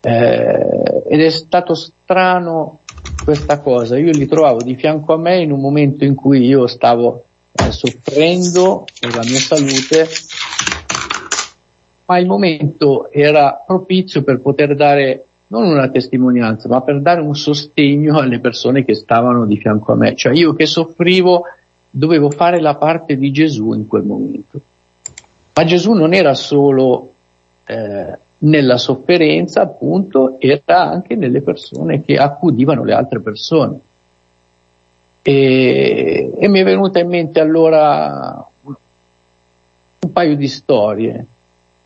Eh, 0.00 1.02
ed 1.06 1.20
è 1.20 1.30
stato 1.30 1.74
strano 1.74 2.78
questa 3.22 3.58
cosa, 3.58 3.98
io 3.98 4.10
li 4.12 4.26
trovavo 4.26 4.62
di 4.62 4.74
fianco 4.74 5.12
a 5.12 5.18
me 5.18 5.42
in 5.42 5.52
un 5.52 5.60
momento 5.60 6.04
in 6.04 6.14
cui 6.14 6.46
io 6.46 6.66
stavo 6.66 7.24
eh, 7.52 7.70
soffrendo 7.70 8.84
per 8.98 9.14
la 9.14 9.22
mia 9.22 9.38
salute, 9.38 10.08
ma 12.06 12.18
il 12.18 12.26
momento 12.26 13.10
era 13.12 13.62
propizio 13.64 14.22
per 14.22 14.40
poter 14.40 14.74
dare 14.74 15.26
non 15.52 15.66
una 15.66 15.88
testimonianza, 15.88 16.66
ma 16.66 16.80
per 16.80 17.02
dare 17.02 17.20
un 17.20 17.36
sostegno 17.36 18.16
alle 18.16 18.40
persone 18.40 18.86
che 18.86 18.94
stavano 18.94 19.44
di 19.44 19.58
fianco 19.58 19.92
a 19.92 19.96
me. 19.96 20.16
Cioè 20.16 20.32
io 20.32 20.54
che 20.54 20.64
soffrivo 20.64 21.44
dovevo 21.90 22.30
fare 22.30 22.58
la 22.58 22.76
parte 22.76 23.16
di 23.18 23.30
Gesù 23.30 23.74
in 23.74 23.86
quel 23.86 24.02
momento. 24.02 24.60
Ma 25.54 25.64
Gesù 25.64 25.92
non 25.92 26.14
era 26.14 26.32
solo 26.32 27.12
eh, 27.66 28.18
nella 28.38 28.78
sofferenza, 28.78 29.60
appunto, 29.60 30.36
era 30.38 30.88
anche 30.88 31.16
nelle 31.16 31.42
persone 31.42 32.02
che 32.02 32.16
accudivano 32.16 32.82
le 32.82 32.94
altre 32.94 33.20
persone. 33.20 33.78
E, 35.20 36.32
e 36.34 36.48
mi 36.48 36.60
è 36.60 36.64
venuta 36.64 36.98
in 36.98 37.08
mente 37.08 37.40
allora 37.40 38.42
un 38.64 40.12
paio 40.12 40.34
di 40.34 40.48
storie 40.48 41.26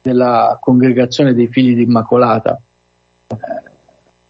della 0.00 0.56
congregazione 0.60 1.34
dei 1.34 1.48
figli 1.48 1.74
di 1.74 1.82
Immacolata. 1.82 2.60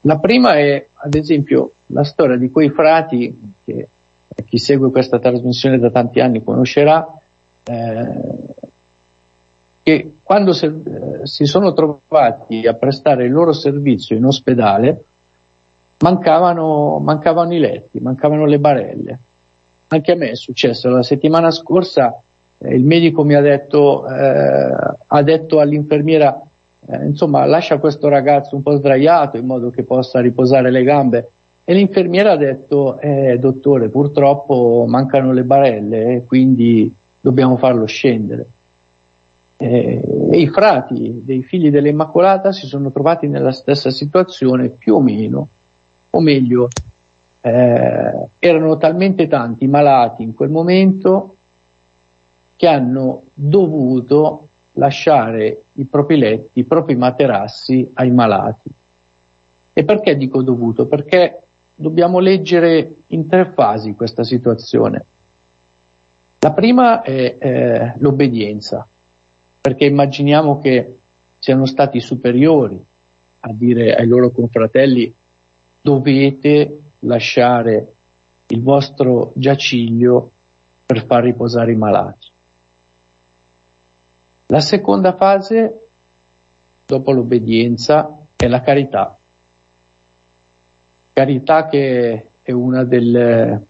La 0.07 0.19
prima 0.19 0.55
è, 0.57 0.87
ad 0.95 1.15
esempio, 1.15 1.73
la 1.87 2.05
storia 2.05 2.37
di 2.37 2.49
quei 2.49 2.71
frati 2.71 3.55
che 3.65 3.89
chi 4.47 4.57
segue 4.57 4.93
questa 4.93 5.19
trasmissione 5.19 5.81
da 5.81 5.91
tanti 5.91 6.21
anni 6.21 6.45
conoscerà, 6.45 7.19
eh, 7.65 8.21
che 9.83 10.13
quando 10.23 10.53
se, 10.53 10.67
eh, 10.67 11.27
si 11.27 11.45
sono 11.45 11.73
trovati 11.73 12.69
a 12.69 12.75
prestare 12.75 13.25
il 13.25 13.33
loro 13.33 13.53
servizio 13.53 14.15
in 14.15 14.25
ospedale, 14.25 15.03
mancavano, 15.99 16.99
mancavano 16.99 17.53
i 17.53 17.59
letti, 17.59 17.99
mancavano 17.99 18.45
le 18.45 18.59
barelle. 18.61 19.19
Anche 19.89 20.13
a 20.13 20.17
me 20.17 20.31
è 20.31 20.37
successo 20.37 20.89
la 20.89 21.03
settimana 21.03 21.51
scorsa, 21.51 22.21
eh, 22.59 22.77
il 22.77 22.85
medico 22.85 23.25
mi 23.25 23.35
ha 23.35 23.41
detto, 23.41 24.07
eh, 24.07 24.95
ha 25.05 25.23
detto 25.23 25.59
all'infermiera, 25.59 26.47
eh, 26.89 27.05
insomma, 27.05 27.45
lascia 27.47 27.78
questo 27.78 28.09
ragazzo 28.09 28.57
un 28.57 28.62
po' 28.62 28.76
sdraiato 28.76 29.37
in 29.37 29.47
modo 29.47 29.70
che 29.70 29.82
possa 29.82 30.20
riposare 30.20 30.70
le 30.70 30.82
gambe. 30.82 31.30
E 31.64 31.74
l'infermiera 31.74 32.32
ha 32.32 32.37
detto, 32.37 33.01
eh, 33.01 33.39
dottore, 33.39 33.89
purtroppo 33.89 34.84
mancano 34.87 35.32
le 35.32 35.43
barelle, 35.43 36.14
e 36.14 36.24
quindi 36.24 36.95
dobbiamo 37.20 37.57
farlo 37.57 37.87
scendere. 37.87 38.47
Eh, 39.57 40.01
e 40.30 40.39
i 40.39 40.47
frati 40.49 41.22
dei 41.24 41.43
figli 41.43 41.70
dell'Immacolata 41.70 42.53
si 42.53 42.66
sono 42.66 42.91
trovati 42.93 43.26
nella 43.26 43.53
stessa 43.53 43.91
situazione 43.91 44.68
più 44.68 44.95
o 44.95 45.01
meno, 45.01 45.49
o 46.11 46.20
meglio, 46.20 46.68
eh, 47.41 48.28
erano 48.39 48.76
talmente 48.76 49.26
tanti 49.26 49.66
malati 49.66 50.22
in 50.22 50.34
quel 50.34 50.51
momento 50.51 51.34
che 52.55 52.66
hanno 52.68 53.22
dovuto 53.34 54.46
lasciare 54.77 55.62
i 55.74 55.85
propri 55.85 56.18
letti, 56.18 56.61
i 56.61 56.64
propri 56.64 56.97
materassi 56.97 57.91
ai 57.95 58.11
malati. 58.11 58.70
E 59.72 59.85
perché 59.85 60.16
dico 60.16 60.43
dovuto? 60.43 60.87
Perché 60.87 61.43
dobbiamo 61.74 62.18
leggere 62.18 62.95
in 63.09 63.29
tre 63.29 63.53
fasi 63.55 63.95
questa 63.95 64.24
situazione. 64.24 65.05
La 66.39 66.53
prima 66.53 67.03
è 67.03 67.37
eh, 67.39 67.95
l'obbedienza, 67.99 68.87
perché 69.61 69.85
immaginiamo 69.85 70.59
che 70.61 70.97
siano 71.39 71.66
stati 71.66 72.01
superiori 72.01 72.83
a 73.41 73.53
dire 73.53 73.95
ai 73.95 74.07
loro 74.07 74.31
confratelli 74.31 75.12
dovete 75.81 76.79
lasciare 77.01 77.93
il 78.49 78.62
vostro 78.62 79.33
giaciglio 79.35 80.31
per 80.87 81.05
far 81.07 81.24
riposare 81.24 81.72
i 81.72 81.77
malati. 81.77 82.26
La 84.47 84.61
seconda 84.61 85.15
fase, 85.17 85.87
dopo 86.87 87.13
l'obbedienza, 87.13 88.19
è 88.37 88.47
la 88.47 88.61
carità 88.61 89.17
carità 91.17 91.65
che 91.65 92.29
è 92.43 92.53
una 92.53 92.85
delle, 92.85 93.65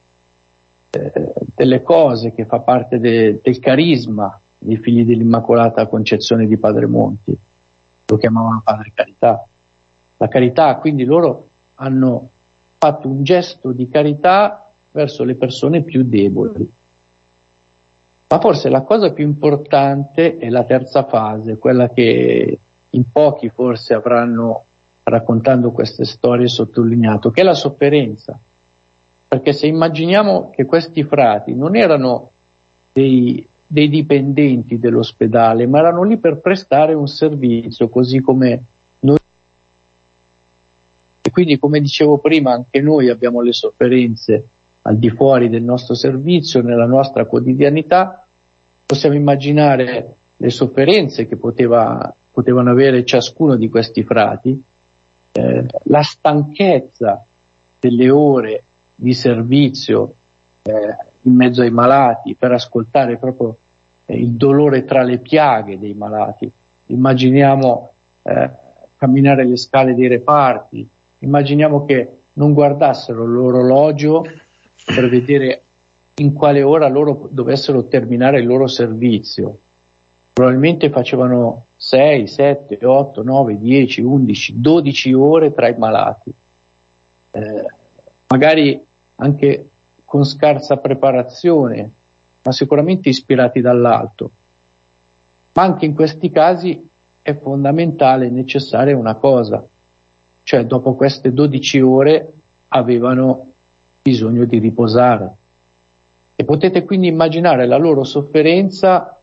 eh, 0.90 1.32
delle 1.54 1.82
cose 1.82 2.34
che 2.34 2.44
fa 2.44 2.58
parte 2.58 2.98
de, 2.98 3.38
del 3.40 3.60
carisma 3.60 4.36
dei 4.58 4.78
figli 4.78 5.04
dell'Immacolata 5.04 5.86
Concezione 5.86 6.48
di 6.48 6.56
Padre 6.56 6.86
Monti. 6.86 7.38
Lo 8.06 8.16
chiamavano 8.16 8.62
Padre 8.64 8.90
Carità. 8.92 9.46
La 10.16 10.26
carità, 10.26 10.74
quindi 10.78 11.04
loro 11.04 11.46
hanno 11.76 12.30
fatto 12.78 13.06
un 13.06 13.22
gesto 13.22 13.70
di 13.70 13.88
carità 13.88 14.68
verso 14.90 15.22
le 15.22 15.36
persone 15.36 15.82
più 15.82 16.02
deboli. 16.02 16.68
Ma 18.28 18.40
forse 18.40 18.68
la 18.68 18.82
cosa 18.82 19.12
più 19.12 19.24
importante 19.24 20.36
è 20.36 20.48
la 20.48 20.64
terza 20.64 21.04
fase, 21.04 21.58
quella 21.58 21.90
che 21.90 22.58
in 22.90 23.02
pochi 23.12 23.50
forse 23.50 23.94
avranno 23.94 24.64
raccontando 25.04 25.70
queste 25.70 26.04
storie 26.04 26.48
sottolineato, 26.48 27.30
che 27.30 27.42
è 27.42 27.44
la 27.44 27.54
sofferenza. 27.54 28.36
Perché 29.28 29.52
se 29.52 29.68
immaginiamo 29.68 30.50
che 30.50 30.64
questi 30.64 31.04
frati 31.04 31.54
non 31.54 31.76
erano 31.76 32.30
dei, 32.92 33.46
dei 33.64 33.88
dipendenti 33.88 34.80
dell'ospedale, 34.80 35.68
ma 35.68 35.78
erano 35.78 36.02
lì 36.02 36.16
per 36.16 36.40
prestare 36.40 36.94
un 36.94 37.06
servizio, 37.06 37.88
così 37.88 38.20
come 38.20 38.62
noi. 39.00 39.18
E 41.20 41.30
quindi, 41.30 41.58
come 41.60 41.80
dicevo 41.80 42.18
prima, 42.18 42.52
anche 42.52 42.80
noi 42.80 43.08
abbiamo 43.08 43.40
le 43.40 43.52
sofferenze 43.52 44.48
al 44.86 44.96
di 44.98 45.10
fuori 45.10 45.48
del 45.48 45.64
nostro 45.64 45.94
servizio, 45.94 46.62
nella 46.62 46.86
nostra 46.86 47.24
quotidianità. 47.26 48.24
Possiamo 48.86 49.16
immaginare 49.16 50.14
le 50.36 50.50
sofferenze 50.50 51.26
che 51.26 51.36
poteva, 51.36 52.14
potevano 52.32 52.70
avere 52.70 53.04
ciascuno 53.04 53.56
di 53.56 53.68
questi 53.68 54.04
frati, 54.04 54.62
eh, 55.32 55.64
la 55.84 56.02
stanchezza 56.02 57.24
delle 57.80 58.10
ore 58.10 58.62
di 58.94 59.12
servizio 59.12 60.12
eh, 60.62 60.96
in 61.22 61.34
mezzo 61.34 61.62
ai 61.62 61.70
malati 61.70 62.36
per 62.36 62.52
ascoltare 62.52 63.16
proprio 63.18 63.56
eh, 64.06 64.16
il 64.16 64.32
dolore 64.32 64.84
tra 64.84 65.02
le 65.02 65.18
piaghe 65.18 65.80
dei 65.80 65.94
malati. 65.94 66.48
Immaginiamo 66.86 67.90
eh, 68.22 68.50
camminare 68.96 69.44
le 69.44 69.56
scale 69.56 69.96
dei 69.96 70.06
reparti, 70.06 70.86
immaginiamo 71.18 71.84
che 71.84 72.10
non 72.34 72.52
guardassero 72.52 73.24
l'orologio 73.26 74.24
per 74.86 75.08
vedere 75.08 75.60
in 76.18 76.32
quale 76.32 76.62
ora 76.62 76.88
loro 76.88 77.28
dovessero 77.30 77.84
terminare 77.84 78.40
il 78.40 78.46
loro 78.46 78.66
servizio. 78.66 79.58
Probabilmente 80.32 80.90
facevano 80.90 81.64
6, 81.76 82.26
7, 82.26 82.84
8, 82.84 83.22
9, 83.22 83.58
10, 83.58 84.02
11, 84.02 84.60
12 84.60 85.12
ore 85.12 85.52
tra 85.52 85.68
i 85.68 85.76
malati, 85.76 86.32
eh, 87.32 87.66
magari 88.28 88.82
anche 89.16 89.68
con 90.04 90.24
scarsa 90.24 90.76
preparazione, 90.76 91.90
ma 92.42 92.52
sicuramente 92.52 93.08
ispirati 93.08 93.60
dall'alto. 93.60 94.30
Ma 95.54 95.62
anche 95.62 95.86
in 95.86 95.94
questi 95.94 96.30
casi 96.30 96.86
è 97.22 97.36
fondamentale 97.38 98.26
e 98.26 98.30
necessaria 98.30 98.96
una 98.96 99.14
cosa, 99.14 99.64
cioè 100.42 100.64
dopo 100.64 100.94
queste 100.94 101.32
12 101.32 101.80
ore 101.80 102.32
avevano 102.68 103.52
bisogno 104.06 104.44
di 104.44 104.58
riposare. 104.58 105.34
E 106.36 106.44
potete 106.44 106.84
quindi 106.84 107.08
immaginare 107.08 107.66
la 107.66 107.76
loro 107.76 108.04
sofferenza 108.04 109.18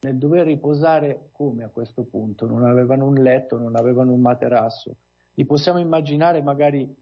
nel 0.00 0.16
dover 0.16 0.46
riposare 0.46 1.28
come 1.30 1.64
a 1.64 1.68
questo 1.68 2.04
punto? 2.04 2.46
Non 2.46 2.64
avevano 2.64 3.06
un 3.06 3.16
letto, 3.16 3.58
non 3.58 3.76
avevano 3.76 4.14
un 4.14 4.22
materasso. 4.22 4.94
Li 5.34 5.44
possiamo 5.44 5.78
immaginare 5.78 6.40
magari 6.42 6.94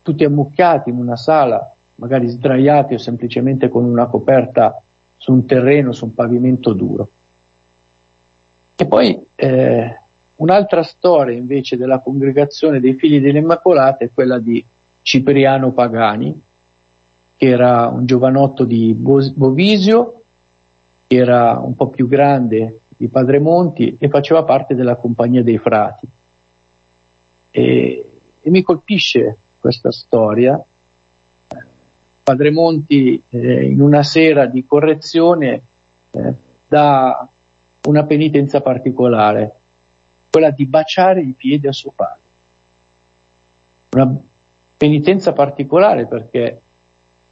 tutti 0.00 0.24
ammucchiati 0.24 0.88
in 0.88 0.96
una 0.96 1.16
sala, 1.16 1.70
magari 1.96 2.28
sdraiati 2.28 2.94
o 2.94 2.98
semplicemente 2.98 3.68
con 3.68 3.84
una 3.84 4.06
coperta 4.06 4.80
su 5.18 5.32
un 5.32 5.44
terreno, 5.44 5.92
su 5.92 6.06
un 6.06 6.14
pavimento 6.14 6.72
duro. 6.72 7.08
E 8.74 8.86
poi 8.86 9.20
eh, 9.34 10.00
un'altra 10.36 10.82
storia 10.82 11.36
invece 11.36 11.76
della 11.76 11.98
congregazione 11.98 12.80
dei 12.80 12.94
figli 12.94 13.20
dell'Immacolata 13.20 14.04
è 14.04 14.10
quella 14.14 14.38
di 14.38 14.64
Cipriano 15.02 15.72
Pagani, 15.72 16.40
che 17.40 17.46
era 17.46 17.88
un 17.88 18.04
giovanotto 18.04 18.64
di 18.64 18.92
Bovisio, 18.92 20.20
era 21.06 21.58
un 21.58 21.74
po' 21.74 21.88
più 21.88 22.06
grande 22.06 22.80
di 22.98 23.08
Padre 23.08 23.38
Monti 23.38 23.96
e 23.98 24.10
faceva 24.10 24.44
parte 24.44 24.74
della 24.74 24.96
compagnia 24.96 25.42
dei 25.42 25.56
frati. 25.56 26.06
E, 27.50 28.10
e 28.42 28.50
mi 28.50 28.60
colpisce 28.60 29.38
questa 29.58 29.90
storia. 29.90 30.62
Padre 32.22 32.50
Monti 32.50 33.22
eh, 33.30 33.64
in 33.64 33.80
una 33.80 34.02
sera 34.02 34.44
di 34.44 34.66
correzione 34.66 35.62
eh, 36.10 36.34
dà 36.68 37.26
una 37.86 38.04
penitenza 38.04 38.60
particolare, 38.60 39.50
quella 40.30 40.50
di 40.50 40.66
baciare 40.66 41.22
i 41.22 41.32
piedi 41.34 41.66
a 41.66 41.72
suo 41.72 41.92
padre. 41.96 42.20
Una 43.92 44.14
penitenza 44.76 45.32
particolare 45.32 46.06
perché, 46.06 46.60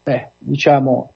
beh, 0.08 0.28
diciamo, 0.38 1.12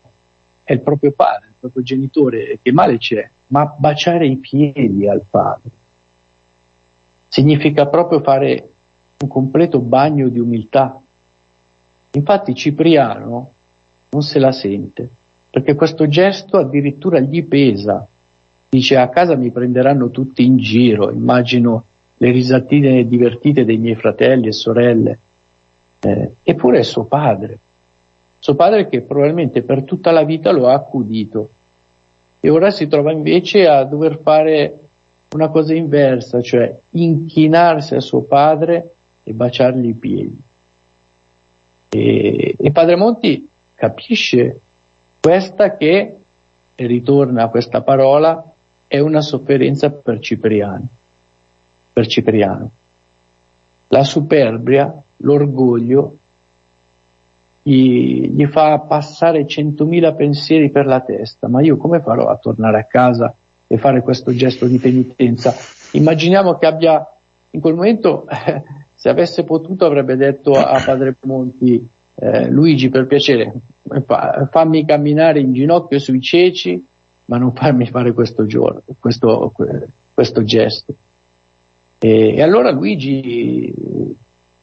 è 0.64 0.72
il 0.72 0.80
proprio 0.80 1.12
padre, 1.12 1.48
proprio 1.58 1.82
genitore, 1.82 2.58
che 2.60 2.72
male 2.72 2.98
c'è? 2.98 3.28
Ma 3.48 3.64
baciare 3.66 4.26
i 4.26 4.36
piedi 4.36 5.08
al 5.08 5.22
padre 5.28 5.70
significa 7.28 7.86
proprio 7.86 8.20
fare 8.20 8.68
un 9.20 9.28
completo 9.28 9.78
bagno 9.78 10.28
di 10.28 10.38
umiltà. 10.38 11.00
Infatti 12.10 12.54
Cipriano 12.54 13.50
non 14.10 14.22
se 14.22 14.38
la 14.38 14.52
sente, 14.52 15.08
perché 15.48 15.74
questo 15.74 16.06
gesto 16.06 16.58
addirittura 16.58 17.18
gli 17.20 17.42
pesa, 17.44 18.06
Dice 18.72 18.96
a 18.96 19.10
casa 19.10 19.36
mi 19.36 19.50
prenderanno 19.50 20.08
tutti 20.08 20.46
in 20.46 20.56
giro, 20.56 21.10
immagino 21.10 21.84
le 22.16 22.30
risatine 22.30 23.06
divertite 23.06 23.66
dei 23.66 23.76
miei 23.76 23.96
fratelli 23.96 24.46
e 24.46 24.52
sorelle. 24.52 25.18
Eh, 26.00 26.30
eppure 26.42 26.78
è 26.78 26.82
suo 26.82 27.04
padre, 27.04 27.58
suo 28.42 28.56
padre 28.56 28.88
che 28.88 29.02
probabilmente 29.02 29.62
per 29.62 29.84
tutta 29.84 30.10
la 30.10 30.24
vita 30.24 30.50
lo 30.50 30.66
ha 30.66 30.74
accudito 30.74 31.48
e 32.40 32.50
ora 32.50 32.72
si 32.72 32.88
trova 32.88 33.12
invece 33.12 33.68
a 33.68 33.84
dover 33.84 34.18
fare 34.20 34.78
una 35.34 35.48
cosa 35.48 35.74
inversa, 35.74 36.40
cioè 36.40 36.76
inchinarsi 36.90 37.94
a 37.94 38.00
suo 38.00 38.22
padre 38.22 38.94
e 39.22 39.32
baciargli 39.32 39.86
i 39.86 39.92
piedi. 39.92 40.40
E, 41.88 42.56
e 42.58 42.70
Padre 42.72 42.96
Monti 42.96 43.48
capisce 43.76 44.58
questa 45.20 45.76
che, 45.76 46.16
e 46.74 46.86
ritorna 46.86 47.44
a 47.44 47.48
questa 47.48 47.82
parola, 47.82 48.44
è 48.88 48.98
una 48.98 49.20
sofferenza 49.20 49.90
per 49.90 50.18
Cipriano. 50.18 50.86
Per 51.92 52.06
Cipriano. 52.08 52.70
La 53.86 54.02
superbia, 54.02 55.00
l'orgoglio, 55.18 56.16
gli, 57.62 58.30
gli 58.30 58.46
fa 58.46 58.78
passare 58.80 59.46
centomila 59.46 60.14
pensieri 60.14 60.70
per 60.70 60.86
la 60.86 61.00
testa, 61.00 61.48
ma 61.48 61.62
io 61.62 61.76
come 61.76 62.00
farò 62.00 62.28
a 62.28 62.36
tornare 62.36 62.80
a 62.80 62.84
casa 62.84 63.34
e 63.66 63.78
fare 63.78 64.02
questo 64.02 64.34
gesto 64.34 64.66
di 64.66 64.78
penitenza? 64.78 65.54
Immaginiamo 65.92 66.56
che 66.56 66.66
abbia 66.66 67.06
in 67.50 67.60
quel 67.60 67.74
momento, 67.74 68.26
eh, 68.28 68.62
se 68.94 69.08
avesse 69.08 69.44
potuto, 69.44 69.86
avrebbe 69.86 70.16
detto 70.16 70.52
a 70.52 70.82
Padre 70.84 71.14
Monti, 71.20 71.86
eh, 72.14 72.48
Luigi, 72.48 72.88
per 72.88 73.06
piacere, 73.06 73.52
fa, 74.04 74.48
fammi 74.50 74.84
camminare 74.84 75.40
in 75.40 75.52
ginocchio 75.52 75.98
sui 75.98 76.20
ceci, 76.20 76.84
ma 77.26 77.38
non 77.38 77.52
farmi 77.54 77.86
fare 77.86 78.12
questo, 78.12 78.44
giorno, 78.44 78.82
questo, 78.98 79.52
questo 80.12 80.42
gesto. 80.42 80.94
E, 81.98 82.34
e 82.34 82.42
allora 82.42 82.70
Luigi 82.70 83.72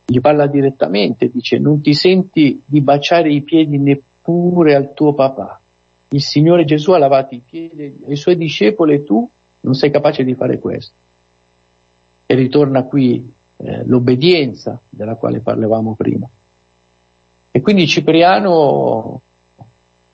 gli 0.10 0.22
parla 0.22 0.47
direttamente, 0.47 1.30
dice 1.32 1.60
non 1.60 1.82
ti 1.82 1.93
senti 1.93 2.60
di 2.66 2.82
baciare 2.82 3.32
i 3.32 3.41
piedi 3.41 3.78
neppure 3.78 4.74
al 4.74 4.93
tuo 4.93 5.14
papà. 5.14 5.60
Il 6.10 6.22
Signore 6.22 6.66
Gesù 6.66 6.91
ha 6.91 6.97
lavato 6.97 7.36
i 7.36 7.41
piedi 7.47 8.03
ai 8.07 8.16
suoi 8.16 8.36
discepoli 8.36 8.95
e 8.95 9.03
tu 9.03 9.30
non 9.62 9.76
sei 9.76 9.91
capace 9.91 10.24
di 10.24 10.34
fare 10.34 10.57
questo. 10.57 10.93
E 12.26 12.34
ritorna 12.34 12.84
qui 12.86 13.32
eh, 13.57 13.86
l'obbedienza 13.86 14.80
della 14.89 15.16
quale 15.16 15.41
parlavamo 15.41 15.93
prima. 15.93 16.28
E 17.51 17.62
quindi 17.62 17.86
Cipriano 17.86 19.22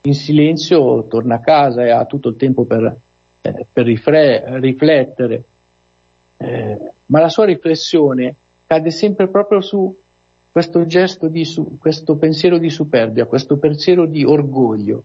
in 0.02 0.14
silenzio 0.14 1.04
torna 1.04 1.36
a 1.36 1.40
casa 1.40 1.84
e 1.84 1.90
ha 1.90 2.04
tutto 2.04 2.28
il 2.28 2.36
tempo 2.36 2.64
per, 2.64 2.96
eh, 3.40 3.66
per 3.72 3.86
rifre- 3.86 4.60
riflettere, 4.60 5.42
eh, 6.36 6.78
ma 7.06 7.20
la 7.20 7.28
sua 7.30 7.46
riflessione 7.46 8.34
cade 8.66 8.90
sempre 8.90 9.28
proprio 9.28 9.60
su 9.60 9.94
questo 10.50 10.84
gesto 10.86 11.28
di, 11.28 11.44
su, 11.44 11.78
questo 11.78 12.16
pensiero 12.16 12.58
di 12.58 12.70
superbia, 12.70 13.26
questo 13.26 13.58
pensiero 13.58 14.06
di 14.06 14.24
orgoglio. 14.24 15.02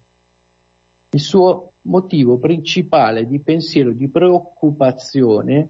Il 1.10 1.20
suo 1.20 1.72
motivo 1.82 2.38
principale 2.38 3.28
di 3.28 3.40
pensiero, 3.40 3.92
di 3.92 4.08
preoccupazione, 4.08 5.68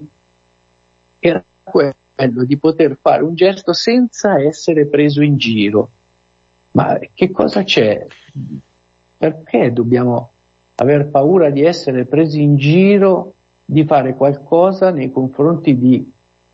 era 1.20 1.44
quello 1.64 2.44
di 2.46 2.58
poter 2.58 2.98
fare 3.02 3.24
un 3.24 3.34
gesto 3.34 3.74
senza 3.74 4.40
essere 4.40 4.86
preso 4.86 5.24
in 5.24 5.38
giro. 5.38 5.90
Ma 6.72 7.00
che 7.14 7.32
cosa 7.32 7.64
c'è? 7.64 8.06
Perché 9.18 9.74
dobbiamo 9.74 10.30
aver 10.76 11.08
paura 11.08 11.50
di 11.50 11.64
essere 11.64 12.06
presi 12.06 12.42
in 12.42 12.58
giro, 12.58 13.34
di 13.66 13.84
fare 13.86 14.16
qualcosa 14.16 14.92
nei 14.92 15.12
confronti 15.12 15.78
di 15.78 16.11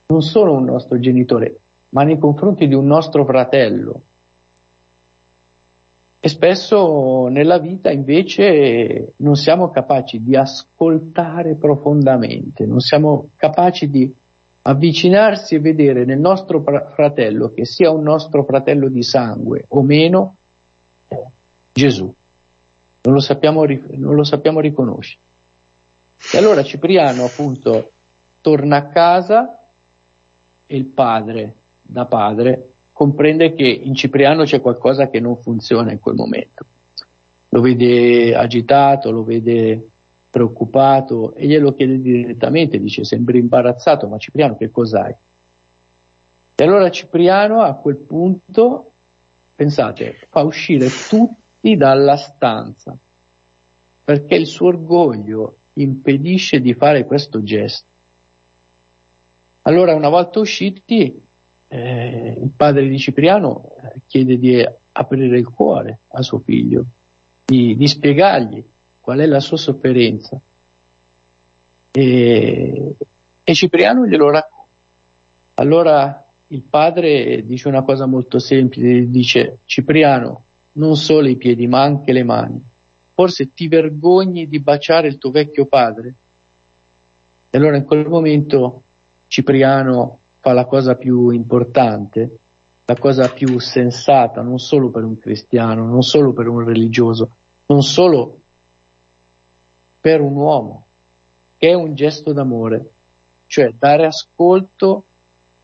non 0.07 0.21
solo 0.21 0.53
un 0.53 0.65
nostro 0.65 0.99
genitore, 0.99 1.59
ma 1.89 2.03
nei 2.03 2.17
confronti 2.17 2.67
di 2.67 2.73
un 2.73 2.85
nostro 2.85 3.25
fratello. 3.25 4.01
E 6.19 6.29
spesso 6.29 7.27
nella 7.27 7.59
vita 7.59 7.91
invece 7.91 9.13
non 9.17 9.35
siamo 9.35 9.69
capaci 9.69 10.23
di 10.23 10.35
ascoltare 10.35 11.55
profondamente, 11.55 12.65
non 12.65 12.79
siamo 12.79 13.29
capaci 13.35 13.89
di 13.89 14.13
avvicinarsi 14.63 15.55
e 15.55 15.59
vedere 15.59 16.03
nel 16.03 16.19
nostro 16.19 16.61
fratello, 16.61 17.53
che 17.53 17.65
sia 17.65 17.91
un 17.91 18.03
nostro 18.03 18.43
fratello 18.43 18.89
di 18.89 19.03
sangue 19.03 19.65
o 19.69 19.81
meno, 19.81 20.35
Gesù. 21.71 22.13
Non 23.03 23.13
lo 23.13 23.21
sappiamo, 23.21 23.63
non 23.63 24.15
lo 24.15 24.23
sappiamo 24.23 24.59
riconoscere. 24.59 25.21
E 26.33 26.37
allora 26.37 26.63
Cipriano 26.63 27.23
appunto 27.23 27.91
torna 28.41 28.77
a 28.77 28.87
casa 28.87 29.56
e 30.67 30.75
il 30.75 30.85
padre, 30.85 31.55
da 31.81 32.05
padre, 32.05 32.69
comprende 32.93 33.53
che 33.53 33.67
in 33.67 33.95
Cipriano 33.95 34.43
c'è 34.43 34.61
qualcosa 34.61 35.07
che 35.07 35.19
non 35.19 35.37
funziona 35.37 35.91
in 35.91 35.99
quel 35.99 36.15
momento. 36.15 36.65
Lo 37.49 37.61
vede 37.61 38.35
agitato, 38.35 39.09
lo 39.09 39.23
vede 39.23 39.87
preoccupato 40.29 41.33
e 41.33 41.47
glielo 41.47 41.73
chiede 41.73 41.99
direttamente, 41.99 42.79
dice 42.79 43.03
sembri 43.03 43.39
imbarazzato, 43.39 44.07
ma 44.07 44.17
Cipriano 44.17 44.57
che 44.57 44.69
cos'hai? 44.69 45.15
E 46.55 46.63
allora 46.63 46.91
Cipriano 46.91 47.61
a 47.61 47.73
quel 47.75 47.97
punto, 47.97 48.91
pensate, 49.55 50.17
fa 50.29 50.41
uscire 50.41 50.87
tutti 51.09 51.75
dalla 51.75 52.17
stanza, 52.17 52.97
perché 54.03 54.35
il 54.35 54.47
suo 54.47 54.67
orgoglio 54.67 55.55
impedisce 55.73 56.59
di 56.59 56.73
fare 56.73 57.05
questo 57.05 57.41
gesto. 57.41 57.85
Allora 59.67 59.93
una 59.93 60.07
volta 60.07 60.39
usciti 60.39 61.13
eh, 61.67 62.37
il 62.41 62.51
padre 62.55 62.87
di 62.87 62.97
Cipriano 62.97 63.75
eh, 63.81 64.01
chiede 64.07 64.39
di 64.39 64.65
aprire 64.93 65.37
il 65.37 65.49
cuore 65.49 65.99
a 66.11 66.21
suo 66.21 66.39
figlio, 66.39 66.85
di, 67.43 67.75
di 67.75 67.85
spiegargli 67.85 68.63
qual 69.01 69.19
è 69.19 69.25
la 69.25 69.41
sua 69.41 69.57
sofferenza. 69.57 70.39
E, 71.91 72.95
e 73.43 73.53
Cipriano 73.53 74.05
glielo 74.07 74.29
racconta. 74.29 74.71
Allora 75.55 76.25
il 76.47 76.61
padre 76.61 77.45
dice 77.45 77.67
una 77.67 77.83
cosa 77.83 78.05
molto 78.05 78.39
semplice, 78.39 79.09
dice 79.09 79.57
Cipriano, 79.65 80.43
non 80.73 80.95
solo 80.95 81.27
i 81.27 81.35
piedi 81.35 81.67
ma 81.67 81.81
anche 81.81 82.13
le 82.13 82.23
mani. 82.23 82.61
Forse 83.13 83.51
ti 83.53 83.67
vergogni 83.67 84.47
di 84.47 84.59
baciare 84.59 85.09
il 85.09 85.17
tuo 85.17 85.31
vecchio 85.31 85.65
padre? 85.65 86.13
E 87.49 87.57
allora 87.57 87.75
in 87.75 87.83
quel 87.83 88.07
momento 88.07 88.83
Cipriano 89.27 90.19
fa 90.39 90.53
la 90.53 90.65
cosa 90.65 90.95
più 90.95 91.29
importante, 91.29 92.37
la 92.85 92.95
cosa 92.95 93.29
più 93.29 93.59
sensata, 93.59 94.41
non 94.41 94.59
solo 94.59 94.89
per 94.89 95.03
un 95.03 95.19
cristiano, 95.19 95.85
non 95.85 96.03
solo 96.03 96.31
per 96.31 96.47
un 96.47 96.63
religioso, 96.63 97.29
non 97.65 97.81
solo 97.81 98.39
per 99.99 100.21
un 100.21 100.35
uomo, 100.35 100.85
che 101.57 101.69
è 101.69 101.73
un 101.73 101.93
gesto 101.95 102.31
d'amore, 102.31 102.89
cioè 103.47 103.73
dare 103.77 104.05
ascolto 104.05 105.03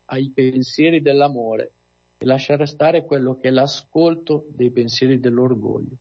ai 0.06 0.32
pensieri 0.32 1.02
dell'amore 1.02 1.72
e 2.18 2.26
lasciare 2.26 2.66
stare 2.66 3.06
quello 3.06 3.36
che 3.36 3.48
è 3.48 3.52
l'ascolto 3.52 4.46
dei 4.50 4.72
pensieri 4.72 5.20
dell'orgoglio. 5.20 5.96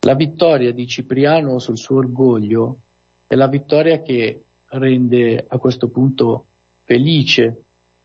La 0.00 0.14
vittoria 0.14 0.72
di 0.72 0.86
Cipriano 0.86 1.58
sul 1.58 1.78
suo 1.78 1.98
orgoglio 1.98 2.76
è 3.26 3.36
la 3.36 3.48
vittoria 3.48 4.02
che 4.02 4.42
rende 4.78 5.44
a 5.46 5.58
questo 5.58 5.88
punto 5.88 6.46
felice 6.84 7.62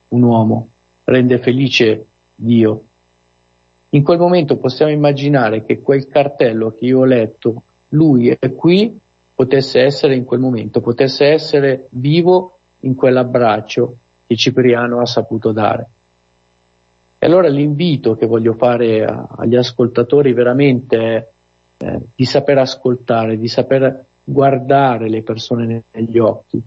un 0.10 0.22
uomo, 0.24 0.68
rende 1.06 1.40
felice 1.40 2.06
Dio. 2.36 2.84
In 3.90 4.04
quel 4.04 4.20
momento 4.20 4.58
possiamo 4.58 4.92
immaginare 4.92 5.64
che 5.64 5.82
quel 5.82 6.08
cartello 6.08 6.72
che 6.72 6.86
io 6.86 7.00
ho 7.00 7.06
letto, 7.06 7.64
lui 7.90 8.30
è 8.30 8.54
qui, 8.54 8.98
potesse 9.34 9.82
essere 9.82 10.16
in 10.16 10.26
quel 10.26 10.40
momento, 10.40 10.82
potesse 10.82 11.26
essere 11.26 11.88
vivo 11.92 12.58
in 12.82 12.96
quell'abbraccio 12.96 13.96
che 14.28 14.36
Cipriano 14.36 15.00
ha 15.00 15.06
saputo 15.06 15.52
dare. 15.52 15.88
E 17.18 17.26
allora 17.26 17.48
l'invito 17.48 18.16
che 18.16 18.28
voglio 18.28 18.54
fare 18.54 19.04
a, 19.04 19.28
agli 19.38 19.56
ascoltatori 19.56 20.34
veramente 20.34 20.98
è 20.98 21.28
eh, 21.78 22.00
di 22.16 22.26
saper 22.26 22.60
ascoltare, 22.60 23.38
di 23.38 23.48
saper 23.48 24.06
guardare 24.24 25.10
le 25.10 25.24
persone 25.24 25.84
negli 25.92 26.20
occhi, 26.20 26.62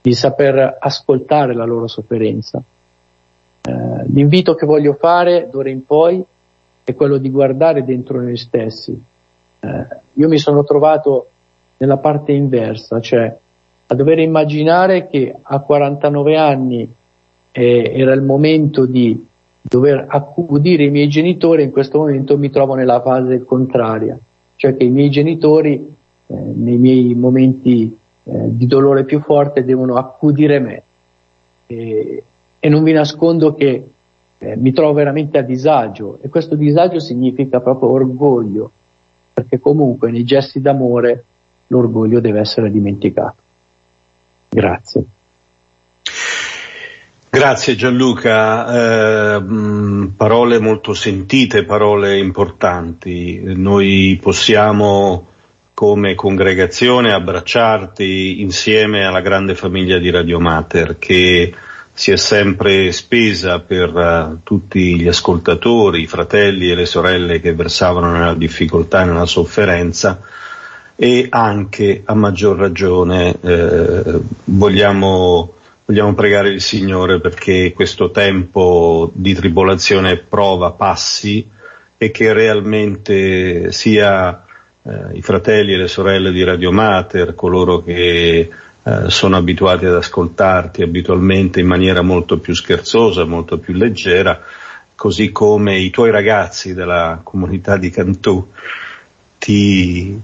di 0.00 0.14
saper 0.14 0.76
ascoltare 0.80 1.54
la 1.54 1.64
loro 1.64 1.86
sofferenza. 1.86 2.62
Eh, 3.60 4.04
l'invito 4.12 4.54
che 4.54 4.66
voglio 4.66 4.94
fare 4.94 5.48
d'ora 5.50 5.70
in 5.70 5.84
poi 5.84 6.24
è 6.84 6.94
quello 6.94 7.18
di 7.18 7.30
guardare 7.30 7.84
dentro 7.84 8.20
noi 8.20 8.36
stessi. 8.36 8.98
Eh, 9.60 9.86
io 10.14 10.28
mi 10.28 10.38
sono 10.38 10.64
trovato 10.64 11.28
nella 11.78 11.98
parte 11.98 12.32
inversa, 12.32 13.00
cioè 13.00 13.36
a 13.90 13.94
dover 13.94 14.18
immaginare 14.18 15.06
che 15.08 15.34
a 15.40 15.60
49 15.60 16.36
anni 16.36 16.90
eh, 17.52 17.92
era 17.94 18.12
il 18.12 18.22
momento 18.22 18.86
di 18.86 19.26
dover 19.60 20.06
accudire 20.08 20.84
i 20.84 20.90
miei 20.90 21.08
genitori, 21.08 21.62
in 21.62 21.70
questo 21.70 21.98
momento 21.98 22.38
mi 22.38 22.50
trovo 22.50 22.74
nella 22.74 23.00
fase 23.00 23.44
contraria, 23.44 24.18
cioè 24.56 24.76
che 24.76 24.84
i 24.84 24.90
miei 24.90 25.10
genitori 25.10 25.96
eh, 26.28 26.34
nei 26.34 26.76
miei 26.76 27.14
momenti 27.14 27.96
eh, 28.24 28.32
di 28.48 28.66
dolore 28.66 29.04
più 29.04 29.20
forte 29.20 29.64
devono 29.64 29.96
accudire 29.96 30.58
me. 30.60 30.82
E, 31.66 32.22
e 32.58 32.68
non 32.68 32.82
vi 32.82 32.92
nascondo 32.92 33.54
che 33.54 33.86
eh, 34.38 34.56
mi 34.56 34.72
trovo 34.72 34.92
veramente 34.92 35.38
a 35.38 35.42
disagio 35.42 36.18
e 36.20 36.28
questo 36.28 36.54
disagio 36.54 37.00
significa 37.00 37.60
proprio 37.60 37.90
orgoglio, 37.90 38.70
perché 39.32 39.58
comunque 39.58 40.10
nei 40.10 40.24
gesti 40.24 40.60
d'amore 40.60 41.24
l'orgoglio 41.68 42.20
deve 42.20 42.40
essere 42.40 42.70
dimenticato. 42.70 43.36
Grazie. 44.48 45.04
Grazie 47.30 47.76
Gianluca, 47.76 49.36
eh, 49.36 49.42
parole 50.16 50.58
molto 50.58 50.94
sentite, 50.94 51.64
parole 51.64 52.18
importanti. 52.18 53.40
Noi 53.54 54.18
possiamo 54.20 55.27
come 55.78 56.16
congregazione 56.16 57.12
abbracciarti 57.12 58.40
insieme 58.40 59.04
alla 59.04 59.20
grande 59.20 59.54
famiglia 59.54 59.98
di 59.98 60.10
Radio 60.10 60.40
Mater 60.40 60.98
che 60.98 61.54
si 61.92 62.10
è 62.10 62.16
sempre 62.16 62.90
spesa 62.90 63.60
per 63.60 63.94
uh, 63.94 64.40
tutti 64.42 64.98
gli 64.98 65.06
ascoltatori, 65.06 66.00
i 66.00 66.08
fratelli 66.08 66.68
e 66.68 66.74
le 66.74 66.84
sorelle 66.84 67.40
che 67.40 67.54
versavano 67.54 68.10
nella 68.10 68.34
difficoltà 68.34 69.02
e 69.02 69.04
nella 69.04 69.24
sofferenza 69.24 70.20
e 70.96 71.28
anche 71.30 72.02
a 72.04 72.14
maggior 72.14 72.56
ragione 72.56 73.36
eh, 73.40 74.20
vogliamo, 74.46 75.54
vogliamo 75.84 76.12
pregare 76.14 76.48
il 76.48 76.60
Signore 76.60 77.20
perché 77.20 77.72
questo 77.72 78.10
tempo 78.10 79.12
di 79.14 79.32
tribolazione 79.32 80.16
prova 80.16 80.72
passi 80.72 81.48
e 81.96 82.10
che 82.10 82.32
realmente 82.32 83.70
sia 83.70 84.42
eh, 84.88 85.16
i 85.16 85.22
fratelli 85.22 85.74
e 85.74 85.76
le 85.76 85.88
sorelle 85.88 86.32
di 86.32 86.42
Radio 86.42 86.72
Mater, 86.72 87.34
coloro 87.34 87.82
che 87.82 88.48
eh, 88.82 89.10
sono 89.10 89.36
abituati 89.36 89.84
ad 89.84 89.96
ascoltarti 89.96 90.82
abitualmente 90.82 91.60
in 91.60 91.66
maniera 91.66 92.00
molto 92.00 92.38
più 92.38 92.54
scherzosa, 92.54 93.24
molto 93.24 93.58
più 93.58 93.74
leggera, 93.74 94.40
così 94.94 95.30
come 95.30 95.78
i 95.78 95.90
tuoi 95.90 96.10
ragazzi 96.10 96.72
della 96.72 97.20
comunità 97.22 97.76
di 97.76 97.90
Cantù 97.90 98.48
ti, 99.38 100.18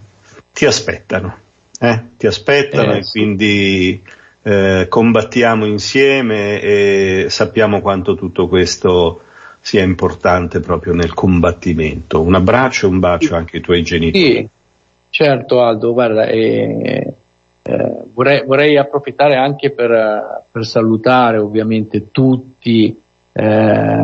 ti 0.52 0.64
aspettano, 0.64 1.36
eh? 1.78 2.02
ti 2.16 2.26
aspettano 2.26 2.94
eh, 2.94 2.98
e 2.98 3.04
quindi 3.04 4.02
eh, 4.42 4.86
combattiamo 4.88 5.66
insieme 5.66 6.60
e 6.62 7.26
sappiamo 7.28 7.82
quanto 7.82 8.14
tutto 8.14 8.48
questo 8.48 9.20
sia 9.60 9.82
importante 9.82 10.60
proprio 10.60 10.92
nel 10.92 11.14
combattimento. 11.14 12.20
Un 12.20 12.34
abbraccio 12.34 12.86
e 12.86 12.90
un 12.90 12.98
bacio 12.98 13.34
anche 13.34 13.56
ai 13.56 13.62
tuoi 13.62 13.82
genitori. 13.82 14.34
Sì, 14.34 14.48
certo 15.14 15.62
Aldo, 15.62 15.92
guarda, 15.92 16.26
eh, 16.26 17.14
eh, 17.62 18.02
vorrei, 18.12 18.44
vorrei, 18.44 18.76
approfittare 18.76 19.36
anche 19.36 19.70
per, 19.70 20.42
per 20.50 20.66
salutare 20.66 21.38
ovviamente 21.38 22.10
tutti, 22.10 23.00
eh, 23.32 24.02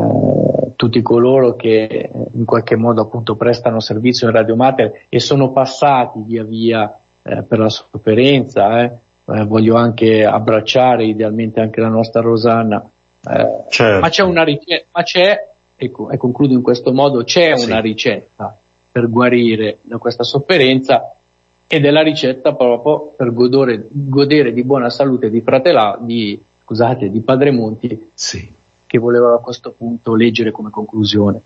tutti, 0.77 1.01
coloro 1.01 1.57
che 1.57 2.09
in 2.33 2.45
qualche 2.45 2.77
modo 2.77 3.01
appunto 3.01 3.35
prestano 3.35 3.81
servizio 3.81 4.29
in 4.29 4.33
Radio 4.33 4.55
Mater 4.55 5.01
e 5.09 5.19
sono 5.19 5.51
passati 5.51 6.23
via 6.25 6.45
via 6.45 6.97
eh, 7.23 7.43
per 7.43 7.59
la 7.59 7.69
sofferenza. 7.69 8.81
Eh. 8.81 8.91
Eh, 9.33 9.43
voglio 9.43 9.75
anche 9.75 10.23
abbracciare 10.23 11.03
idealmente 11.03 11.59
anche 11.59 11.81
la 11.81 11.89
nostra 11.89 12.21
Rosanna. 12.21 12.89
Certo. 13.21 13.99
Ma 13.99 14.07
c'è 14.07 14.23
una 14.23 14.45
ricetta, 14.45 14.85
ma 14.93 15.03
c'è, 15.03 15.47
e, 15.75 15.91
e, 16.09 16.17
concludo 16.17 16.53
in 16.53 16.61
questo 16.61 16.93
modo, 16.93 17.25
c'è 17.25 17.57
sì. 17.57 17.69
una 17.69 17.81
ricetta 17.81 18.55
per 18.91 19.09
guarire 19.09 19.77
da 19.81 19.97
questa 19.97 20.23
sofferenza 20.23 21.15
ed 21.67 21.85
è 21.85 21.89
la 21.89 22.03
ricetta 22.03 22.53
proprio 22.53 23.13
per 23.15 23.31
godere, 23.31 23.87
godere 23.89 24.51
di 24.51 24.63
buona 24.63 24.89
salute 24.89 25.29
di 25.29 25.39
Fratela, 25.39 25.97
di, 26.01 26.37
scusate, 26.63 27.09
di 27.09 27.21
Padre 27.21 27.51
Monti, 27.51 28.09
sì. 28.13 28.51
che 28.85 28.97
volevo 28.97 29.33
a 29.33 29.39
questo 29.39 29.71
punto 29.71 30.13
leggere 30.13 30.51
come 30.51 30.69
conclusione. 30.69 31.41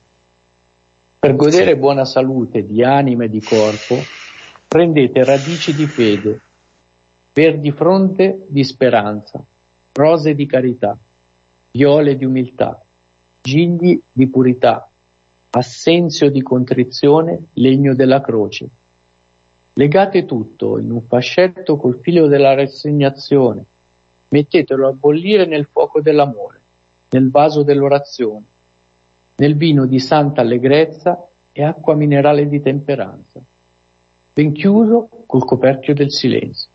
Per 1.20 1.36
godere 1.36 1.74
sì. 1.74 1.78
buona 1.78 2.06
salute 2.06 2.66
di 2.66 2.84
anima 2.84 3.26
e 3.26 3.30
di 3.30 3.40
corpo, 3.40 3.98
prendete 4.68 5.24
radici 5.24 5.76
di 5.76 5.86
fede, 5.86 6.40
verdi 7.32 7.72
fronte 7.72 8.46
di 8.48 8.64
speranza, 8.64 9.44
rose 9.94 10.34
di 10.34 10.48
carità, 10.48 10.98
viole 11.70 12.16
di 12.16 12.26
umiltà, 12.26 12.82
gigli 13.42 14.02
di 14.12 14.28
purità, 14.28 14.90
assenzio 15.58 16.30
di 16.30 16.42
contrizione, 16.42 17.46
legno 17.54 17.94
della 17.94 18.22
croce 18.22 18.68
Legate 19.78 20.24
tutto 20.24 20.80
in 20.80 20.90
un 20.90 21.02
fascetto 21.02 21.76
col 21.76 22.00
filo 22.02 22.28
della 22.28 22.54
rassegnazione, 22.54 23.62
mettetelo 24.30 24.88
a 24.88 24.94
bollire 24.94 25.46
nel 25.46 25.68
fuoco 25.70 26.00
dell'amore, 26.00 26.62
nel 27.10 27.30
vaso 27.30 27.62
dell'orazione, 27.62 28.44
nel 29.36 29.58
vino 29.58 29.86
di 29.86 30.00
santa 30.00 30.40
allegrezza 30.40 31.28
e 31.52 31.62
acqua 31.62 31.94
minerale 31.94 32.48
di 32.48 32.62
temperanza, 32.62 33.42
ben 34.34 34.54
chiuso 34.54 35.10
col 35.26 35.44
coperchio 35.44 35.94
del 35.94 36.10
silenzio. 36.10 36.70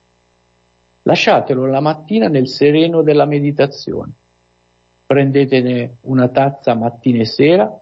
Lasciatelo 1.04 1.64
la 1.64 1.80
mattina 1.80 2.28
nel 2.28 2.48
sereno 2.48 3.00
della 3.00 3.24
meditazione. 3.24 4.12
Prendetene 5.06 5.94
una 6.02 6.28
tazza 6.28 6.74
mattina 6.74 7.22
e 7.22 7.26
sera 7.26 7.80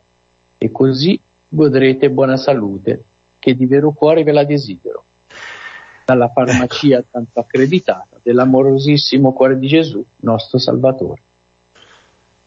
e 0.58 0.70
così 0.70 1.18
godrete 1.48 2.10
buona 2.10 2.36
salute 2.36 3.02
che 3.38 3.54
di 3.54 3.66
vero 3.66 3.92
cuore 3.92 4.24
ve 4.24 4.32
la 4.32 4.44
desidero 4.44 5.04
dalla 6.04 6.28
farmacia 6.28 6.98
ecco. 6.98 7.06
tanto 7.12 7.40
accreditata 7.40 8.18
dell'amorosissimo 8.22 9.32
cuore 9.32 9.58
di 9.58 9.66
Gesù, 9.66 10.04
nostro 10.20 10.58
Salvatore. 10.58 11.22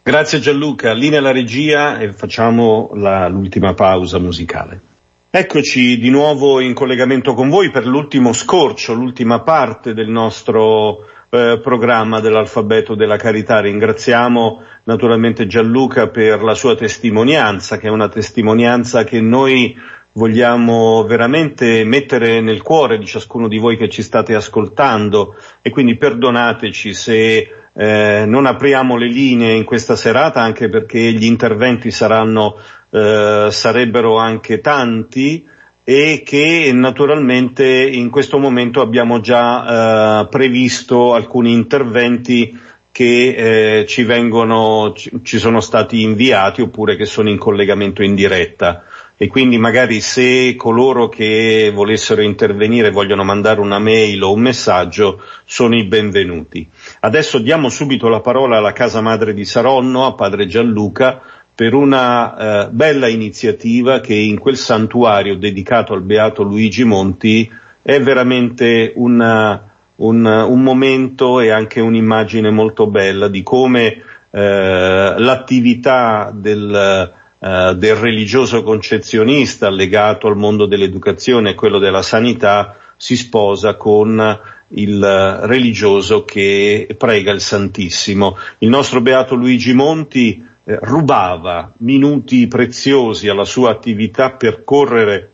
Grazie 0.04 0.40
Gianluca, 0.40 0.94
linea 0.94 1.22
la 1.22 1.32
regia 1.32 2.00
e 2.00 2.12
facciamo 2.12 2.90
la, 2.96 3.28
l'ultima 3.28 3.76
pausa 3.76 4.18
musicale. 4.18 4.82
Eccoci 5.30 6.00
di 6.00 6.10
nuovo 6.10 6.60
in 6.60 6.74
collegamento 6.74 7.36
con 7.36 7.50
voi 7.50 7.70
per 7.70 7.86
l'ultimo 7.86 8.34
scorcio, 8.34 8.94
l'ultima 8.94 9.42
parte 9.42 9.94
del 9.94 10.10
nostro 10.10 11.06
eh, 11.30 11.60
programma 11.62 12.20
dell'alfabeto 12.20 12.96
della 12.96 13.16
carità. 13.16 13.62
Ringraziamo 13.62 14.64
naturalmente 14.84 15.48
Gianluca 15.48 16.08
per 16.08 16.42
la 16.42 16.54
sua 16.54 16.76
testimonianza, 16.76 17.78
che 17.78 17.88
è 17.88 17.92
una 17.92 18.10
testimonianza 18.10 19.04
che 19.04 19.22
noi 19.22 19.76
vogliamo 20.14 21.04
veramente 21.06 21.84
mettere 21.86 22.42
nel 22.42 22.62
cuore 22.62 22.98
di 22.98 23.06
ciascuno 23.06 23.48
di 23.48 23.58
voi 23.58 23.78
che 23.78 23.90
ci 23.90 24.02
state 24.02 24.36
ascoltando. 24.36 25.36
E 25.62 25.70
quindi 25.70 25.96
perdonateci 25.96 26.94
se 26.94 27.50
eh, 27.74 28.24
non 28.26 28.46
apriamo 28.46 28.98
le 28.98 29.08
linee 29.08 29.56
in 29.56 29.64
questa 29.64 29.96
serata 29.96 30.42
anche 30.42 30.68
perché 30.68 31.00
gli 31.14 31.26
interventi 31.26 31.92
saranno, 31.92 32.58
eh, 32.90 33.48
sarebbero 33.50 34.18
anche 34.18 34.60
tanti 34.60 35.48
e 35.84 36.22
che 36.24 36.70
naturalmente 36.74 37.66
in 37.66 38.10
questo 38.10 38.38
momento 38.38 38.82
abbiamo 38.82 39.20
già 39.20 40.22
eh, 40.22 40.28
previsto 40.28 41.14
alcuni 41.14 41.54
interventi 41.54 42.58
che 42.92 43.80
eh, 43.80 43.86
ci 43.86 44.04
vengono, 44.04 44.94
ci, 45.24 45.40
sono 45.40 45.62
stati 45.62 46.02
inviati 46.02 46.62
oppure 46.62 46.96
che 46.96 47.06
sono 47.06 47.30
in 47.30 47.38
collegamento 47.38 48.04
in 48.04 48.16
diretta 48.16 48.84
e 49.16 49.28
quindi 49.28 49.58
magari 49.58 50.02
se 50.02 50.56
coloro 50.56 51.08
che 51.08 51.72
volessero 51.74 52.22
intervenire 52.22 52.90
vogliono 52.90 53.24
mandare 53.24 53.62
una 53.62 53.78
mail 53.78 54.22
o 54.24 54.34
un 54.34 54.42
messaggio 54.42 55.22
sono 55.46 55.76
i 55.76 55.86
benvenuti. 55.86 56.68
Adesso 57.02 57.38
diamo 57.38 57.70
subito 57.70 58.10
la 58.10 58.20
parola 58.20 58.58
alla 58.58 58.74
casa 58.74 59.00
madre 59.00 59.34
di 59.34 59.46
Saronno, 59.46 60.08
a 60.08 60.14
padre 60.14 60.48
Gianluca, 60.48 61.22
per 61.54 61.76
una 61.76 62.66
eh, 62.66 62.70
bella 62.72 63.08
iniziativa 63.08 64.00
che 64.00 64.16
in 64.16 64.40
quel 64.40 64.58
santuario 64.58 65.36
dedicato 65.36 65.94
al 65.94 66.02
beato 66.02 66.42
Luigi 66.42 66.84
Monti 66.84 67.48
è 67.84 68.02
veramente 68.02 68.92
una, 68.96 69.71
un, 70.02 70.26
un, 70.26 70.62
momento 70.62 71.40
e 71.40 71.50
anche 71.50 71.80
un'immagine 71.80 72.50
molto 72.50 72.88
bella 72.88 73.28
di 73.28 73.44
come 73.44 74.04
eh, 74.30 75.16
l'attività 75.18 76.32
del 76.34 77.20
eh, 77.44 77.74
del 77.76 77.96
religioso 77.96 78.62
concezionista 78.62 79.72
legato 79.72 80.28
al 80.28 80.38
mondo 80.38 80.68
dell'educazione 80.68 81.50
e 81.50 81.56
quello 81.56 81.80
della 81.80 82.04
sanità 82.04 82.76
si 82.96 83.18
sposa 83.18 83.78
con 83.78 84.40
il 84.74 85.40
religioso 85.42 86.24
che 86.24 86.96
prega 86.96 87.32
il 87.32 87.42
Santissimo. 87.42 88.38
Il 88.60 88.70
nostro 88.70 89.02
beato 89.02 89.34
Luigi 89.34 89.74
Monti 89.74 90.46
eh, 90.64 90.78
rubava 90.84 91.74
minuti 91.78 92.46
preziosi 92.48 93.28
alla 93.28 93.46
sua 93.46 93.72
attività 93.72 94.34
per 94.34 94.64
correre 94.64 95.32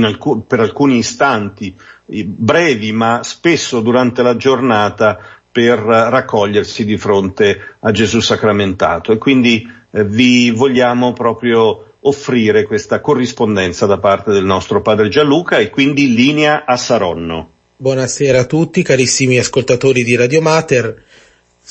alc- 0.00 0.46
per 0.46 0.60
alcuni 0.60 0.96
istanti 0.96 1.76
brevi 2.08 2.92
ma 2.92 3.20
spesso 3.22 3.80
durante 3.80 4.22
la 4.22 4.36
giornata 4.36 5.18
per 5.50 5.78
raccogliersi 5.78 6.84
di 6.84 6.96
fronte 6.96 7.76
a 7.80 7.90
Gesù 7.90 8.20
sacramentato. 8.20 9.12
E 9.12 9.18
quindi 9.18 9.68
eh, 9.90 10.04
vi 10.04 10.50
vogliamo 10.50 11.12
proprio 11.12 11.94
offrire 12.00 12.64
questa 12.64 13.00
corrispondenza 13.00 13.86
da 13.86 13.98
parte 13.98 14.30
del 14.30 14.44
nostro 14.44 14.82
padre 14.82 15.08
Gianluca 15.08 15.58
e 15.58 15.70
quindi 15.70 16.14
linea 16.14 16.64
a 16.64 16.76
Saronno. 16.76 17.50
Buonasera 17.76 18.40
a 18.40 18.44
tutti 18.44 18.82
carissimi 18.82 19.38
ascoltatori 19.38 20.02
di 20.04 20.16
Radio 20.16 20.40
Mater, 20.40 21.02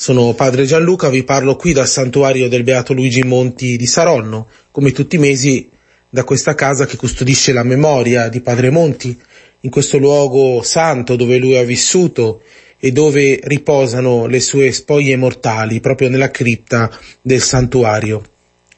sono 0.00 0.32
padre 0.32 0.64
Gianluca, 0.64 1.08
vi 1.08 1.24
parlo 1.24 1.56
qui 1.56 1.72
dal 1.72 1.88
santuario 1.88 2.48
del 2.48 2.62
Beato 2.62 2.92
Luigi 2.92 3.24
Monti 3.24 3.76
di 3.76 3.86
Saronno, 3.86 4.46
come 4.70 4.92
tutti 4.92 5.16
i 5.16 5.18
mesi 5.18 5.68
da 6.08 6.22
questa 6.22 6.54
casa 6.54 6.86
che 6.86 6.96
custodisce 6.96 7.52
la 7.52 7.64
memoria 7.64 8.28
di 8.28 8.40
padre 8.40 8.70
Monti, 8.70 9.20
in 9.60 9.70
questo 9.70 9.98
luogo 9.98 10.62
santo 10.62 11.16
dove 11.16 11.38
lui 11.38 11.56
ha 11.56 11.64
vissuto 11.64 12.42
e 12.78 12.92
dove 12.92 13.40
riposano 13.42 14.26
le 14.26 14.40
sue 14.40 14.70
spoglie 14.70 15.16
mortali, 15.16 15.80
proprio 15.80 16.08
nella 16.08 16.30
cripta 16.30 16.90
del 17.20 17.42
santuario. 17.42 18.22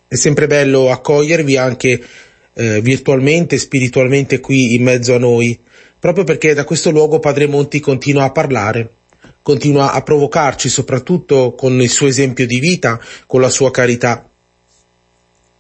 È 0.08 0.14
sempre 0.14 0.46
bello 0.46 0.90
accogliervi 0.90 1.56
anche 1.56 2.02
eh, 2.54 2.80
virtualmente, 2.80 3.58
spiritualmente 3.58 4.40
qui 4.40 4.74
in 4.74 4.82
mezzo 4.82 5.14
a 5.14 5.18
noi, 5.18 5.58
proprio 5.98 6.24
perché 6.24 6.54
da 6.54 6.64
questo 6.64 6.90
luogo 6.90 7.20
Padre 7.20 7.46
Monti 7.46 7.78
continua 7.78 8.24
a 8.24 8.32
parlare, 8.32 8.90
continua 9.42 9.92
a 9.92 10.02
provocarci 10.02 10.68
soprattutto 10.68 11.54
con 11.54 11.78
il 11.80 11.90
suo 11.90 12.06
esempio 12.06 12.46
di 12.46 12.58
vita, 12.58 12.98
con 13.26 13.40
la 13.40 13.50
sua 13.50 13.70
carità. 13.70 14.28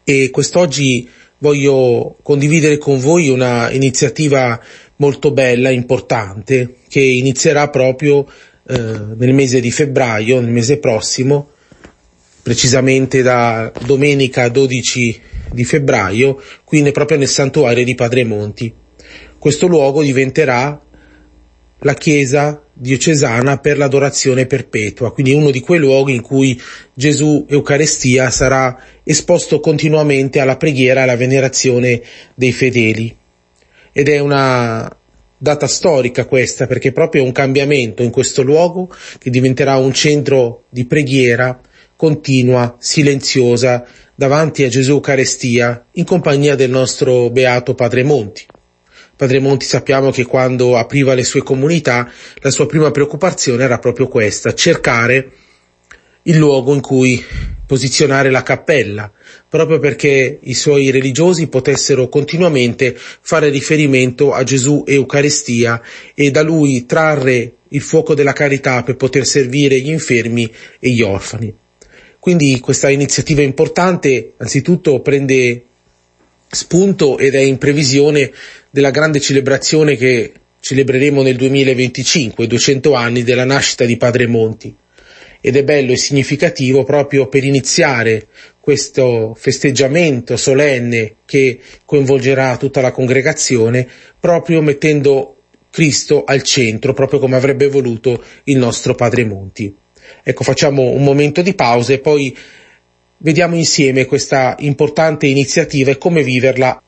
E 0.02 0.30
quest'oggi 0.30 1.08
voglio 1.38 2.16
condividere 2.22 2.78
con 2.78 2.98
voi 2.98 3.28
una 3.28 3.70
iniziativa 3.70 4.60
molto 5.00 5.32
bella, 5.32 5.70
importante, 5.70 6.76
che 6.88 7.00
inizierà 7.00 7.68
proprio 7.68 8.26
eh, 8.68 8.74
nel 9.16 9.34
mese 9.34 9.60
di 9.60 9.70
febbraio, 9.70 10.40
nel 10.40 10.50
mese 10.50 10.78
prossimo, 10.78 11.50
precisamente 12.42 13.22
da 13.22 13.72
domenica 13.84 14.48
12 14.48 15.20
di 15.52 15.64
febbraio, 15.64 16.40
quindi 16.64 16.92
proprio 16.92 17.18
nel 17.18 17.28
santuario 17.28 17.84
di 17.84 17.94
Padre 17.94 18.24
Monti. 18.24 18.72
Questo 19.38 19.66
luogo 19.66 20.02
diventerà 20.02 20.80
la 21.82 21.94
chiesa 21.94 22.62
diocesana 22.72 23.58
per 23.58 23.78
l'adorazione 23.78 24.44
perpetua, 24.44 25.12
quindi 25.12 25.32
uno 25.32 25.50
di 25.50 25.60
quei 25.60 25.78
luoghi 25.78 26.14
in 26.14 26.20
cui 26.20 26.60
Gesù 26.92 27.46
Eucaristia 27.48 28.30
sarà 28.30 28.78
esposto 29.02 29.60
continuamente 29.60 30.40
alla 30.40 30.58
preghiera 30.58 31.00
e 31.00 31.02
alla 31.04 31.16
venerazione 31.16 32.02
dei 32.34 32.52
fedeli. 32.52 33.16
Ed 33.92 34.08
è 34.08 34.18
una 34.18 34.94
data 35.36 35.66
storica 35.66 36.26
questa, 36.26 36.66
perché 36.66 36.92
proprio 36.92 37.22
è 37.22 37.24
un 37.24 37.32
cambiamento 37.32 38.02
in 38.02 38.10
questo 38.10 38.42
luogo 38.42 38.92
che 39.18 39.30
diventerà 39.30 39.76
un 39.76 39.92
centro 39.92 40.64
di 40.68 40.84
preghiera 40.84 41.58
continua, 41.96 42.76
silenziosa, 42.78 43.84
davanti 44.14 44.64
a 44.64 44.68
Gesù 44.68 44.92
Eucarestia, 44.92 45.86
in 45.92 46.04
compagnia 46.04 46.54
del 46.54 46.70
nostro 46.70 47.30
beato 47.30 47.74
Padre 47.74 48.02
Monti. 48.04 48.46
Padre 49.16 49.38
Monti 49.38 49.66
sappiamo 49.66 50.10
che 50.10 50.24
quando 50.24 50.76
apriva 50.76 51.12
le 51.12 51.24
sue 51.24 51.42
comunità, 51.42 52.10
la 52.40 52.50
sua 52.50 52.66
prima 52.66 52.90
preoccupazione 52.90 53.64
era 53.64 53.78
proprio 53.78 54.08
questa, 54.08 54.54
cercare 54.54 55.30
il 56.22 56.36
luogo 56.36 56.72
in 56.72 56.80
cui 56.80 57.22
posizionare 57.70 58.30
la 58.30 58.42
cappella, 58.42 59.12
proprio 59.48 59.78
perché 59.78 60.40
i 60.42 60.54
suoi 60.54 60.90
religiosi 60.90 61.46
potessero 61.46 62.08
continuamente 62.08 62.96
fare 62.98 63.48
riferimento 63.48 64.32
a 64.32 64.42
Gesù 64.42 64.82
Eucaristia 64.84 65.80
e 66.12 66.32
da 66.32 66.42
lui 66.42 66.84
trarre 66.84 67.52
il 67.68 67.80
fuoco 67.80 68.14
della 68.14 68.32
carità 68.32 68.82
per 68.82 68.96
poter 68.96 69.24
servire 69.24 69.78
gli 69.78 69.88
infermi 69.88 70.52
e 70.80 70.90
gli 70.90 71.00
orfani. 71.00 71.54
Quindi 72.18 72.58
questa 72.58 72.90
iniziativa 72.90 73.40
importante 73.42 74.32
anzitutto 74.38 74.98
prende 74.98 75.62
spunto 76.48 77.18
ed 77.18 77.36
è 77.36 77.38
in 77.40 77.56
previsione 77.58 78.32
della 78.68 78.90
grande 78.90 79.20
celebrazione 79.20 79.94
che 79.94 80.32
celebreremo 80.58 81.22
nel 81.22 81.36
2025, 81.36 82.48
200 82.48 82.94
anni 82.94 83.22
della 83.22 83.44
nascita 83.44 83.84
di 83.84 83.96
Padre 83.96 84.26
Monti. 84.26 84.74
Ed 85.40 85.56
è 85.56 85.64
bello 85.64 85.92
e 85.92 85.96
significativo 85.96 86.84
proprio 86.84 87.28
per 87.28 87.44
iniziare 87.44 88.26
questo 88.60 89.34
festeggiamento 89.38 90.36
solenne 90.36 91.16
che 91.24 91.58
coinvolgerà 91.84 92.56
tutta 92.56 92.80
la 92.80 92.92
congregazione, 92.92 93.88
proprio 94.18 94.60
mettendo 94.60 95.36
Cristo 95.70 96.24
al 96.24 96.42
centro, 96.42 96.92
proprio 96.92 97.20
come 97.20 97.36
avrebbe 97.36 97.68
voluto 97.68 98.22
il 98.44 98.58
nostro 98.58 98.94
Padre 98.94 99.24
Monti. 99.24 99.74
Ecco, 100.22 100.44
facciamo 100.44 100.90
un 100.90 101.02
momento 101.02 101.42
di 101.42 101.54
pausa 101.54 101.92
e 101.92 102.00
poi 102.00 102.36
vediamo 103.18 103.56
insieme 103.56 104.04
questa 104.04 104.56
importante 104.58 105.26
iniziativa 105.26 105.90
e 105.90 105.98
come 105.98 106.22
viverla. 106.22 106.82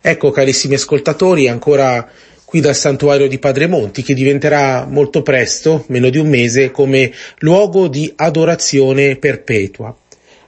Ecco, 0.00 0.30
carissimi 0.30 0.74
ascoltatori, 0.74 1.48
ancora 1.48 2.08
qui 2.56 2.64
dal 2.64 2.74
santuario 2.74 3.28
di 3.28 3.38
Padre 3.38 3.66
Monti, 3.66 4.02
che 4.02 4.14
diventerà 4.14 4.86
molto 4.88 5.20
presto, 5.20 5.84
meno 5.88 6.08
di 6.08 6.16
un 6.16 6.26
mese, 6.26 6.70
come 6.70 7.12
luogo 7.40 7.86
di 7.86 8.10
adorazione 8.16 9.16
perpetua. 9.16 9.94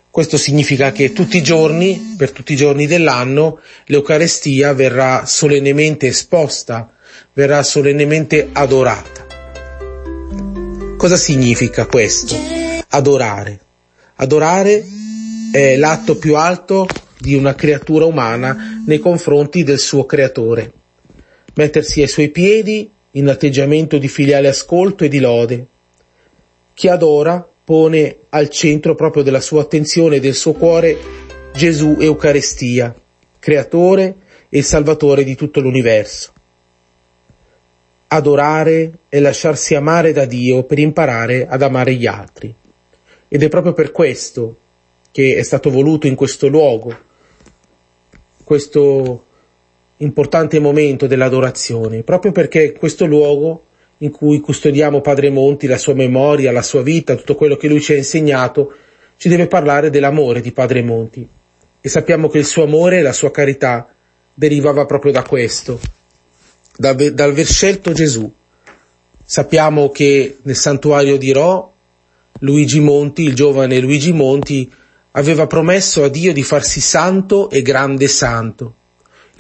Questo 0.09 0.38
significa 0.38 0.90
che 0.90 1.12
tutti 1.12 1.36
i 1.36 1.42
giorni, 1.42 2.14
per 2.16 2.30
tutti 2.30 2.54
i 2.54 2.56
giorni 2.56 2.86
dell'anno, 2.86 3.61
l'Eucarestia 3.84 4.72
verrà 4.72 5.26
solennemente 5.26 6.06
esposta, 6.06 6.94
verrà 7.34 7.62
solennemente 7.62 8.48
adorata. 8.52 9.26
Cosa 10.96 11.16
significa 11.18 11.84
questo? 11.84 12.34
Adorare. 12.88 13.61
Adorare 14.14 14.82
è 15.52 15.76
l'atto 15.76 16.16
più 16.16 16.36
alto 16.36 16.88
di 17.18 17.34
una 17.34 17.54
creatura 17.54 18.06
umana 18.06 18.82
nei 18.86 18.98
confronti 18.98 19.62
del 19.62 19.78
suo 19.78 20.06
creatore. 20.06 20.72
Mettersi 21.59 22.02
ai 22.02 22.06
suoi 22.06 22.28
piedi 22.28 22.88
in 23.12 23.28
atteggiamento 23.28 23.98
di 23.98 24.06
filiale 24.06 24.46
ascolto 24.46 25.02
e 25.02 25.09
di 25.09 25.18
lode. 25.18 25.66
Chi 26.72 26.86
adora 26.86 27.44
pone 27.64 28.18
al 28.28 28.48
centro 28.48 28.94
proprio 28.94 29.24
della 29.24 29.40
sua 29.40 29.62
attenzione 29.62 30.16
e 30.16 30.20
del 30.20 30.36
suo 30.36 30.52
cuore 30.52 30.96
Gesù 31.52 31.96
Eucaristia, 31.98 32.94
creatore 33.40 34.14
e 34.48 34.62
salvatore 34.62 35.24
di 35.24 35.34
tutto 35.34 35.59
l'universo 35.59 36.36
adorare 38.09 38.92
e 39.11 39.20
lasciarsi 39.20 39.74
amare 39.74 40.12
da 40.12 40.24
Dio 40.24 40.62
per 40.62 40.78
imparare 40.78 41.46
ad 41.46 41.61
amare 41.61 41.94
gli 41.94 42.06
altri. 42.06 42.54
Ed 43.28 43.42
è 43.42 43.48
proprio 43.48 43.72
per 43.74 43.92
questo 43.92 44.56
che 45.11 45.36
è 45.36 45.42
stato 45.42 45.70
voluto 45.70 46.06
in 46.06 46.14
questo 46.14 46.46
luogo, 46.48 46.96
questo 48.44 49.24
importante 49.99 50.59
momento 50.61 51.07
dell'adorazione, 51.07 52.03
proprio 52.03 52.32
perché 52.32 52.72
questo 52.72 53.07
luogo 53.07 53.64
in 53.99 54.11
cui 54.11 54.40
custodiamo 54.40 55.01
Padre 55.01 55.30
Monti, 55.30 55.66
la 55.66 55.78
sua 55.78 55.94
memoria, 55.94 56.53
la 56.53 56.62
sua 56.62 56.82
vita, 56.82 57.16
tutto 57.16 57.34
quello 57.34 57.57
che 57.57 57.68
lui 57.68 57.80
ci 57.80 57.92
ha 57.92 57.96
insegnato, 57.96 58.72
ci 59.16 59.28
deve 59.28 59.49
parlare 59.49 59.90
dell'amore 59.90 60.40
di 60.40 60.53
Padre 60.53 60.82
Monti. 60.82 61.26
E 61.80 61.88
sappiamo 61.88 62.28
che 62.28 62.38
il 62.38 62.46
suo 62.46 62.64
amore 62.64 62.99
e 62.99 63.03
la 63.03 63.12
sua 63.12 63.30
carità 63.30 63.92
derivava 64.32 64.86
proprio 64.86 65.11
da 65.11 65.22
questo, 65.22 65.80
dal, 66.76 66.94
dal 66.94 67.30
aver 67.30 67.46
scelto 67.46 67.92
Gesù. 67.92 68.32
Sappiamo 69.24 69.90
che 69.90 70.38
nel 70.42 70.57
santuario 70.57 71.18
di 71.18 71.32
Ro, 71.32 71.72
Luigi 72.40 72.80
Monti, 72.80 73.22
il 73.22 73.34
giovane 73.34 73.80
Luigi 73.80 74.12
Monti, 74.12 74.70
aveva 75.12 75.49
promesso 75.49 76.05
a 76.05 76.09
Dio 76.09 76.32
di 76.32 76.44
farsi 76.44 76.80
santo 76.80 77.51
e 77.51 77.62
grande 77.62 78.07
santo. 78.07 78.74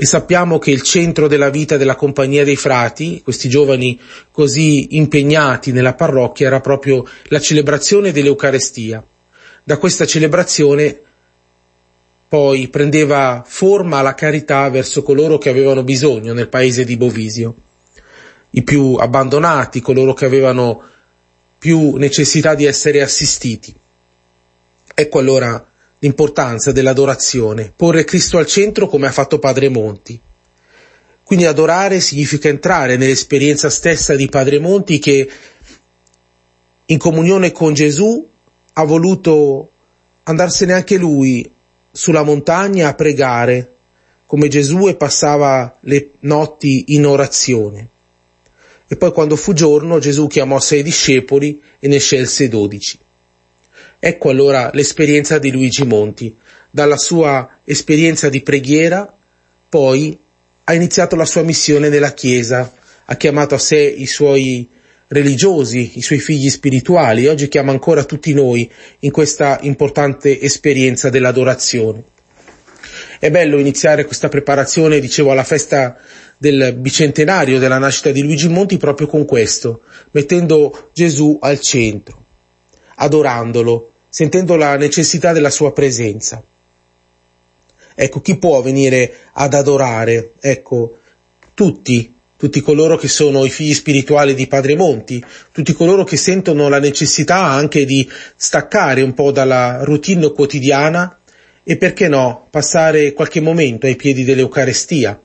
E 0.00 0.06
sappiamo 0.06 0.60
che 0.60 0.70
il 0.70 0.82
centro 0.82 1.26
della 1.26 1.50
vita 1.50 1.76
della 1.76 1.96
compagnia 1.96 2.44
dei 2.44 2.54
frati, 2.54 3.20
questi 3.20 3.48
giovani 3.48 3.98
così 4.30 4.96
impegnati 4.96 5.72
nella 5.72 5.94
parrocchia, 5.94 6.46
era 6.46 6.60
proprio 6.60 7.04
la 7.24 7.40
celebrazione 7.40 8.12
dell'Eucarestia. 8.12 9.04
Da 9.64 9.76
questa 9.76 10.06
celebrazione 10.06 11.00
poi 12.28 12.68
prendeva 12.68 13.42
forma 13.44 14.00
la 14.00 14.14
carità 14.14 14.70
verso 14.70 15.02
coloro 15.02 15.36
che 15.36 15.48
avevano 15.48 15.82
bisogno 15.82 16.32
nel 16.32 16.48
paese 16.48 16.84
di 16.84 16.96
Bovisio, 16.96 17.56
i 18.50 18.62
più 18.62 18.94
abbandonati, 18.94 19.80
coloro 19.80 20.14
che 20.14 20.26
avevano 20.26 20.80
più 21.58 21.96
necessità 21.96 22.54
di 22.54 22.66
essere 22.66 23.02
assistiti. 23.02 23.74
Ecco 24.94 25.18
allora 25.18 25.67
l'importanza 26.00 26.72
dell'adorazione, 26.72 27.72
porre 27.74 28.04
Cristo 28.04 28.38
al 28.38 28.46
centro 28.46 28.86
come 28.88 29.06
ha 29.06 29.12
fatto 29.12 29.38
Padre 29.38 29.68
Monti. 29.68 30.20
Quindi 31.24 31.44
adorare 31.44 32.00
significa 32.00 32.48
entrare 32.48 32.96
nell'esperienza 32.96 33.68
stessa 33.68 34.14
di 34.14 34.28
Padre 34.28 34.58
Monti 34.58 34.98
che 34.98 35.28
in 36.86 36.98
comunione 36.98 37.52
con 37.52 37.74
Gesù 37.74 38.26
ha 38.72 38.84
voluto 38.84 39.70
andarsene 40.22 40.72
anche 40.72 40.96
lui 40.96 41.50
sulla 41.90 42.22
montagna 42.22 42.88
a 42.88 42.94
pregare, 42.94 43.72
come 44.24 44.48
Gesù 44.48 44.88
e 44.88 44.94
passava 44.94 45.76
le 45.80 46.10
notti 46.20 46.84
in 46.88 47.04
orazione. 47.04 47.88
E 48.86 48.96
poi 48.96 49.12
quando 49.12 49.36
fu 49.36 49.52
giorno 49.52 49.98
Gesù 49.98 50.28
chiamò 50.28 50.60
sei 50.60 50.82
discepoli 50.82 51.60
e 51.78 51.88
ne 51.88 51.98
scelse 51.98 52.48
dodici. 52.48 52.98
Ecco 54.00 54.30
allora 54.30 54.70
l'esperienza 54.72 55.38
di 55.38 55.50
Luigi 55.50 55.84
Monti, 55.84 56.34
dalla 56.70 56.96
sua 56.96 57.58
esperienza 57.64 58.28
di 58.28 58.42
preghiera, 58.42 59.12
poi 59.68 60.18
ha 60.64 60.74
iniziato 60.74 61.16
la 61.16 61.24
sua 61.24 61.42
missione 61.42 61.88
nella 61.88 62.12
Chiesa, 62.12 62.72
ha 63.04 63.16
chiamato 63.16 63.54
a 63.54 63.58
sé 63.58 63.80
i 63.80 64.06
suoi 64.06 64.68
religiosi, 65.08 65.92
i 65.94 66.02
suoi 66.02 66.18
figli 66.18 66.48
spirituali. 66.50 67.26
Oggi 67.26 67.48
chiama 67.48 67.72
ancora 67.72 68.04
tutti 68.04 68.32
noi 68.34 68.70
in 69.00 69.10
questa 69.10 69.58
importante 69.62 70.40
esperienza 70.40 71.10
dell'adorazione. 71.10 72.04
È 73.18 73.30
bello 73.30 73.58
iniziare 73.58 74.04
questa 74.04 74.28
preparazione, 74.28 75.00
dicevo, 75.00 75.32
alla 75.32 75.44
festa 75.44 75.96
del 76.36 76.74
bicentenario 76.78 77.58
della 77.58 77.78
nascita 77.78 78.12
di 78.12 78.22
Luigi 78.22 78.48
Monti 78.48 78.76
proprio 78.76 79.08
con 79.08 79.24
questo, 79.24 79.82
mettendo 80.12 80.90
Gesù 80.92 81.36
al 81.40 81.58
centro, 81.58 82.26
adorandolo, 82.98 83.92
sentendo 84.08 84.56
la 84.56 84.76
necessità 84.76 85.32
della 85.32 85.50
sua 85.50 85.72
presenza. 85.72 86.42
Ecco, 87.94 88.20
chi 88.20 88.36
può 88.38 88.60
venire 88.62 89.12
ad 89.32 89.54
adorare? 89.54 90.32
Ecco, 90.38 90.98
tutti, 91.54 92.14
tutti 92.36 92.60
coloro 92.60 92.96
che 92.96 93.08
sono 93.08 93.44
i 93.44 93.50
figli 93.50 93.74
spirituali 93.74 94.34
di 94.34 94.46
Padre 94.46 94.76
Monti, 94.76 95.22
tutti 95.50 95.72
coloro 95.72 96.04
che 96.04 96.16
sentono 96.16 96.68
la 96.68 96.78
necessità 96.78 97.42
anche 97.42 97.84
di 97.84 98.08
staccare 98.36 99.02
un 99.02 99.14
po' 99.14 99.32
dalla 99.32 99.82
routine 99.82 100.30
quotidiana 100.30 101.18
e 101.64 101.76
perché 101.76 102.08
no, 102.08 102.46
passare 102.50 103.12
qualche 103.12 103.40
momento 103.40 103.86
ai 103.86 103.96
piedi 103.96 104.22
dell'Eucarestia. 104.24 105.20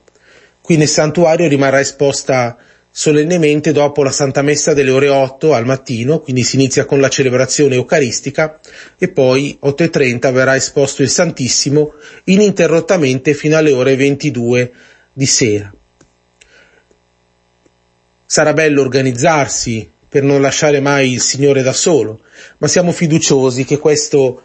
Qui 0.60 0.76
nel 0.76 0.88
santuario 0.88 1.46
rimarrà 1.46 1.78
esposta 1.78 2.56
solennemente 2.96 3.72
dopo 3.72 4.04
la 4.04 4.12
Santa 4.12 4.40
Messa 4.40 4.72
delle 4.72 4.92
ore 4.92 5.08
8 5.08 5.52
al 5.52 5.64
mattino, 5.66 6.20
quindi 6.20 6.44
si 6.44 6.54
inizia 6.54 6.84
con 6.84 7.00
la 7.00 7.08
celebrazione 7.08 7.74
eucaristica 7.74 8.60
e 8.96 9.08
poi 9.08 9.58
8.30 9.60 10.32
verrà 10.32 10.54
esposto 10.54 11.02
il 11.02 11.08
Santissimo 11.08 11.94
ininterrottamente 12.22 13.34
fino 13.34 13.56
alle 13.56 13.72
ore 13.72 13.96
22 13.96 14.72
di 15.12 15.26
sera. 15.26 15.74
Sarà 18.26 18.52
bello 18.52 18.82
organizzarsi 18.82 19.90
per 20.08 20.22
non 20.22 20.40
lasciare 20.40 20.78
mai 20.78 21.10
il 21.14 21.20
Signore 21.20 21.62
da 21.62 21.72
solo, 21.72 22.20
ma 22.58 22.68
siamo 22.68 22.92
fiduciosi 22.92 23.64
che 23.64 23.78
questo 23.78 24.40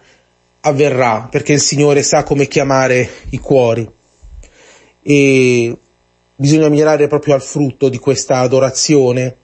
avverrà 0.62 1.28
perché 1.30 1.54
il 1.54 1.62
Signore 1.62 2.02
sa 2.02 2.24
come 2.24 2.48
chiamare 2.48 3.08
i 3.30 3.38
cuori 3.38 3.88
e 5.04 5.78
bisogna 6.40 6.70
mirare 6.70 7.08
proprio 7.08 7.34
al 7.34 7.42
frutto 7.42 7.90
di 7.90 7.98
questa 7.98 8.38
adorazione. 8.38 9.36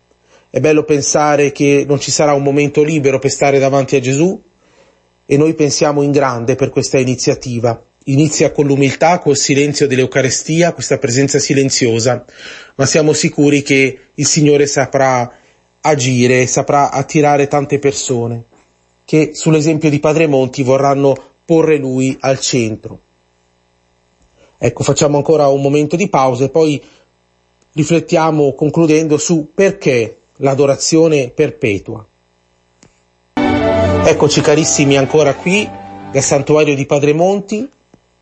È 0.50 0.62
bello 0.62 0.86
pensare 0.86 1.52
che 1.52 1.84
non 1.86 2.00
ci 2.00 2.10
sarà 2.10 2.32
un 2.32 2.42
momento 2.42 2.84
libero 2.84 3.20
per 3.20 3.30
stare 3.30 3.60
davanti 3.60 3.98
a 3.98 4.00
Gesù 4.00 4.42
e 5.26 5.38
noi 5.38 5.54
pensiamo 5.54 6.02
in 6.02 6.12
grande 6.12 6.56
per 6.56 6.70
questa 6.70 6.98
iniziativa 6.98 7.84
inizia 8.08 8.52
con 8.52 8.68
l'umiltà, 8.68 9.18
col 9.18 9.36
silenzio 9.36 9.88
dell'Eucarestia, 9.88 10.74
questa 10.74 11.00
presenza 11.00 11.40
silenziosa, 11.40 12.24
ma 12.76 12.86
siamo 12.86 13.14
sicuri 13.14 13.64
che 13.64 14.00
il 14.14 14.26
Signore 14.28 14.68
saprà 14.68 15.40
agire, 15.82 16.46
saprà 16.46 16.92
attirare 16.92 17.48
tante 17.48 17.80
persone 17.80 18.44
che 19.06 19.32
sull'esempio 19.34 19.90
di 19.90 20.00
Padre 20.00 20.28
Monti 20.28 20.64
vorranno 20.64 21.16
porre 21.46 21.78
lui 21.78 22.18
al 22.20 22.40
centro. 22.40 23.00
Ecco, 24.58 24.84
facciamo 24.84 25.18
ancora 25.18 25.48
un 25.48 25.62
momento 25.62 25.96
di 25.96 26.10
pausa 26.10 26.46
e 26.46 26.50
poi 26.50 26.82
riflettiamo 27.74 28.54
concludendo 28.54 29.18
su 29.18 29.50
perché 29.54 30.18
l'adorazione 30.38 31.30
perpetua. 31.30 32.06
Eccoci 33.34 34.42
carissimi 34.42 34.98
ancora 34.98 35.34
qui 35.36 35.70
dal 36.12 36.22
santuario 36.22 36.76
di 36.76 36.86
Padre 36.86 37.14
Monti 37.14 37.68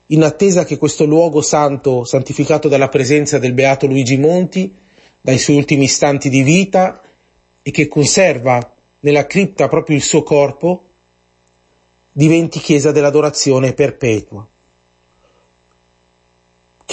in 0.08 0.24
attesa 0.24 0.66
che 0.66 0.78
questo 0.78 1.06
luogo 1.06 1.42
santo, 1.42 2.04
santificato 2.04 2.68
dalla 2.68 2.90
presenza 2.90 3.38
del 3.40 3.54
beato 3.54 3.86
Luigi 3.86 4.18
Monti, 4.18 4.74
dai 5.22 5.38
suoi 5.38 5.58
ultimi 5.58 5.86
istanti 5.86 6.30
di 6.30 6.42
vita 6.42 7.02
e 7.62 7.72
che 7.72 7.88
conserva 7.88 8.74
nella 9.00 9.26
cripta 9.26 9.68
proprio 9.68 9.96
il 9.96 10.02
suo 10.02 10.24
corpo, 10.24 10.84
diventi 12.12 12.60
chiesa 12.60 12.92
dell'adorazione 12.92 13.74
perpetua. 13.74 14.48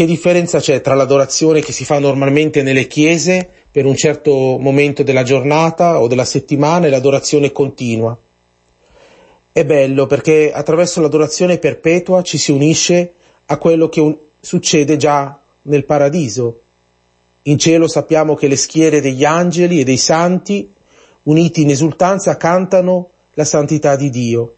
Che 0.00 0.06
differenza 0.06 0.60
c'è 0.60 0.80
tra 0.80 0.94
l'adorazione 0.94 1.60
che 1.60 1.72
si 1.72 1.84
fa 1.84 1.98
normalmente 1.98 2.62
nelle 2.62 2.86
chiese 2.86 3.46
per 3.70 3.84
un 3.84 3.94
certo 3.94 4.56
momento 4.58 5.02
della 5.02 5.24
giornata 5.24 6.00
o 6.00 6.06
della 6.06 6.24
settimana 6.24 6.86
e 6.86 6.88
l'adorazione 6.88 7.52
continua? 7.52 8.16
È 9.52 9.62
bello 9.62 10.06
perché 10.06 10.52
attraverso 10.54 11.02
l'adorazione 11.02 11.58
perpetua 11.58 12.22
ci 12.22 12.38
si 12.38 12.50
unisce 12.50 13.12
a 13.44 13.58
quello 13.58 13.90
che 13.90 14.00
un- 14.00 14.16
succede 14.40 14.96
già 14.96 15.38
nel 15.64 15.84
paradiso. 15.84 16.60
In 17.42 17.58
cielo 17.58 17.86
sappiamo 17.86 18.34
che 18.34 18.48
le 18.48 18.56
schiere 18.56 19.02
degli 19.02 19.26
angeli 19.26 19.80
e 19.80 19.84
dei 19.84 19.98
santi, 19.98 20.66
uniti 21.24 21.60
in 21.60 21.68
esultanza, 21.68 22.38
cantano 22.38 23.10
la 23.34 23.44
santità 23.44 23.96
di 23.96 24.08
Dio. 24.08 24.54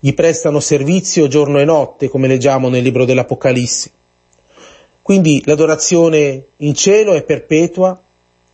Gli 0.00 0.14
prestano 0.14 0.58
servizio 0.58 1.28
giorno 1.28 1.60
e 1.60 1.64
notte, 1.64 2.08
come 2.08 2.26
leggiamo 2.26 2.68
nel 2.68 2.82
libro 2.82 3.04
dell'Apocalisse. 3.04 3.92
Quindi 5.06 5.40
l'adorazione 5.44 6.46
in 6.56 6.74
cielo 6.74 7.14
è 7.14 7.22
perpetua 7.22 7.96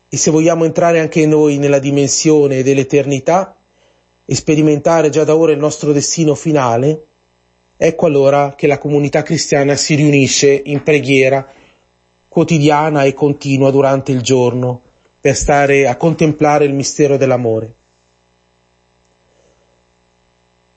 e 0.06 0.16
se 0.18 0.30
vogliamo 0.30 0.66
entrare 0.66 1.00
anche 1.00 1.24
noi 1.24 1.56
nella 1.56 1.78
dimensione 1.78 2.62
dell'eternità, 2.62 3.56
e 4.26 4.34
sperimentare 4.34 5.08
già 5.08 5.24
da 5.24 5.34
ora 5.34 5.52
il 5.52 5.58
nostro 5.58 5.92
destino 5.92 6.34
finale, 6.34 7.04
ecco 7.78 8.04
allora 8.04 8.52
che 8.54 8.66
la 8.66 8.76
comunità 8.76 9.22
cristiana 9.22 9.76
si 9.76 9.94
riunisce 9.94 10.60
in 10.66 10.82
preghiera 10.82 11.50
quotidiana 12.28 13.04
e 13.04 13.14
continua 13.14 13.70
durante 13.70 14.12
il 14.12 14.20
giorno 14.20 14.82
per 15.22 15.34
stare 15.34 15.88
a 15.88 15.96
contemplare 15.96 16.66
il 16.66 16.74
mistero 16.74 17.16
dell'amore. 17.16 17.74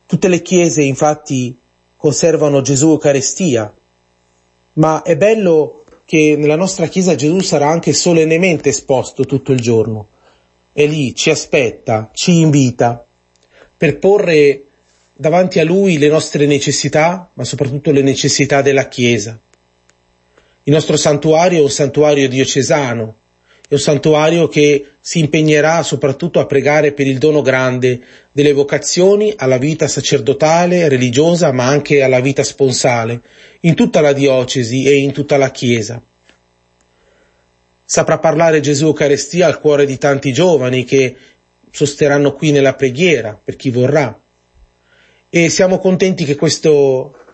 Tutte 0.06 0.30
le 0.30 0.42
chiese 0.42 0.84
infatti 0.84 1.54
conservano 1.98 2.62
Gesù 2.62 2.92
Eucaristia, 2.92 3.76
ma 4.76 5.02
è 5.04 5.16
bello 5.18 5.84
che 6.06 6.36
nella 6.38 6.56
nostra 6.56 6.88
chiesa 6.88 7.16
Gesù 7.16 7.40
sarà 7.40 7.68
anche 7.68 7.94
solennemente 7.94 8.70
esposto 8.70 9.26
tutto 9.26 9.52
il 9.52 9.60
giorno. 9.60 10.08
È 10.72 10.86
lì, 10.86 11.16
ci 11.16 11.30
aspetta, 11.30 12.10
ci 12.14 12.40
invita 12.40 13.06
per 13.78 13.98
porre 13.98 14.64
davanti 15.14 15.60
a 15.60 15.64
Lui 15.64 15.98
le 15.98 16.10
nostre 16.10 16.46
necessità, 16.46 17.30
ma 17.34 17.44
soprattutto 17.44 17.92
le 17.92 18.02
necessità 18.02 18.62
della 18.62 18.88
Chiesa. 18.88 19.40
Il 20.64 20.74
nostro 20.74 20.98
santuario 20.98 21.60
è 21.60 21.64
un 21.64 21.70
santuario 21.70 22.28
diocesano, 22.28 23.16
è 23.68 23.74
un 23.74 23.80
santuario 23.80 24.48
che 24.48 24.92
si 25.02 25.20
impegnerà 25.20 25.82
soprattutto 25.82 26.40
a 26.40 26.46
pregare 26.46 26.94
per 26.94 27.08
il 27.08 27.18
dono 27.18 27.42
grande 27.42 28.00
delle 28.32 28.54
vocazioni 28.54 29.34
alla 29.36 29.58
vita 29.58 29.88
sacerdotale, 29.88 30.88
religiosa, 30.88 31.52
ma 31.52 31.66
anche 31.66 32.04
alla 32.04 32.20
vita 32.20 32.44
sponsale, 32.44 33.22
in 33.62 33.74
tutta 33.74 34.02
la 34.02 34.14
diocesi 34.14 34.86
e 34.86 34.98
in 34.98 35.12
tutta 35.12 35.38
la 35.38 35.50
Chiesa. 35.50 36.02
Saprà 37.84 38.20
parlare 38.20 38.60
Gesù 38.60 38.86
Eucaristia 38.86 39.48
al 39.48 39.60
cuore 39.60 39.86
di 39.86 39.98
tanti 39.98 40.32
giovani 40.32 40.86
che 40.86 41.16
sosterranno 41.72 42.34
qui 42.34 42.52
nella 42.52 42.76
preghiera 42.76 43.40
per 43.42 43.56
chi 43.56 43.72
vorrà. 43.72 44.20
E 45.30 45.50
siamo 45.50 45.80
contenti 45.80 46.24
che 46.24 46.36
questo 46.36 47.25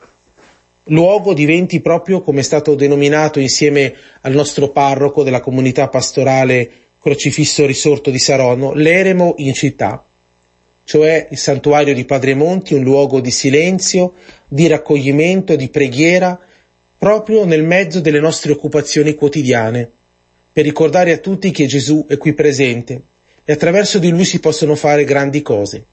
luogo 0.91 1.33
diventi 1.33 1.81
proprio 1.81 2.21
come 2.21 2.41
è 2.41 2.43
stato 2.43 2.75
denominato 2.75 3.39
insieme 3.39 3.93
al 4.21 4.33
nostro 4.33 4.69
parroco 4.69 5.23
della 5.23 5.41
comunità 5.41 5.87
pastorale 5.87 6.69
Crocifisso 7.01 7.65
Risorto 7.65 8.11
di 8.11 8.19
Saronno, 8.19 8.73
l'eremo 8.73 9.33
in 9.37 9.53
città, 9.53 10.03
cioè 10.83 11.27
il 11.31 11.37
santuario 11.37 11.95
di 11.95 12.05
Padre 12.05 12.35
Monti, 12.35 12.75
un 12.75 12.83
luogo 12.83 13.19
di 13.21 13.31
silenzio, 13.31 14.13
di 14.47 14.67
raccoglimento, 14.67 15.55
di 15.55 15.69
preghiera, 15.69 16.39
proprio 16.97 17.43
nel 17.45 17.63
mezzo 17.63 18.01
delle 18.01 18.19
nostre 18.19 18.51
occupazioni 18.51 19.15
quotidiane, 19.15 19.89
per 20.53 20.63
ricordare 20.63 21.11
a 21.13 21.17
tutti 21.17 21.49
che 21.49 21.65
Gesù 21.65 22.05
è 22.07 22.17
qui 22.17 22.33
presente 22.33 23.01
e 23.43 23.53
attraverso 23.53 23.97
di 23.97 24.09
lui 24.09 24.25
si 24.25 24.39
possono 24.39 24.75
fare 24.75 25.03
grandi 25.03 25.41
cose. 25.41 25.85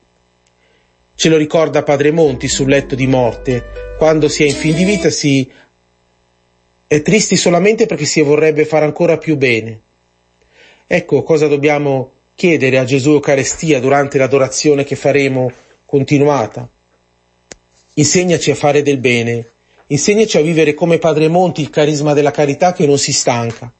Ce 1.18 1.28
lo 1.28 1.36
ricorda 1.36 1.82
Padre 1.82 2.12
Monti 2.12 2.46
sul 2.46 2.68
letto 2.68 2.94
di 2.94 3.08
morte, 3.08 3.94
quando 3.98 4.28
si 4.28 4.44
è 4.44 4.46
in 4.46 4.54
fin 4.54 4.72
di 4.72 4.84
vita 4.84 5.10
si 5.10 5.50
è 6.86 7.02
tristi 7.02 7.34
solamente 7.34 7.86
perché 7.86 8.04
si 8.04 8.20
vorrebbe 8.20 8.64
fare 8.64 8.84
ancora 8.84 9.18
più 9.18 9.36
bene. 9.36 9.80
Ecco 10.86 11.24
cosa 11.24 11.48
dobbiamo 11.48 12.12
chiedere 12.36 12.78
a 12.78 12.84
Gesù 12.84 13.14
Eucaristia 13.14 13.80
durante 13.80 14.16
l'adorazione 14.16 14.84
che 14.84 14.94
faremo 14.94 15.50
continuata. 15.84 16.68
Insegnaci 17.94 18.52
a 18.52 18.54
fare 18.54 18.82
del 18.82 18.98
bene, 18.98 19.44
insegnaci 19.86 20.36
a 20.36 20.42
vivere 20.42 20.72
come 20.72 20.98
Padre 20.98 21.26
Monti 21.26 21.62
il 21.62 21.70
carisma 21.70 22.12
della 22.12 22.30
carità 22.30 22.72
che 22.72 22.86
non 22.86 22.96
si 22.96 23.12
stanca. 23.12 23.72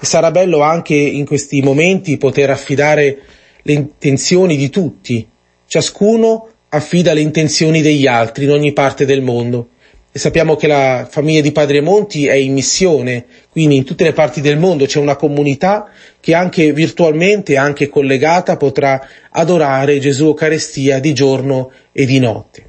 E 0.00 0.06
sarà 0.06 0.30
bello 0.30 0.62
anche 0.62 0.94
in 0.94 1.26
questi 1.26 1.60
momenti 1.60 2.16
poter 2.16 2.48
affidare 2.48 3.18
le 3.60 3.72
intenzioni 3.74 4.56
di 4.56 4.70
tutti, 4.70 5.28
ciascuno 5.66 6.48
affida 6.70 7.12
le 7.12 7.20
intenzioni 7.20 7.82
degli 7.82 8.06
altri 8.06 8.44
in 8.44 8.50
ogni 8.50 8.72
parte 8.72 9.04
del 9.04 9.22
mondo. 9.22 9.68
E 10.12 10.18
sappiamo 10.18 10.56
che 10.56 10.66
la 10.66 11.06
famiglia 11.08 11.40
di 11.40 11.52
Padre 11.52 11.80
Monti 11.80 12.26
è 12.26 12.32
in 12.34 12.52
missione, 12.52 13.26
quindi 13.48 13.76
in 13.76 13.84
tutte 13.84 14.02
le 14.02 14.12
parti 14.12 14.40
del 14.40 14.58
mondo 14.58 14.84
c'è 14.84 14.98
una 14.98 15.14
comunità 15.14 15.88
che 16.18 16.34
anche 16.34 16.72
virtualmente, 16.72 17.56
anche 17.56 17.88
collegata, 17.88 18.56
potrà 18.56 19.06
adorare 19.30 20.00
Gesù 20.00 20.26
Eucaristia 20.26 20.98
di 20.98 21.12
giorno 21.14 21.70
e 21.92 22.06
di 22.06 22.18
notte. 22.18 22.66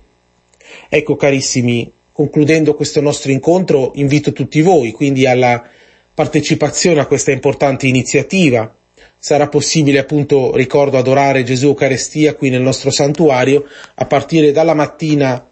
Ecco 0.87 1.15
carissimi, 1.15 1.91
concludendo 2.11 2.75
questo 2.75 3.01
nostro 3.01 3.31
incontro, 3.31 3.91
invito 3.95 4.33
tutti 4.33 4.61
voi 4.61 4.91
quindi 4.91 5.25
alla 5.25 5.67
partecipazione 6.13 6.99
a 6.99 7.07
questa 7.07 7.31
importante 7.31 7.87
iniziativa. 7.87 8.75
Sarà 9.23 9.49
possibile 9.49 9.99
appunto, 9.99 10.55
ricordo, 10.55 10.97
adorare 10.97 11.43
Gesù 11.43 11.67
Eucaristia 11.67 12.33
qui 12.33 12.49
nel 12.49 12.61
nostro 12.61 12.89
santuario 12.89 13.65
a 13.93 14.05
partire 14.05 14.51
dalla 14.51 14.73
mattina 14.73 15.47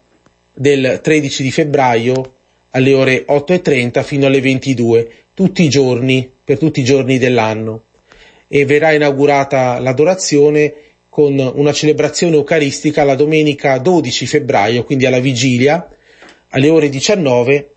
del 0.52 0.98
13 1.00 1.42
di 1.44 1.52
febbraio 1.52 2.34
alle 2.70 2.94
ore 2.94 3.24
8.30 3.28 4.02
fino 4.02 4.26
alle 4.26 4.40
22, 4.40 5.10
tutti 5.34 5.62
i 5.62 5.68
giorni, 5.68 6.28
per 6.42 6.58
tutti 6.58 6.80
i 6.80 6.84
giorni 6.84 7.16
dell'anno. 7.18 7.84
E 8.48 8.64
verrà 8.64 8.90
inaugurata 8.90 9.78
l'adorazione 9.78 10.74
con 11.08 11.38
una 11.38 11.72
celebrazione 11.72 12.34
eucaristica 12.34 13.04
la 13.04 13.14
domenica 13.14 13.78
12 13.78 14.26
febbraio, 14.26 14.82
quindi 14.82 15.06
alla 15.06 15.20
vigilia, 15.20 15.88
alle 16.48 16.68
ore 16.68 16.88
19, 16.88 17.70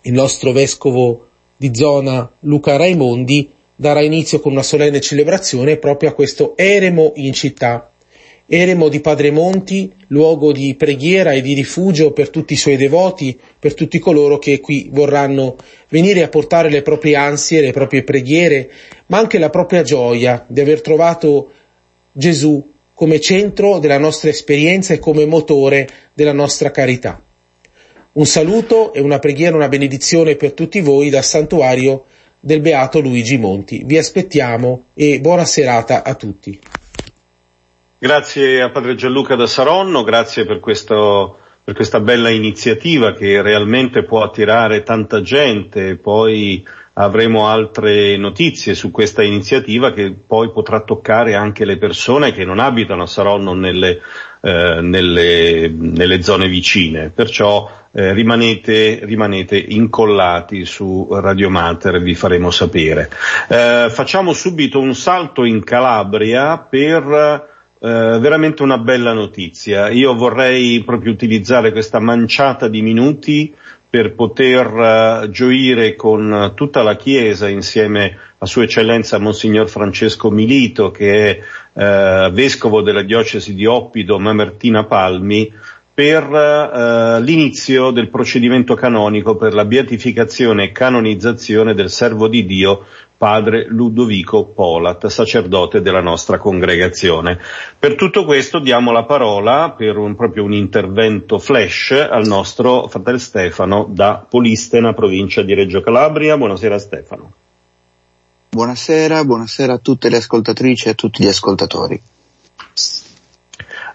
il 0.00 0.12
nostro 0.14 0.52
vescovo 0.52 1.28
di 1.58 1.74
zona 1.74 2.26
Luca 2.40 2.76
Raimondi 2.76 3.52
darà 3.76 4.00
inizio 4.00 4.40
con 4.40 4.52
una 4.52 4.62
solenne 4.62 5.00
celebrazione 5.00 5.78
proprio 5.78 6.10
a 6.10 6.12
questo 6.12 6.56
eremo 6.56 7.12
in 7.16 7.32
città, 7.32 7.90
eremo 8.46 8.88
di 8.88 9.00
Padre 9.00 9.30
Monti, 9.30 9.92
luogo 10.08 10.52
di 10.52 10.74
preghiera 10.74 11.32
e 11.32 11.40
di 11.40 11.54
rifugio 11.54 12.12
per 12.12 12.30
tutti 12.30 12.52
i 12.52 12.56
suoi 12.56 12.76
devoti, 12.76 13.38
per 13.58 13.74
tutti 13.74 13.98
coloro 13.98 14.38
che 14.38 14.60
qui 14.60 14.88
vorranno 14.92 15.56
venire 15.88 16.22
a 16.22 16.28
portare 16.28 16.68
le 16.68 16.82
proprie 16.82 17.16
ansie, 17.16 17.60
le 17.60 17.72
proprie 17.72 18.04
preghiere, 18.04 18.70
ma 19.06 19.18
anche 19.18 19.38
la 19.38 19.50
propria 19.50 19.82
gioia 19.82 20.44
di 20.46 20.60
aver 20.60 20.80
trovato 20.80 21.50
Gesù 22.12 22.72
come 22.94 23.20
centro 23.20 23.78
della 23.78 23.98
nostra 23.98 24.30
esperienza 24.30 24.94
e 24.94 25.00
come 25.00 25.26
motore 25.26 25.88
della 26.12 26.32
nostra 26.32 26.70
carità. 26.70 27.20
Un 28.12 28.26
saluto 28.26 28.92
e 28.92 29.00
una 29.00 29.18
preghiera, 29.18 29.56
una 29.56 29.66
benedizione 29.66 30.36
per 30.36 30.52
tutti 30.52 30.80
voi 30.80 31.10
dal 31.10 31.24
santuario 31.24 32.04
del 32.44 32.60
Beato 32.60 33.00
Luigi 33.00 33.38
Monti. 33.38 33.84
Vi 33.86 33.96
aspettiamo 33.96 34.84
e 34.92 35.18
buona 35.18 35.46
serata 35.46 36.04
a 36.04 36.14
tutti. 36.14 36.60
Grazie 37.98 38.60
a 38.60 38.70
Padre 38.70 38.96
Gianluca 38.96 39.34
da 39.34 39.46
Saronno, 39.46 40.02
grazie 40.04 40.44
per, 40.44 40.60
questo, 40.60 41.38
per 41.64 41.74
questa 41.74 42.00
bella 42.00 42.28
iniziativa 42.28 43.14
che 43.14 43.40
realmente 43.40 44.04
può 44.04 44.22
attirare 44.22 44.82
tanta 44.82 45.22
gente, 45.22 45.96
poi 45.96 46.62
avremo 46.94 47.48
altre 47.48 48.16
notizie 48.16 48.74
su 48.74 48.90
questa 48.90 49.22
iniziativa 49.22 49.92
che 49.92 50.14
poi 50.14 50.50
potrà 50.50 50.80
toccare 50.80 51.34
anche 51.34 51.64
le 51.64 51.76
persone 51.76 52.32
che 52.32 52.44
non 52.44 52.60
abitano 52.60 53.02
a 53.02 53.06
Saronno 53.06 53.52
nelle, 53.54 54.00
eh, 54.40 54.78
nelle, 54.80 55.68
nelle 55.68 56.22
zone 56.22 56.46
vicine. 56.48 57.10
Perciò 57.12 57.68
eh, 57.92 58.12
rimanete, 58.12 59.00
rimanete, 59.02 59.58
incollati 59.58 60.64
su 60.64 61.08
Radio 61.10 61.50
Mater, 61.50 62.00
vi 62.00 62.14
faremo 62.14 62.50
sapere. 62.50 63.10
Eh, 63.48 63.88
facciamo 63.90 64.32
subito 64.32 64.78
un 64.78 64.94
salto 64.94 65.44
in 65.44 65.62
Calabria 65.64 66.58
per 66.58 67.52
Uh, 67.84 68.18
veramente 68.18 68.62
una 68.62 68.78
bella 68.78 69.12
notizia. 69.12 69.90
Io 69.90 70.14
vorrei 70.14 70.82
proprio 70.84 71.12
utilizzare 71.12 71.70
questa 71.70 71.98
manciata 71.98 72.66
di 72.66 72.80
minuti 72.80 73.54
per 73.94 74.16
poter 74.16 74.72
uh, 75.22 75.28
gioire 75.30 75.94
con 75.94 76.50
tutta 76.56 76.82
la 76.82 76.96
Chiesa 76.96 77.48
insieme 77.48 78.18
a 78.38 78.44
Sua 78.44 78.64
Eccellenza 78.64 79.18
Monsignor 79.18 79.68
Francesco 79.68 80.32
Milito 80.32 80.90
che 80.90 81.40
è 81.72 82.26
uh, 82.26 82.32
vescovo 82.32 82.82
della 82.82 83.02
diocesi 83.02 83.54
di 83.54 83.66
Oppido 83.66 84.18
Mamertina 84.18 84.82
Palmi 84.82 85.52
per 85.94 86.24
uh, 86.24 87.22
l'inizio 87.22 87.92
del 87.92 88.08
procedimento 88.08 88.74
canonico 88.74 89.36
per 89.36 89.54
la 89.54 89.64
beatificazione 89.64 90.64
e 90.64 90.72
canonizzazione 90.72 91.72
del 91.72 91.88
servo 91.88 92.26
di 92.26 92.44
Dio 92.44 92.86
padre 93.16 93.66
Ludovico 93.68 94.44
Polat, 94.44 95.06
sacerdote 95.06 95.80
della 95.80 96.00
nostra 96.00 96.38
congregazione. 96.38 97.38
Per 97.78 97.94
tutto 97.94 98.24
questo 98.24 98.58
diamo 98.58 98.92
la 98.92 99.04
parola 99.04 99.70
per 99.70 99.96
un, 99.96 100.14
proprio 100.14 100.44
un 100.44 100.52
intervento 100.52 101.38
flash 101.38 101.92
al 101.92 102.26
nostro 102.26 102.88
fratello 102.88 103.18
Stefano 103.18 103.86
da 103.88 104.24
Polistena, 104.28 104.92
provincia 104.92 105.42
di 105.42 105.54
Reggio 105.54 105.80
Calabria. 105.80 106.36
Buonasera 106.36 106.78
Stefano. 106.78 107.32
Buonasera, 108.50 109.24
buonasera 109.24 109.72
a 109.72 109.78
tutte 109.78 110.08
le 110.08 110.18
ascoltatrici 110.18 110.86
e 110.86 110.90
a 110.90 110.94
tutti 110.94 111.24
gli 111.24 111.28
ascoltatori. 111.28 112.00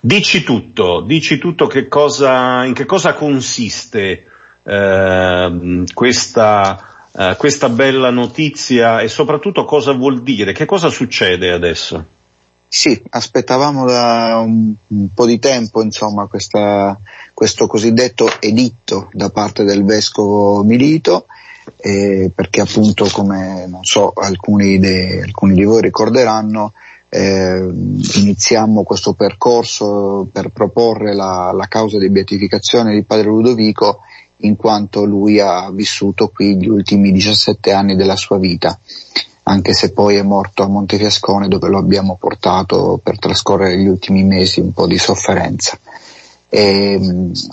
Dici 0.02 0.44
tutto, 0.44 1.02
dici 1.02 1.38
tutto 1.38 1.68
che 1.68 1.88
cosa, 1.88 2.64
in 2.66 2.74
che 2.74 2.86
cosa 2.86 3.14
consiste 3.14 4.26
eh, 4.64 5.84
questa, 5.94 6.99
eh, 7.12 7.36
questa 7.38 7.70
bella 7.70 8.10
notizia 8.10 9.02
e 9.02 9.08
soprattutto 9.08 9.66
cosa 9.66 9.94
vuol 9.94 10.22
dire, 10.22 10.54
che 10.54 10.66
cosa 10.66 10.90
succede 10.90 11.52
adesso? 11.52 12.06
Sì, 12.68 13.02
aspettavamo 13.10 13.86
da 13.86 14.38
un, 14.38 14.74
un 14.88 15.08
po' 15.14 15.26
di 15.26 15.40
tempo 15.40 15.82
insomma, 15.82 16.28
questa, 16.28 17.00
questo 17.34 17.66
cosiddetto 17.66 18.30
editto 18.40 19.10
da 19.12 19.32
parte 19.32 19.64
del 19.64 19.84
vescovo 19.84 20.64
Milito, 20.64 21.26
eh, 21.78 22.30
perché 22.34 22.62
appunto 22.62 23.08
come 23.12 23.66
non 23.68 23.84
so 23.84 24.12
alcuni, 24.12 24.78
de, 24.78 25.22
alcuni 25.24 25.56
di 25.56 25.64
voi 25.64 25.82
ricorderanno 25.82 26.74
eh, 27.10 27.68
iniziamo 28.18 28.84
questo 28.84 29.14
percorso 29.14 30.28
per 30.32 30.50
proporre 30.50 31.16
la, 31.16 31.52
la, 31.52 31.66
causa 31.66 31.98
di 31.98 32.10
beatificazione 32.10 32.94
di 32.94 33.04
padre 33.04 33.26
Ludovico 33.26 34.02
in 34.42 34.56
quanto 34.56 35.04
lui 35.04 35.40
ha 35.40 35.70
vissuto 35.72 36.30
qui 36.30 36.58
gli 36.58 36.68
ultimi 36.68 37.12
17 37.12 37.72
anni 37.72 37.96
della 37.96 38.16
sua 38.16 38.38
vita, 38.38 38.80
anche 39.44 39.74
se 39.74 39.92
poi 39.92 40.16
è 40.16 40.24
morto 40.24 40.64
a 40.64 40.68
Montefiascone 40.68 41.48
dove 41.48 41.68
lo 41.70 41.78
abbiamo 41.78 42.16
portato 42.20 43.00
per 43.02 43.20
trascorrere 43.20 43.78
gli 43.78 43.88
ultimi 43.88 44.24
mesi 44.24 44.60
un 44.60 44.72
po' 44.72 44.88
di 44.88 44.98
sofferenza. 44.98 45.78
E, 46.52 47.00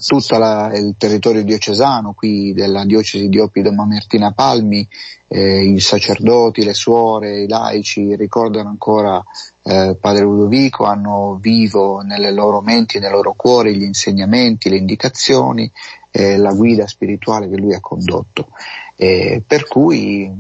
tutto 0.07 0.37
il 0.73 0.95
territorio 0.97 1.45
diocesano 1.45 2.15
qui 2.15 2.55
della 2.55 2.87
diocesi 2.87 3.29
di 3.29 3.39
Oppido 3.39 3.71
Mamertina 3.71 4.33
Palmi 4.33 4.89
eh, 5.29 5.65
i 5.65 5.81
sacerdoti, 5.81 6.65
le 6.65 6.73
suore, 6.73 7.43
i 7.43 7.49
laici 7.49 8.15
ricordano 8.17 8.69
ancora 8.69 9.23
eh, 9.63 9.97
Padre 10.01 10.23
Ludovico, 10.23 10.85
hanno 10.85 11.39
vivo 11.41 12.01
nelle 12.01 12.33
loro 12.33 12.61
menti 12.61 12.99
nei 12.99 13.11
loro 13.11 13.35
cuori 13.35 13.77
gli 13.77 13.83
insegnamenti, 13.83 14.71
le 14.71 14.79
indicazioni, 14.79 15.71
eh, 16.17 16.37
la 16.37 16.53
guida 16.53 16.87
spirituale 16.87 17.49
che 17.49 17.57
lui 17.57 17.75
ha 17.75 17.81
condotto. 17.81 18.49
per 18.97 19.67
cui 19.69 20.31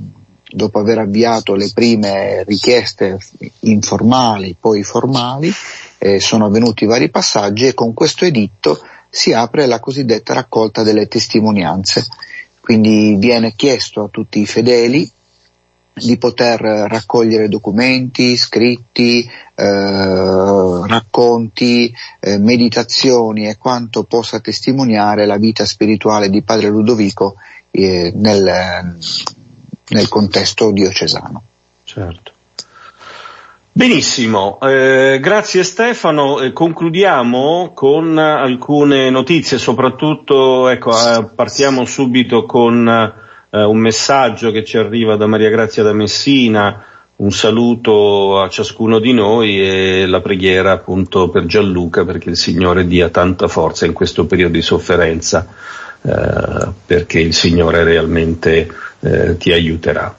dopo 0.48 0.78
aver 0.78 0.98
avviato 0.98 1.54
le 1.54 1.70
prime 1.74 2.42
richieste 2.44 3.18
informali, 3.60 4.56
poi 4.58 4.82
formali, 4.82 5.52
eh, 5.98 6.20
sono 6.20 6.46
avvenuti 6.46 6.86
vari 6.86 7.10
passaggi 7.10 7.66
e 7.66 7.74
con 7.74 7.92
questo 7.92 8.24
editto 8.24 8.80
si 9.10 9.32
apre 9.32 9.66
la 9.66 9.80
cosiddetta 9.80 10.34
raccolta 10.34 10.82
delle 10.82 11.08
testimonianze 11.08 12.06
quindi 12.66 13.14
viene 13.16 13.54
chiesto 13.54 14.02
a 14.02 14.08
tutti 14.08 14.40
i 14.40 14.46
fedeli 14.46 15.08
di 15.98 16.18
poter 16.18 16.60
raccogliere 16.60 17.48
documenti, 17.48 18.36
scritti, 18.36 19.26
eh, 19.54 20.86
racconti, 20.86 21.90
eh, 22.20 22.36
meditazioni 22.36 23.48
e 23.48 23.56
quanto 23.56 24.04
possa 24.04 24.40
testimoniare 24.40 25.24
la 25.24 25.38
vita 25.38 25.64
spirituale 25.64 26.28
di 26.28 26.42
Padre 26.42 26.68
Ludovico 26.68 27.36
eh, 27.70 28.12
nel, 28.14 28.98
nel 29.88 30.08
contesto 30.10 30.70
diocesano. 30.70 31.42
Certo. 31.84 32.32
Benissimo, 33.72 34.58
eh, 34.60 35.18
grazie 35.18 35.62
Stefano. 35.62 36.40
Eh, 36.40 36.52
concludiamo 36.52 37.72
con 37.72 38.18
alcune 38.18 39.08
notizie, 39.08 39.56
soprattutto 39.56 40.68
ecco, 40.68 40.92
eh, 40.92 41.24
partiamo 41.34 41.86
subito 41.86 42.44
con 42.44 43.24
eh, 43.50 43.62
un 43.62 43.78
messaggio 43.78 44.50
che 44.50 44.64
ci 44.64 44.78
arriva 44.78 45.16
da 45.16 45.26
Maria 45.26 45.50
Grazia 45.50 45.82
da 45.82 45.92
Messina, 45.92 46.84
un 47.16 47.30
saluto 47.32 48.40
a 48.40 48.48
ciascuno 48.48 48.98
di 48.98 49.12
noi 49.12 49.60
e 49.60 50.06
la 50.06 50.20
preghiera 50.20 50.72
appunto 50.72 51.30
per 51.30 51.46
Gianluca 51.46 52.04
perché 52.04 52.30
il 52.30 52.36
Signore 52.36 52.86
dia 52.86 53.08
tanta 53.08 53.48
forza 53.48 53.86
in 53.86 53.94
questo 53.94 54.26
periodo 54.26 54.52
di 54.52 54.62
sofferenza, 54.62 55.46
eh, 56.02 56.68
perché 56.84 57.20
il 57.20 57.32
Signore 57.32 57.84
realmente 57.84 58.68
eh, 59.00 59.36
ti 59.38 59.52
aiuterà. 59.52 60.14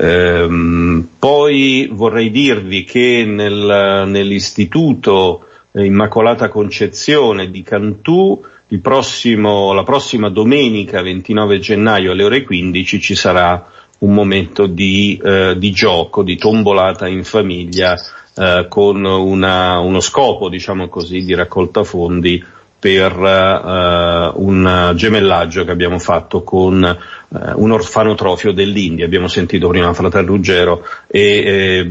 Ehm, 0.00 1.08
poi 1.18 1.90
vorrei 1.92 2.30
dirvi 2.30 2.84
che 2.84 3.24
nel, 3.26 4.04
nell'istituto 4.06 5.42
Immacolata 5.72 6.48
Concezione 6.48 7.50
di 7.50 7.62
Cantù, 7.62 8.42
prossimo, 8.76 9.72
la 9.72 9.82
prossima 9.82 10.28
domenica 10.28 11.00
29 11.00 11.58
gennaio 11.58 12.12
alle 12.12 12.24
ore 12.24 12.42
15 12.42 13.00
ci 13.00 13.14
sarà 13.14 13.66
un 14.00 14.12
momento 14.12 14.66
di, 14.66 15.20
eh, 15.22 15.54
di 15.56 15.70
gioco, 15.72 16.22
di 16.22 16.36
tombolata 16.36 17.08
in 17.08 17.24
famiglia 17.24 17.98
eh, 18.34 18.66
con 18.68 19.04
una, 19.04 19.78
uno 19.80 20.00
scopo, 20.00 20.48
diciamo 20.48 20.88
così, 20.88 21.24
di 21.24 21.34
raccolta 21.34 21.82
fondi 21.82 22.44
per 22.78 23.12
eh, 23.12 24.32
un 24.34 24.92
gemellaggio 24.94 25.64
che 25.64 25.70
abbiamo 25.72 25.98
fatto 25.98 26.44
con 26.44 26.98
eh, 27.34 27.52
un 27.54 27.72
orfanotrofio 27.72 28.52
dell'India. 28.52 29.04
Abbiamo 29.04 29.28
sentito 29.28 29.68
prima 29.68 29.92
fratello 29.92 30.28
Ruggero 30.28 30.84
e 31.06 31.20
eh, 31.22 31.90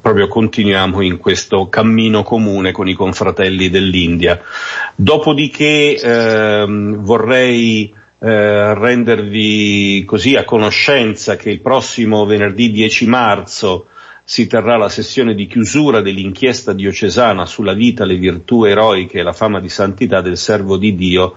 proprio 0.00 0.28
continuiamo 0.28 1.00
in 1.00 1.18
questo 1.18 1.68
cammino 1.68 2.22
comune 2.22 2.72
con 2.72 2.88
i 2.88 2.94
confratelli 2.94 3.70
dell'India. 3.70 4.40
Dopodiché 4.94 5.96
ehm, 5.96 6.96
vorrei 6.96 7.94
eh, 8.18 8.74
rendervi 8.74 10.04
così 10.06 10.36
a 10.36 10.44
conoscenza 10.44 11.36
che 11.36 11.50
il 11.50 11.60
prossimo 11.60 12.24
venerdì 12.26 12.70
10 12.70 13.06
marzo 13.06 13.86
si 14.24 14.46
terrà 14.46 14.76
la 14.76 14.88
sessione 14.88 15.34
di 15.34 15.46
chiusura 15.46 16.00
dell'inchiesta 16.00 16.72
diocesana 16.72 17.44
sulla 17.44 17.72
vita, 17.72 18.04
le 18.04 18.16
virtù 18.16 18.64
eroiche 18.64 19.18
e 19.18 19.22
la 19.22 19.32
fama 19.32 19.58
di 19.58 19.68
santità 19.68 20.20
del 20.20 20.36
servo 20.36 20.76
di 20.76 20.94
Dio 20.94 21.34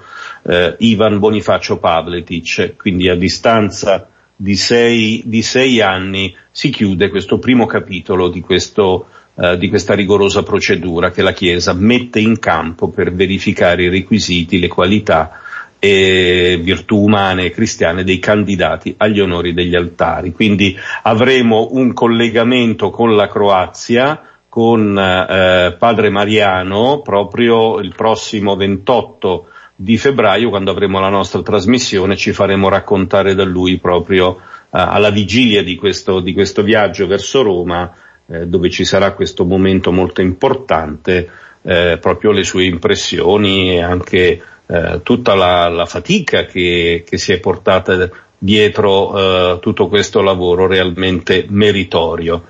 eh, 0.48 0.76
Ivan 0.80 1.20
Bonifacio 1.20 1.78
Pavletic, 1.78 2.76
quindi 2.78 3.10
a 3.10 3.16
distanza 3.16 4.08
di 4.36 4.56
sei, 4.56 5.24
di 5.26 5.42
sei, 5.42 5.82
anni 5.82 6.36
si 6.52 6.70
chiude 6.70 7.10
questo 7.10 7.40
primo 7.40 7.66
capitolo 7.66 8.28
di, 8.30 8.42
questo, 8.42 9.08
eh, 9.36 9.58
di 9.58 9.70
questa 9.70 9.96
rigorosa 9.96 10.44
procedura 10.44 11.12
che 11.12 11.22
la 11.22 11.34
Chiesa 11.34 11.74
mette 11.74 12.20
in 12.20 12.38
campo 12.38 12.90
per 12.90 13.14
verificare 13.14 13.84
i 13.84 13.90
requisiti, 13.90 14.60
le 14.60 14.68
qualità 14.68 15.40
e 15.80 16.60
virtù 16.62 16.98
umane 16.98 17.46
e 17.46 17.52
cristiane 17.52 18.04
dei 18.04 18.20
candidati 18.20 18.94
agli 18.98 19.20
onori 19.20 19.54
degli 19.54 19.76
altari. 19.76 20.32
Quindi 20.32 20.76
avremo 21.04 21.70
un 21.72 21.94
collegamento 21.94 22.90
con 22.90 23.16
la 23.16 23.28
Croazia, 23.28 24.22
con 24.50 24.98
eh, 24.98 25.76
Padre 25.78 26.10
Mariano, 26.10 27.02
proprio 27.02 27.80
il 27.80 27.94
prossimo 27.96 28.56
28 28.56 29.48
di 29.76 29.98
febbraio, 29.98 30.50
quando 30.50 30.72
avremo 30.72 31.00
la 31.00 31.10
nostra 31.10 31.42
trasmissione, 31.42 32.16
ci 32.16 32.32
faremo 32.32 32.70
raccontare 32.70 33.36
da 33.36 33.44
lui 33.44 33.78
proprio 33.78 34.38
eh, 34.38 34.40
alla 34.72 35.10
vigilia 35.10 35.64
di 35.64 35.76
questo, 35.76 36.22
di 36.22 36.34
questo, 36.34 36.64
viaggio 36.64 37.08
verso 37.08 37.42
Roma, 37.42 37.94
eh, 38.28 38.48
dove 38.48 38.70
ci 38.70 38.86
sarà 38.86 39.12
questo 39.12 39.44
momento 39.46 39.92
molto 39.92 40.22
importante, 40.22 41.30
eh, 41.62 41.98
proprio 42.00 42.32
le 42.32 42.44
sue 42.44 42.64
impressioni 42.64 43.72
e 43.72 43.82
anche 43.82 44.42
eh, 44.68 45.00
tutta 45.04 45.36
la, 45.36 45.68
la 45.68 45.86
fatica 45.86 46.46
che, 46.46 47.04
che, 47.08 47.18
si 47.18 47.34
è 47.34 47.40
portata 47.40 48.10
dietro 48.38 49.18
eh, 49.56 49.60
tutto 49.60 49.88
questo 49.88 50.22
lavoro 50.22 50.68
realmente 50.68 51.46
meritorio. 51.50 52.46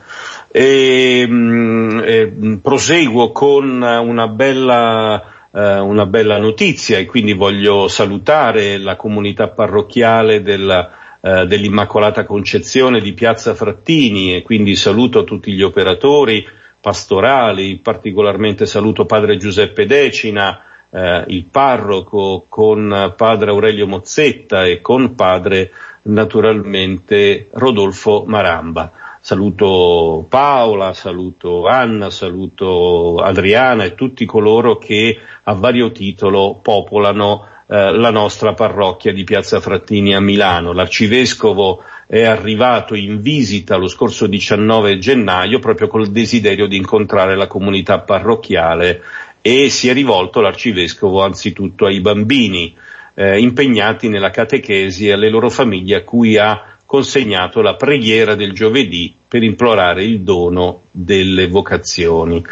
E, 0.51 1.25
mh, 1.27 1.33
mm, 1.33 1.99
e, 2.03 2.59
proseguo 2.61 3.31
con 3.31 3.81
una 3.81 4.27
bella, 4.27 5.34
eh, 5.55 5.79
una 5.79 6.05
bella 6.05 6.37
notizia 6.37 6.97
e 6.97 7.05
quindi 7.05 7.33
voglio 7.33 7.87
salutare 7.87 8.77
la 8.77 8.97
comunità 8.97 9.47
parrocchiale 9.47 10.41
della, 10.41 10.91
eh, 11.21 11.45
dell'Immacolata 11.45 12.25
Concezione 12.25 12.99
di 12.99 13.13
Piazza 13.13 13.55
Frattini 13.55 14.35
e 14.35 14.41
quindi 14.41 14.75
saluto 14.75 15.23
tutti 15.23 15.53
gli 15.53 15.61
operatori 15.61 16.45
pastorali, 16.81 17.77
particolarmente 17.77 18.65
saluto 18.65 19.05
padre 19.05 19.37
Giuseppe 19.37 19.85
Decina, 19.85 20.61
eh, 20.91 21.23
il 21.27 21.45
parroco 21.45 22.45
con 22.49 23.13
padre 23.15 23.49
Aurelio 23.49 23.87
Mozzetta 23.87 24.65
e 24.65 24.81
con 24.81 25.15
padre 25.15 25.71
naturalmente 26.03 27.47
Rodolfo 27.53 28.23
Maramba. 28.27 28.91
Saluto 29.25 30.23
Paola, 30.29 30.93
saluto 30.93 31.65
Anna, 31.65 32.11
saluto 32.11 33.17
Adriana 33.17 33.83
e 33.83 33.95
tutti 33.95 34.23
coloro 34.23 34.77
che 34.77 35.17
a 35.41 35.53
vario 35.53 35.91
titolo 35.91 36.59
popolano 36.61 37.43
eh, 37.65 37.91
la 37.91 38.11
nostra 38.11 38.53
parrocchia 38.53 39.11
di 39.11 39.23
Piazza 39.23 39.59
Frattini 39.59 40.13
a 40.13 40.19
Milano. 40.19 40.73
L'arcivescovo 40.73 41.81
è 42.05 42.21
arrivato 42.21 42.93
in 42.93 43.19
visita 43.19 43.77
lo 43.77 43.87
scorso 43.87 44.27
19 44.27 44.99
gennaio 44.99 45.57
proprio 45.57 45.87
col 45.87 46.11
desiderio 46.11 46.67
di 46.67 46.77
incontrare 46.77 47.35
la 47.35 47.47
comunità 47.47 48.01
parrocchiale 48.01 49.01
e 49.41 49.71
si 49.71 49.89
è 49.89 49.93
rivolto 49.93 50.39
l'arcivescovo 50.39 51.23
anzitutto 51.23 51.87
ai 51.87 51.99
bambini 51.99 52.75
eh, 53.15 53.39
impegnati 53.39 54.07
nella 54.07 54.29
catechesi 54.29 55.07
e 55.07 55.13
alle 55.13 55.29
loro 55.29 55.49
famiglie 55.49 55.95
a 55.95 56.03
cui 56.03 56.37
ha 56.37 56.74
consegnato 56.85 57.61
la 57.61 57.75
preghiera 57.75 58.35
del 58.35 58.53
giovedì 58.53 59.13
per 59.27 59.43
implorare 59.43 60.03
il 60.03 60.21
dono 60.21 60.83
delle 60.91 61.47
vocazioni. 61.47 62.43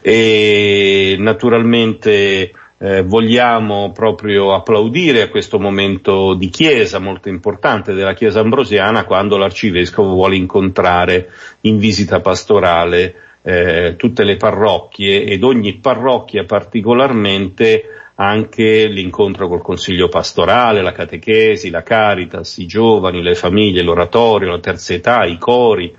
E 0.00 1.16
naturalmente 1.18 2.52
eh, 2.80 3.02
vogliamo 3.02 3.90
proprio 3.92 4.54
applaudire 4.54 5.22
a 5.22 5.28
questo 5.28 5.58
momento 5.58 6.34
di 6.34 6.48
chiesa 6.48 7.00
molto 7.00 7.28
importante 7.28 7.92
della 7.92 8.14
chiesa 8.14 8.40
ambrosiana 8.40 9.04
quando 9.04 9.36
l'arcivescovo 9.36 10.14
vuole 10.14 10.36
incontrare 10.36 11.30
in 11.62 11.78
visita 11.78 12.20
pastorale 12.20 13.14
eh, 13.42 13.94
tutte 13.96 14.24
le 14.24 14.36
parrocchie 14.36 15.24
ed 15.24 15.42
ogni 15.42 15.74
parrocchia 15.74 16.44
particolarmente 16.44 17.82
anche 18.20 18.86
l'incontro 18.86 19.46
col 19.46 19.62
consiglio 19.62 20.08
pastorale, 20.08 20.82
la 20.82 20.90
catechesi, 20.90 21.70
la 21.70 21.84
caritas, 21.84 22.58
i 22.58 22.66
giovani, 22.66 23.22
le 23.22 23.36
famiglie, 23.36 23.82
l'oratorio, 23.82 24.50
la 24.50 24.58
terza 24.58 24.92
età, 24.92 25.24
i 25.24 25.38
cori. 25.38 25.94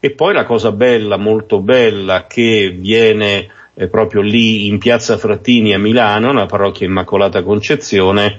E 0.00 0.10
poi 0.10 0.32
la 0.34 0.44
cosa 0.44 0.72
bella, 0.72 1.16
molto 1.16 1.60
bella, 1.60 2.26
che 2.26 2.74
viene 2.76 3.48
eh, 3.74 3.86
proprio 3.86 4.20
lì 4.20 4.66
in 4.66 4.78
piazza 4.78 5.16
Frattini 5.16 5.72
a 5.72 5.78
Milano, 5.78 6.32
nella 6.32 6.46
parrocchia 6.46 6.86
Immacolata 6.86 7.44
Concezione, 7.44 8.38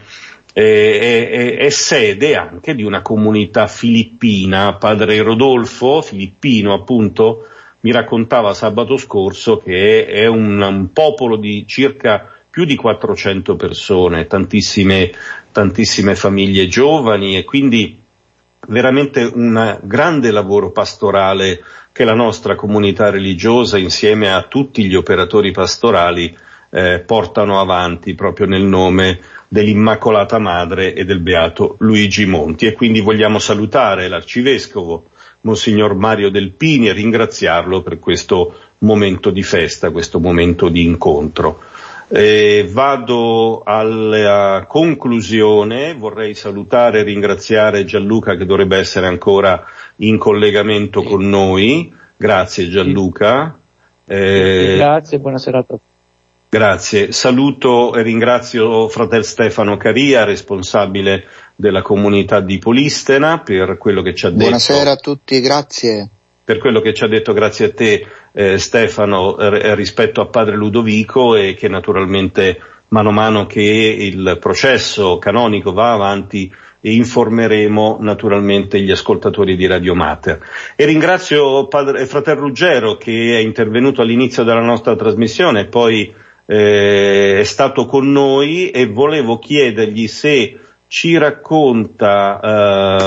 eh, 0.51 1.29
è, 1.29 1.55
è, 1.55 1.69
sede 1.69 2.35
anche 2.35 2.75
di 2.75 2.83
una 2.83 3.01
comunità 3.01 3.67
filippina. 3.67 4.73
Padre 4.73 5.21
Rodolfo, 5.21 6.01
filippino 6.01 6.73
appunto, 6.73 7.47
mi 7.81 7.93
raccontava 7.93 8.53
sabato 8.53 8.97
scorso 8.97 9.55
che 9.55 10.05
è 10.05 10.25
un, 10.25 10.61
un 10.61 10.91
popolo 10.91 11.37
di 11.37 11.63
circa 11.65 12.40
più 12.51 12.65
di 12.65 12.75
400 12.75 13.55
persone, 13.55 14.27
tantissime, 14.27 15.11
tantissime 15.51 16.15
famiglie 16.15 16.67
giovani 16.67 17.37
e 17.37 17.45
quindi 17.45 17.97
veramente 18.67 19.23
un 19.23 19.79
grande 19.83 20.31
lavoro 20.31 20.71
pastorale 20.71 21.63
che 21.93 22.03
la 22.03 22.13
nostra 22.13 22.55
comunità 22.55 23.09
religiosa 23.09 23.77
insieme 23.77 24.31
a 24.31 24.43
tutti 24.43 24.85
gli 24.85 24.95
operatori 24.95 25.51
pastorali 25.51 26.37
eh, 26.69 26.99
portano 26.99 27.59
avanti 27.59 28.15
proprio 28.15 28.47
nel 28.47 28.63
nome 28.63 29.19
dell'Immacolata 29.47 30.37
Madre 30.37 30.93
e 30.93 31.05
del 31.05 31.19
Beato 31.19 31.75
Luigi 31.79 32.25
Monti 32.25 32.65
e 32.65 32.73
quindi 32.73 32.99
vogliamo 32.99 33.39
salutare 33.39 34.07
l'Arcivescovo 34.07 35.05
Monsignor 35.41 35.95
Mario 35.95 36.29
Delpini 36.29 36.87
e 36.87 36.93
ringraziarlo 36.93 37.81
per 37.81 37.99
questo 37.99 38.55
momento 38.79 39.31
di 39.31 39.43
festa, 39.43 39.89
questo 39.89 40.19
momento 40.19 40.69
di 40.69 40.83
incontro. 40.83 41.59
Eh, 42.13 42.67
vado 42.69 43.61
alla 43.63 44.65
conclusione, 44.67 45.93
vorrei 45.93 46.35
salutare 46.35 46.99
e 46.99 47.03
ringraziare 47.03 47.85
Gianluca 47.85 48.35
che 48.35 48.45
dovrebbe 48.45 48.77
essere 48.77 49.07
ancora 49.07 49.63
in 49.97 50.17
collegamento 50.17 51.03
con 51.03 51.29
noi. 51.29 51.93
Grazie 52.17 52.67
Gianluca. 52.67 53.57
Eh, 54.05 54.75
Grazie, 54.77 55.19
buonasera 55.19 55.59
a 55.59 55.63
tutti. 55.63 55.83
Grazie. 56.49 57.13
Saluto 57.13 57.93
e 57.95 58.01
ringrazio 58.01 58.89
fratel 58.89 59.23
Stefano 59.23 59.77
Caria, 59.77 60.25
responsabile 60.25 61.23
della 61.55 61.81
comunità 61.81 62.41
di 62.41 62.57
Polistena, 62.57 63.39
per 63.39 63.77
quello 63.77 64.01
che 64.01 64.13
ci 64.13 64.25
ha 64.25 64.29
detto. 64.31 64.41
Buonasera 64.41 64.91
a 64.91 64.97
tutti, 64.97 65.39
grazie. 65.39 66.09
Per 66.43 66.57
quello 66.57 66.81
che 66.81 66.93
ci 66.93 67.05
ha 67.05 67.07
detto, 67.07 67.31
grazie 67.31 67.67
a 67.67 67.71
te 67.71 68.05
eh, 68.33 68.57
Stefano, 68.57 69.37
eh, 69.37 69.75
rispetto 69.75 70.21
a 70.21 70.27
padre 70.27 70.55
Ludovico 70.55 71.35
e 71.35 71.53
che 71.53 71.67
naturalmente 71.67 72.59
mano 72.89 73.09
a 73.09 73.13
mano 73.13 73.45
che 73.45 73.61
il 73.61 74.37
processo 74.39 75.17
canonico 75.17 75.71
va 75.71 75.93
avanti 75.93 76.53
informeremo 76.81 77.97
naturalmente 78.01 78.79
gli 78.79 78.91
ascoltatori 78.91 79.55
di 79.55 79.67
Radio 79.67 79.93
Mater. 79.95 80.39
E 80.75 80.85
ringrazio 80.85 81.67
padre, 81.67 82.05
fratel 82.05 82.35
Ruggero 82.35 82.97
che 82.97 83.37
è 83.37 83.39
intervenuto 83.39 84.01
all'inizio 84.01 84.43
della 84.43 84.61
nostra 84.61 84.95
trasmissione 84.95 85.61
e 85.61 85.65
poi 85.65 86.13
eh, 86.45 87.39
è 87.39 87.43
stato 87.43 87.85
con 87.85 88.11
noi 88.11 88.71
e 88.71 88.87
volevo 88.87 89.39
chiedergli 89.39 90.07
se 90.07 90.57
ci 90.87 91.17
racconta, 91.17 92.39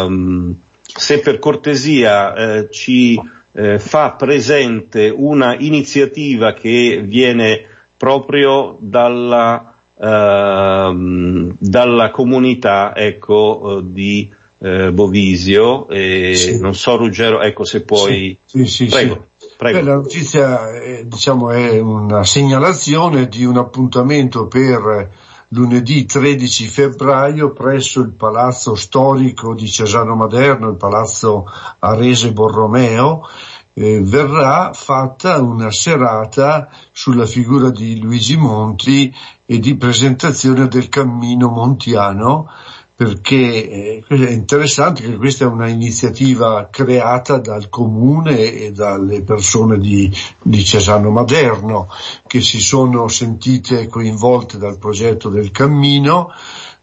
ehm, 0.06 0.56
se 0.82 1.18
per 1.18 1.38
cortesia 1.38 2.34
eh, 2.34 2.68
ci 2.70 3.20
eh, 3.54 3.78
fa 3.78 4.12
presente 4.12 5.12
una 5.14 5.56
iniziativa 5.56 6.52
che 6.52 7.02
viene 7.04 7.66
proprio 7.96 8.76
dalla, 8.80 9.74
ehm, 9.98 11.54
dalla 11.58 12.10
comunità 12.10 12.94
ecco, 12.96 13.80
di 13.82 14.28
eh, 14.58 14.92
Bovisio. 14.92 15.88
E 15.88 16.34
sì. 16.36 16.58
Non 16.58 16.74
so 16.74 16.96
Ruggero, 16.96 17.40
ecco 17.40 17.64
se 17.64 17.82
puoi... 17.82 18.36
Sì, 18.44 18.66
sì, 18.66 18.86
prego. 18.86 19.26
Prego. 19.56 19.78
Beh, 19.78 19.84
la 19.84 19.94
notizia 19.94 20.72
è, 20.72 21.04
diciamo, 21.04 21.50
è 21.50 21.78
una 21.78 22.24
segnalazione 22.24 23.28
di 23.28 23.44
un 23.44 23.56
appuntamento 23.56 24.46
per 24.46 25.10
lunedì 25.54 26.04
13 26.04 26.66
febbraio 26.66 27.52
presso 27.52 28.00
il 28.00 28.10
palazzo 28.10 28.74
storico 28.74 29.54
di 29.54 29.70
Cesano 29.70 30.16
Maderno, 30.16 30.68
il 30.68 30.76
palazzo 30.76 31.48
Arese 31.78 32.32
Borromeo, 32.32 33.28
eh, 33.72 34.00
verrà 34.00 34.72
fatta 34.72 35.40
una 35.40 35.70
serata 35.70 36.68
sulla 36.90 37.26
figura 37.26 37.70
di 37.70 38.00
Luigi 38.00 38.36
Monti 38.36 39.14
e 39.46 39.58
di 39.60 39.76
presentazione 39.76 40.66
del 40.66 40.88
cammino 40.88 41.48
montiano 41.48 42.48
perché 42.96 44.04
eh, 44.04 44.04
è 44.06 44.30
interessante 44.30 45.02
che 45.02 45.16
questa 45.16 45.44
è 45.44 45.48
una 45.48 45.66
iniziativa 45.66 46.68
creata 46.70 47.38
dal 47.38 47.68
comune 47.68 48.52
e 48.52 48.70
dalle 48.70 49.22
persone 49.22 49.78
di, 49.78 50.12
di 50.40 50.64
Cesano 50.64 51.10
Maderno 51.10 51.88
che 52.26 52.40
si 52.40 52.60
sono 52.60 53.08
sentite 53.08 53.88
coinvolte 53.88 54.58
dal 54.58 54.78
progetto 54.78 55.28
del 55.28 55.50
cammino, 55.50 56.30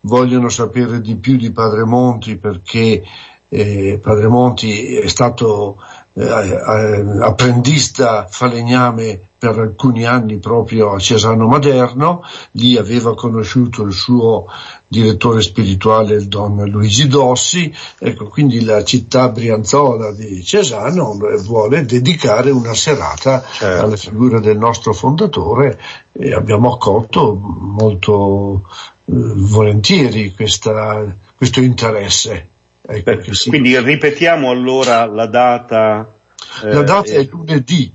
vogliono 0.01 0.49
sapere 0.49 0.99
di 0.99 1.15
più 1.15 1.38
di 1.38 1.51
Padre 1.53 1.85
Monti 1.85 2.35
perché 2.35 3.03
eh, 3.47 3.99
Padre 4.01 4.27
Monti 4.27 4.95
è 4.95 5.07
stato 5.07 5.77
eh, 6.13 6.23
eh, 6.23 7.05
apprendista 7.21 8.27
falegname 8.27 9.29
per 9.41 9.57
alcuni 9.57 10.05
anni 10.05 10.38
proprio 10.38 10.91
a 10.91 10.99
Cesano 10.99 11.47
Maderno, 11.47 12.23
lì 12.51 12.77
aveva 12.77 13.15
conosciuto 13.15 13.81
il 13.81 13.91
suo 13.91 14.45
direttore 14.88 15.41
spirituale, 15.41 16.13
il 16.13 16.27
don 16.27 16.63
Luigi 16.69 17.07
Dossi, 17.07 17.73
ecco, 17.97 18.26
quindi 18.27 18.63
la 18.63 18.84
città 18.84 19.30
brianzola 19.30 20.11
di 20.11 20.43
Cesano 20.43 21.18
vuole 21.39 21.85
dedicare 21.85 22.51
una 22.51 22.76
serata 22.76 23.43
certo. 23.51 23.84
alla 23.84 23.95
figura 23.95 24.39
del 24.39 24.59
nostro 24.59 24.93
fondatore 24.93 25.81
e 26.11 26.35
abbiamo 26.35 26.73
accolto 26.73 27.34
molto 27.34 28.68
eh, 29.05 29.13
volentieri 29.38 30.35
questa, 30.35 31.18
questo 31.35 31.61
interesse. 31.61 32.47
Ecco, 32.80 33.34
sì. 33.34 33.49
Quindi 33.49 33.76
ripetiamo 33.76 34.51
allora 34.51 35.07
la 35.07 35.26
data. 35.26 36.13
La 36.61 36.84
data 36.84 37.09
eh, 37.09 37.22
è 37.22 37.27
lunedì 37.31 37.91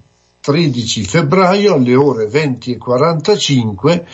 13 0.46 1.02
febbraio 1.02 1.74
alle 1.74 1.96
ore 1.96 2.26
20.45 2.26 4.04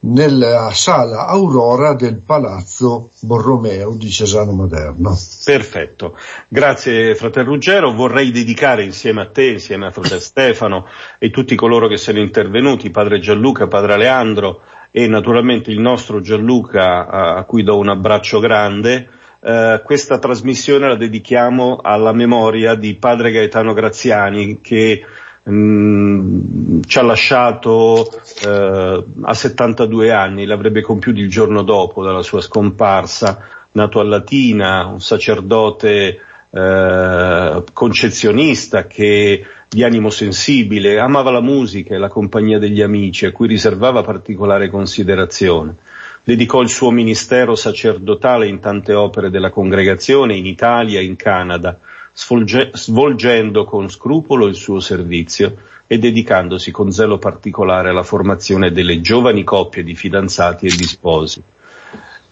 nella 0.00 0.70
sala 0.72 1.28
Aurora 1.28 1.94
del 1.94 2.16
Palazzo 2.16 3.10
Borromeo 3.20 3.94
di 3.94 4.10
Cesano 4.10 4.50
Maderno. 4.50 5.16
Perfetto, 5.44 6.18
grazie 6.48 7.14
fratello 7.14 7.50
Ruggero, 7.50 7.92
vorrei 7.92 8.32
dedicare 8.32 8.82
insieme 8.82 9.20
a 9.20 9.26
te, 9.26 9.44
insieme 9.44 9.86
a 9.86 9.90
fratello 9.92 10.18
Stefano 10.18 10.88
e 11.20 11.30
tutti 11.30 11.54
coloro 11.54 11.86
che 11.86 11.98
sono 11.98 12.18
intervenuti, 12.18 12.90
padre 12.90 13.20
Gianluca, 13.20 13.68
padre 13.68 13.92
Aleandro 13.92 14.62
e 14.90 15.06
naturalmente 15.06 15.70
il 15.70 15.78
nostro 15.78 16.20
Gianluca 16.20 17.06
a 17.06 17.44
cui 17.44 17.62
do 17.62 17.78
un 17.78 17.90
abbraccio 17.90 18.40
grande, 18.40 19.10
Uh, 19.38 19.80
questa 19.84 20.18
trasmissione 20.18 20.88
la 20.88 20.96
dedichiamo 20.96 21.78
alla 21.80 22.12
memoria 22.12 22.74
di 22.74 22.96
padre 22.96 23.30
Gaetano 23.30 23.74
Graziani 23.74 24.60
che 24.60 25.04
Mm, 25.48 26.80
ci 26.86 26.98
ha 26.98 27.02
lasciato 27.02 28.10
eh, 28.44 29.04
a 29.22 29.34
72 29.34 30.10
anni, 30.10 30.44
l'avrebbe 30.44 30.80
compiuto 30.80 31.20
il 31.20 31.30
giorno 31.30 31.62
dopo 31.62 32.02
dalla 32.02 32.22
sua 32.22 32.40
scomparsa, 32.40 33.46
nato 33.72 34.00
a 34.00 34.04
Latina, 34.04 34.86
un 34.86 35.00
sacerdote 35.00 36.20
eh, 36.50 37.64
concezionista 37.72 38.86
che 38.88 39.46
di 39.68 39.84
animo 39.84 40.10
sensibile, 40.10 40.98
amava 40.98 41.30
la 41.30 41.40
musica 41.40 41.94
e 41.94 41.98
la 41.98 42.08
compagnia 42.08 42.58
degli 42.58 42.82
amici 42.82 43.26
a 43.26 43.32
cui 43.32 43.46
riservava 43.46 44.02
particolare 44.02 44.68
considerazione. 44.68 45.76
Dedicò 46.24 46.60
il 46.60 46.68
suo 46.68 46.90
ministero 46.90 47.54
sacerdotale 47.54 48.48
in 48.48 48.58
tante 48.58 48.94
opere 48.94 49.30
della 49.30 49.50
congregazione 49.50 50.34
in 50.34 50.46
Italia 50.46 50.98
e 50.98 51.04
in 51.04 51.14
Canada, 51.14 51.78
svolge, 52.16 52.70
svolgendo 52.72 53.64
con 53.64 53.90
scrupolo 53.90 54.46
il 54.46 54.54
suo 54.54 54.80
servizio 54.80 55.56
e 55.86 55.98
dedicandosi 55.98 56.70
con 56.70 56.90
zelo 56.90 57.18
particolare 57.18 57.90
alla 57.90 58.02
formazione 58.02 58.72
delle 58.72 59.02
giovani 59.02 59.44
coppie 59.44 59.84
di 59.84 59.94
fidanzati 59.94 60.66
e 60.66 60.74
di 60.74 60.84
sposi. 60.84 61.42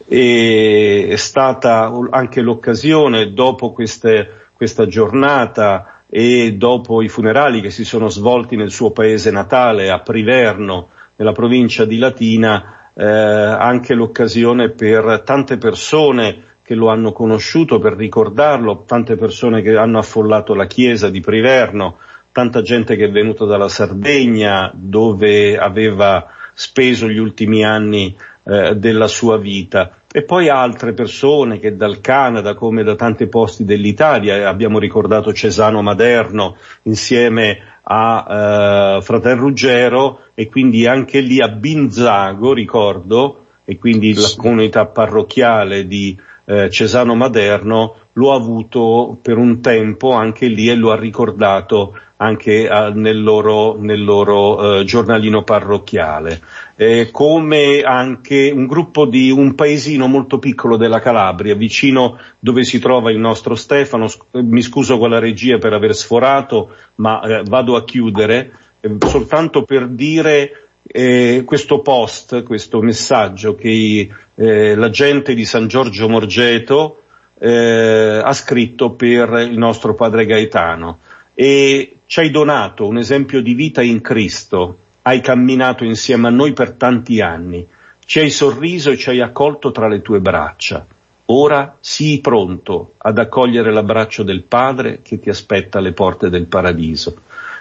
E 0.09 1.07
è 1.11 1.17
stata 1.17 1.93
anche 2.11 2.41
l'occasione 2.41 3.35
dopo 3.35 3.73
queste, 3.73 4.49
questa 4.55 4.87
giornata 4.87 6.03
e 6.09 6.55
dopo 6.55 7.03
i 7.03 7.09
funerali 7.09 7.61
che 7.61 7.71
si 7.71 7.85
sono 7.85 8.09
svolti 8.09 8.57
nel 8.57 8.71
suo 8.71 8.91
paese 8.91 9.31
natale 9.31 9.91
a 9.91 10.01
Priverno, 10.01 10.89
nella 11.17 11.33
provincia 11.33 11.85
di 11.85 11.99
Latina, 11.99 12.91
eh, 12.95 13.05
anche 13.05 13.95
l'occasione 13.95 14.71
per 14.71 15.23
tante 15.25 15.59
persone 15.59 16.54
che 16.65 16.75
lo 16.75 16.89
hanno 16.89 17.13
conosciuto 17.13 17.79
per 17.79 17.93
ricordarlo, 17.93 18.85
tante 18.87 19.17
persone 19.17 19.61
che 19.61 19.77
hanno 19.77 19.99
affollato 19.99 20.55
la 20.55 20.67
chiesa 20.67 21.11
di 21.11 21.21
Priverno, 21.21 21.99
tanta 22.33 22.63
gente 22.63 22.97
che 22.97 23.05
è 23.05 23.11
venuta 23.11 23.45
dalla 23.45 23.69
Sardegna 23.69 24.73
dove 24.75 25.59
aveva 25.59 26.27
speso 26.55 27.07
gli 27.07 27.19
ultimi 27.19 27.65
anni 27.65 28.17
eh, 28.45 28.77
della 28.77 29.09
sua 29.09 29.37
vita. 29.37 29.93
E 30.11 30.23
poi 30.23 30.49
altre 30.49 30.95
persone 30.95 31.59
che 31.59 31.77
dal 31.77 32.01
Canada 32.01 32.55
come 32.55 32.83
da 32.83 32.95
tanti 32.95 33.27
posti 33.27 33.65
dell'Italia, 33.65 34.49
abbiamo 34.49 34.79
ricordato 34.79 35.35
Cesano 35.35 35.83
Maderno 35.83 36.57
insieme 36.83 37.59
a 37.83 38.97
eh, 38.99 39.03
Fratel 39.03 39.37
Ruggero 39.37 40.21
e 40.33 40.49
quindi 40.49 40.87
anche 40.87 41.21
lì 41.21 41.43
a 41.43 41.49
Binzago 41.49 42.55
ricordo 42.55 43.41
e 43.65 43.77
quindi 43.79 44.15
la 44.15 44.31
comunità 44.37 44.87
parrocchiale 44.87 45.87
di 45.87 46.17
eh, 46.45 46.71
Cesano 46.71 47.15
Maderno 47.15 47.95
lo 48.15 48.33
ha 48.33 48.37
avuto 48.37 49.19
per 49.21 49.39
un 49.39 49.61
tempo 49.61 50.13
anche 50.13 50.47
lì 50.47 50.69
e 50.69 50.75
lo 50.75 50.93
ha 50.93 50.97
ricordato 50.97 51.95
anche 52.17 52.69
eh, 52.69 52.91
nel 52.95 53.23
loro, 53.23 53.77
nel 53.79 54.03
loro 54.03 54.79
eh, 54.79 54.85
giornalino 54.85 55.43
parrocchiale, 55.43 56.41
eh, 56.77 57.09
come 57.11 57.81
anche 57.81 58.53
un 58.55 58.67
gruppo 58.67 59.05
di 59.05 59.31
un 59.31 59.55
paesino 59.55 60.07
molto 60.07 60.39
piccolo 60.39 60.77
della 60.77 61.01
Calabria, 61.01 61.55
vicino 61.55 62.19
dove 62.39 62.65
si 62.65 62.79
trova 62.79 63.11
il 63.11 63.19
nostro 63.19 63.55
Stefano, 63.55 64.09
mi 64.33 64.63
scuso 64.63 64.97
con 64.99 65.11
la 65.11 65.19
regia 65.19 65.59
per 65.59 65.73
aver 65.73 65.95
sforato, 65.95 66.71
ma 66.97 67.21
eh, 67.23 67.43
vado 67.45 67.77
a 67.77 67.85
chiudere, 67.85 68.53
eh, 68.81 68.97
soltanto 69.01 69.65
per 69.65 69.89
dire 69.89 70.64
eh, 70.87 71.43
questo 71.45 71.81
post, 71.81 72.43
questo 72.43 72.81
messaggio 72.83 73.55
che 73.55 74.09
eh, 74.35 74.75
la 74.75 74.91
gente 74.91 75.35
di 75.35 75.45
San 75.45 75.67
Giorgio 75.67 76.09
Morgeto 76.09 77.03
eh, 77.39 78.21
ha 78.23 78.33
scritto 78.33 78.93
per 78.93 79.47
il 79.49 79.59
nostro 79.59 79.95
padre 79.95 80.27
Gaetano 80.27 80.99
e 81.35 81.97
ci 82.07 82.21
hai 82.21 82.31
donato 82.31 82.87
un 82.87 82.99
esempio 82.99 83.43
di 83.43 83.55
vita 83.55 83.83
in 83.83 84.01
Cristo, 84.01 84.79
hai 85.03 85.21
camminato 85.21 85.85
insieme 85.85 86.29
a 86.29 86.31
noi 86.31 86.53
per 86.53 86.73
tanti 86.73 87.21
anni, 87.21 87.67
ci 88.05 88.21
hai 88.21 88.31
sorriso 88.31 88.91
e 88.91 88.97
ci 88.97 89.11
hai 89.11 89.21
accolto 89.21 89.73
tra 89.73 89.89
le 89.89 90.03
tue 90.03 90.21
braccia. 90.21 90.87
Ora 91.27 91.79
sii 91.81 92.21
pronto 92.21 92.93
ad 92.99 93.19
accogliere 93.19 93.73
l'abbraccio 93.73 94.23
del 94.23 94.43
Padre 94.43 95.01
che 95.03 95.19
ti 95.19 95.31
aspetta 95.31 95.79
alle 95.79 95.93
porte 95.93 96.29
del 96.29 96.45
paradiso. 96.45 97.17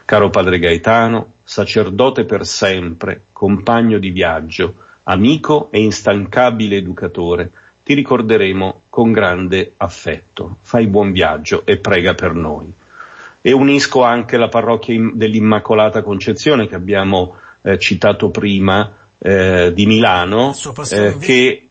Caro 0.05 0.29
padre 0.29 0.59
Gaetano, 0.59 1.33
sacerdote 1.43 2.25
per 2.25 2.45
sempre, 2.45 3.23
compagno 3.31 3.97
di 3.99 4.09
viaggio, 4.09 4.75
amico 5.03 5.69
e 5.71 5.81
instancabile 5.81 6.77
educatore, 6.77 7.51
ti 7.83 7.93
ricorderemo 7.93 8.83
con 8.89 9.11
grande 9.11 9.73
affetto. 9.77 10.57
Fai 10.61 10.87
buon 10.87 11.11
viaggio 11.11 11.65
e 11.65 11.77
prega 11.77 12.13
per 12.13 12.33
noi. 12.33 12.71
E 13.41 13.51
unisco 13.51 14.03
anche 14.03 14.37
la 14.37 14.47
parrocchia 14.47 15.11
dell'Immacolata 15.13 16.01
Concezione 16.01 16.67
che 16.67 16.75
abbiamo 16.75 17.35
eh, 17.61 17.77
citato 17.77 18.29
prima 18.29 18.95
eh, 19.17 19.71
di 19.73 19.85
Milano, 19.85 20.55
eh, 20.91 21.17
che 21.17 21.67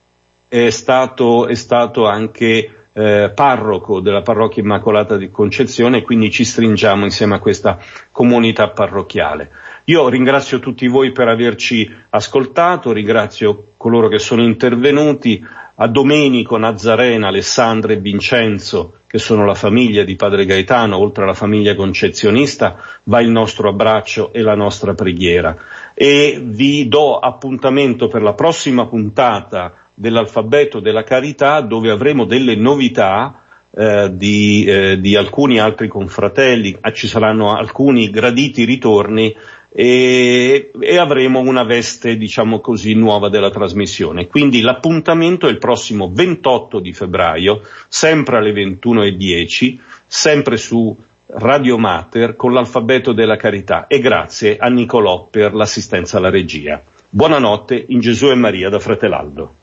è 0.49 0.71
stato, 0.71 1.47
è 1.47 1.55
stato 1.55 2.07
anche 2.07 2.82
eh, 2.93 3.33
parroco 3.35 4.01
della 4.01 4.23
parrocchia 4.23 4.63
Immacolata 4.63 5.17
di 5.17 5.31
Concezione 5.31 5.99
e 5.99 6.03
quindi 6.03 6.31
ci 6.31 6.45
stringiamo 6.45 7.05
insieme 7.05 7.35
a 7.35 7.39
questa 7.39 7.79
comunità 8.11 8.69
parrocchiale. 8.69 9.51
Io 9.85 10.09
ringrazio 10.09 10.59
tutti 10.59 10.87
voi 10.87 11.13
per 11.13 11.29
averci 11.29 11.91
ascoltato, 12.11 12.93
ringrazio 12.93 13.73
coloro 13.77 14.09
che 14.09 14.19
sono 14.19 14.43
intervenuti, 14.43 15.45
a 15.75 15.89
Domenico, 15.89 16.57
Nazarena, 16.59 17.29
Alessandra 17.29 17.93
e 17.93 17.97
Vincenzo 17.97 18.99
che 19.13 19.19
sono 19.19 19.45
la 19.45 19.55
famiglia 19.55 20.05
di 20.05 20.17
Padre 20.17 20.47
Gaetano, 20.47 20.97
oltre 20.97 21.25
alla 21.25 21.35
famiglia 21.35 21.75
concezionista, 21.75 22.79
va 23.05 23.21
il 23.21 23.29
nostro 23.29 23.69
abbraccio 23.69 24.33
e 24.33 24.41
la 24.41 24.55
nostra 24.55 24.95
preghiera. 24.95 25.55
E 25.93 26.41
vi 26.43 26.89
do 26.89 27.19
appuntamento 27.19 28.09
per 28.09 28.23
la 28.23 28.33
prossima 28.33 28.87
puntata 28.87 29.82
dell'alfabeto 29.95 30.81
della 30.81 31.05
carità 31.05 31.61
dove 31.61 31.91
avremo 31.91 32.25
delle 32.25 32.57
novità 32.57 33.43
eh, 33.75 34.11
di, 34.13 34.65
eh, 34.65 35.01
di, 35.01 35.17
alcuni 35.17 35.59
altri 35.59 35.89
confratelli, 35.89 36.77
ah, 36.81 36.93
ci 36.93 37.07
saranno 37.07 37.55
alcuni 37.55 38.11
graditi 38.11 38.65
ritorni 38.65 39.35
e, 39.75 40.71
e, 40.79 40.99
avremo 40.99 41.41
una 41.41 41.63
veste, 41.63 42.19
diciamo 42.19 42.61
così, 42.61 42.93
nuova 42.95 43.31
della 43.31 43.51
trasmissione. 43.51 44.27
Quindi 44.27 44.61
l'appuntamento 44.61 45.47
è 45.47 45.51
il 45.51 45.59
prossimo 45.59 46.11
28 46.13 46.81
di 46.81 46.93
febbraio, 46.93 47.63
sempre 47.89 48.37
alle 48.37 48.53
21.10, 48.53 49.79
sempre 50.07 50.59
su 50.59 50.95
Radio 51.35 51.79
Mater 51.79 52.37
con 52.37 52.53
l'alfabeto 52.53 53.13
della 53.13 53.37
carità 53.37 53.87
e 53.87 54.01
grazie 54.01 54.59
a 54.59 54.69
Nicolò 54.69 55.29
per 55.31 55.55
l'assistenza 55.55 56.19
alla 56.19 56.29
regia. 56.29 56.83
Buonanotte 57.09 57.87
in 57.89 58.01
Gesù 58.01 58.29
e 58.29 58.35
Maria 58.35 58.69
da 58.69 58.79
Fratelaldo. 58.79 59.55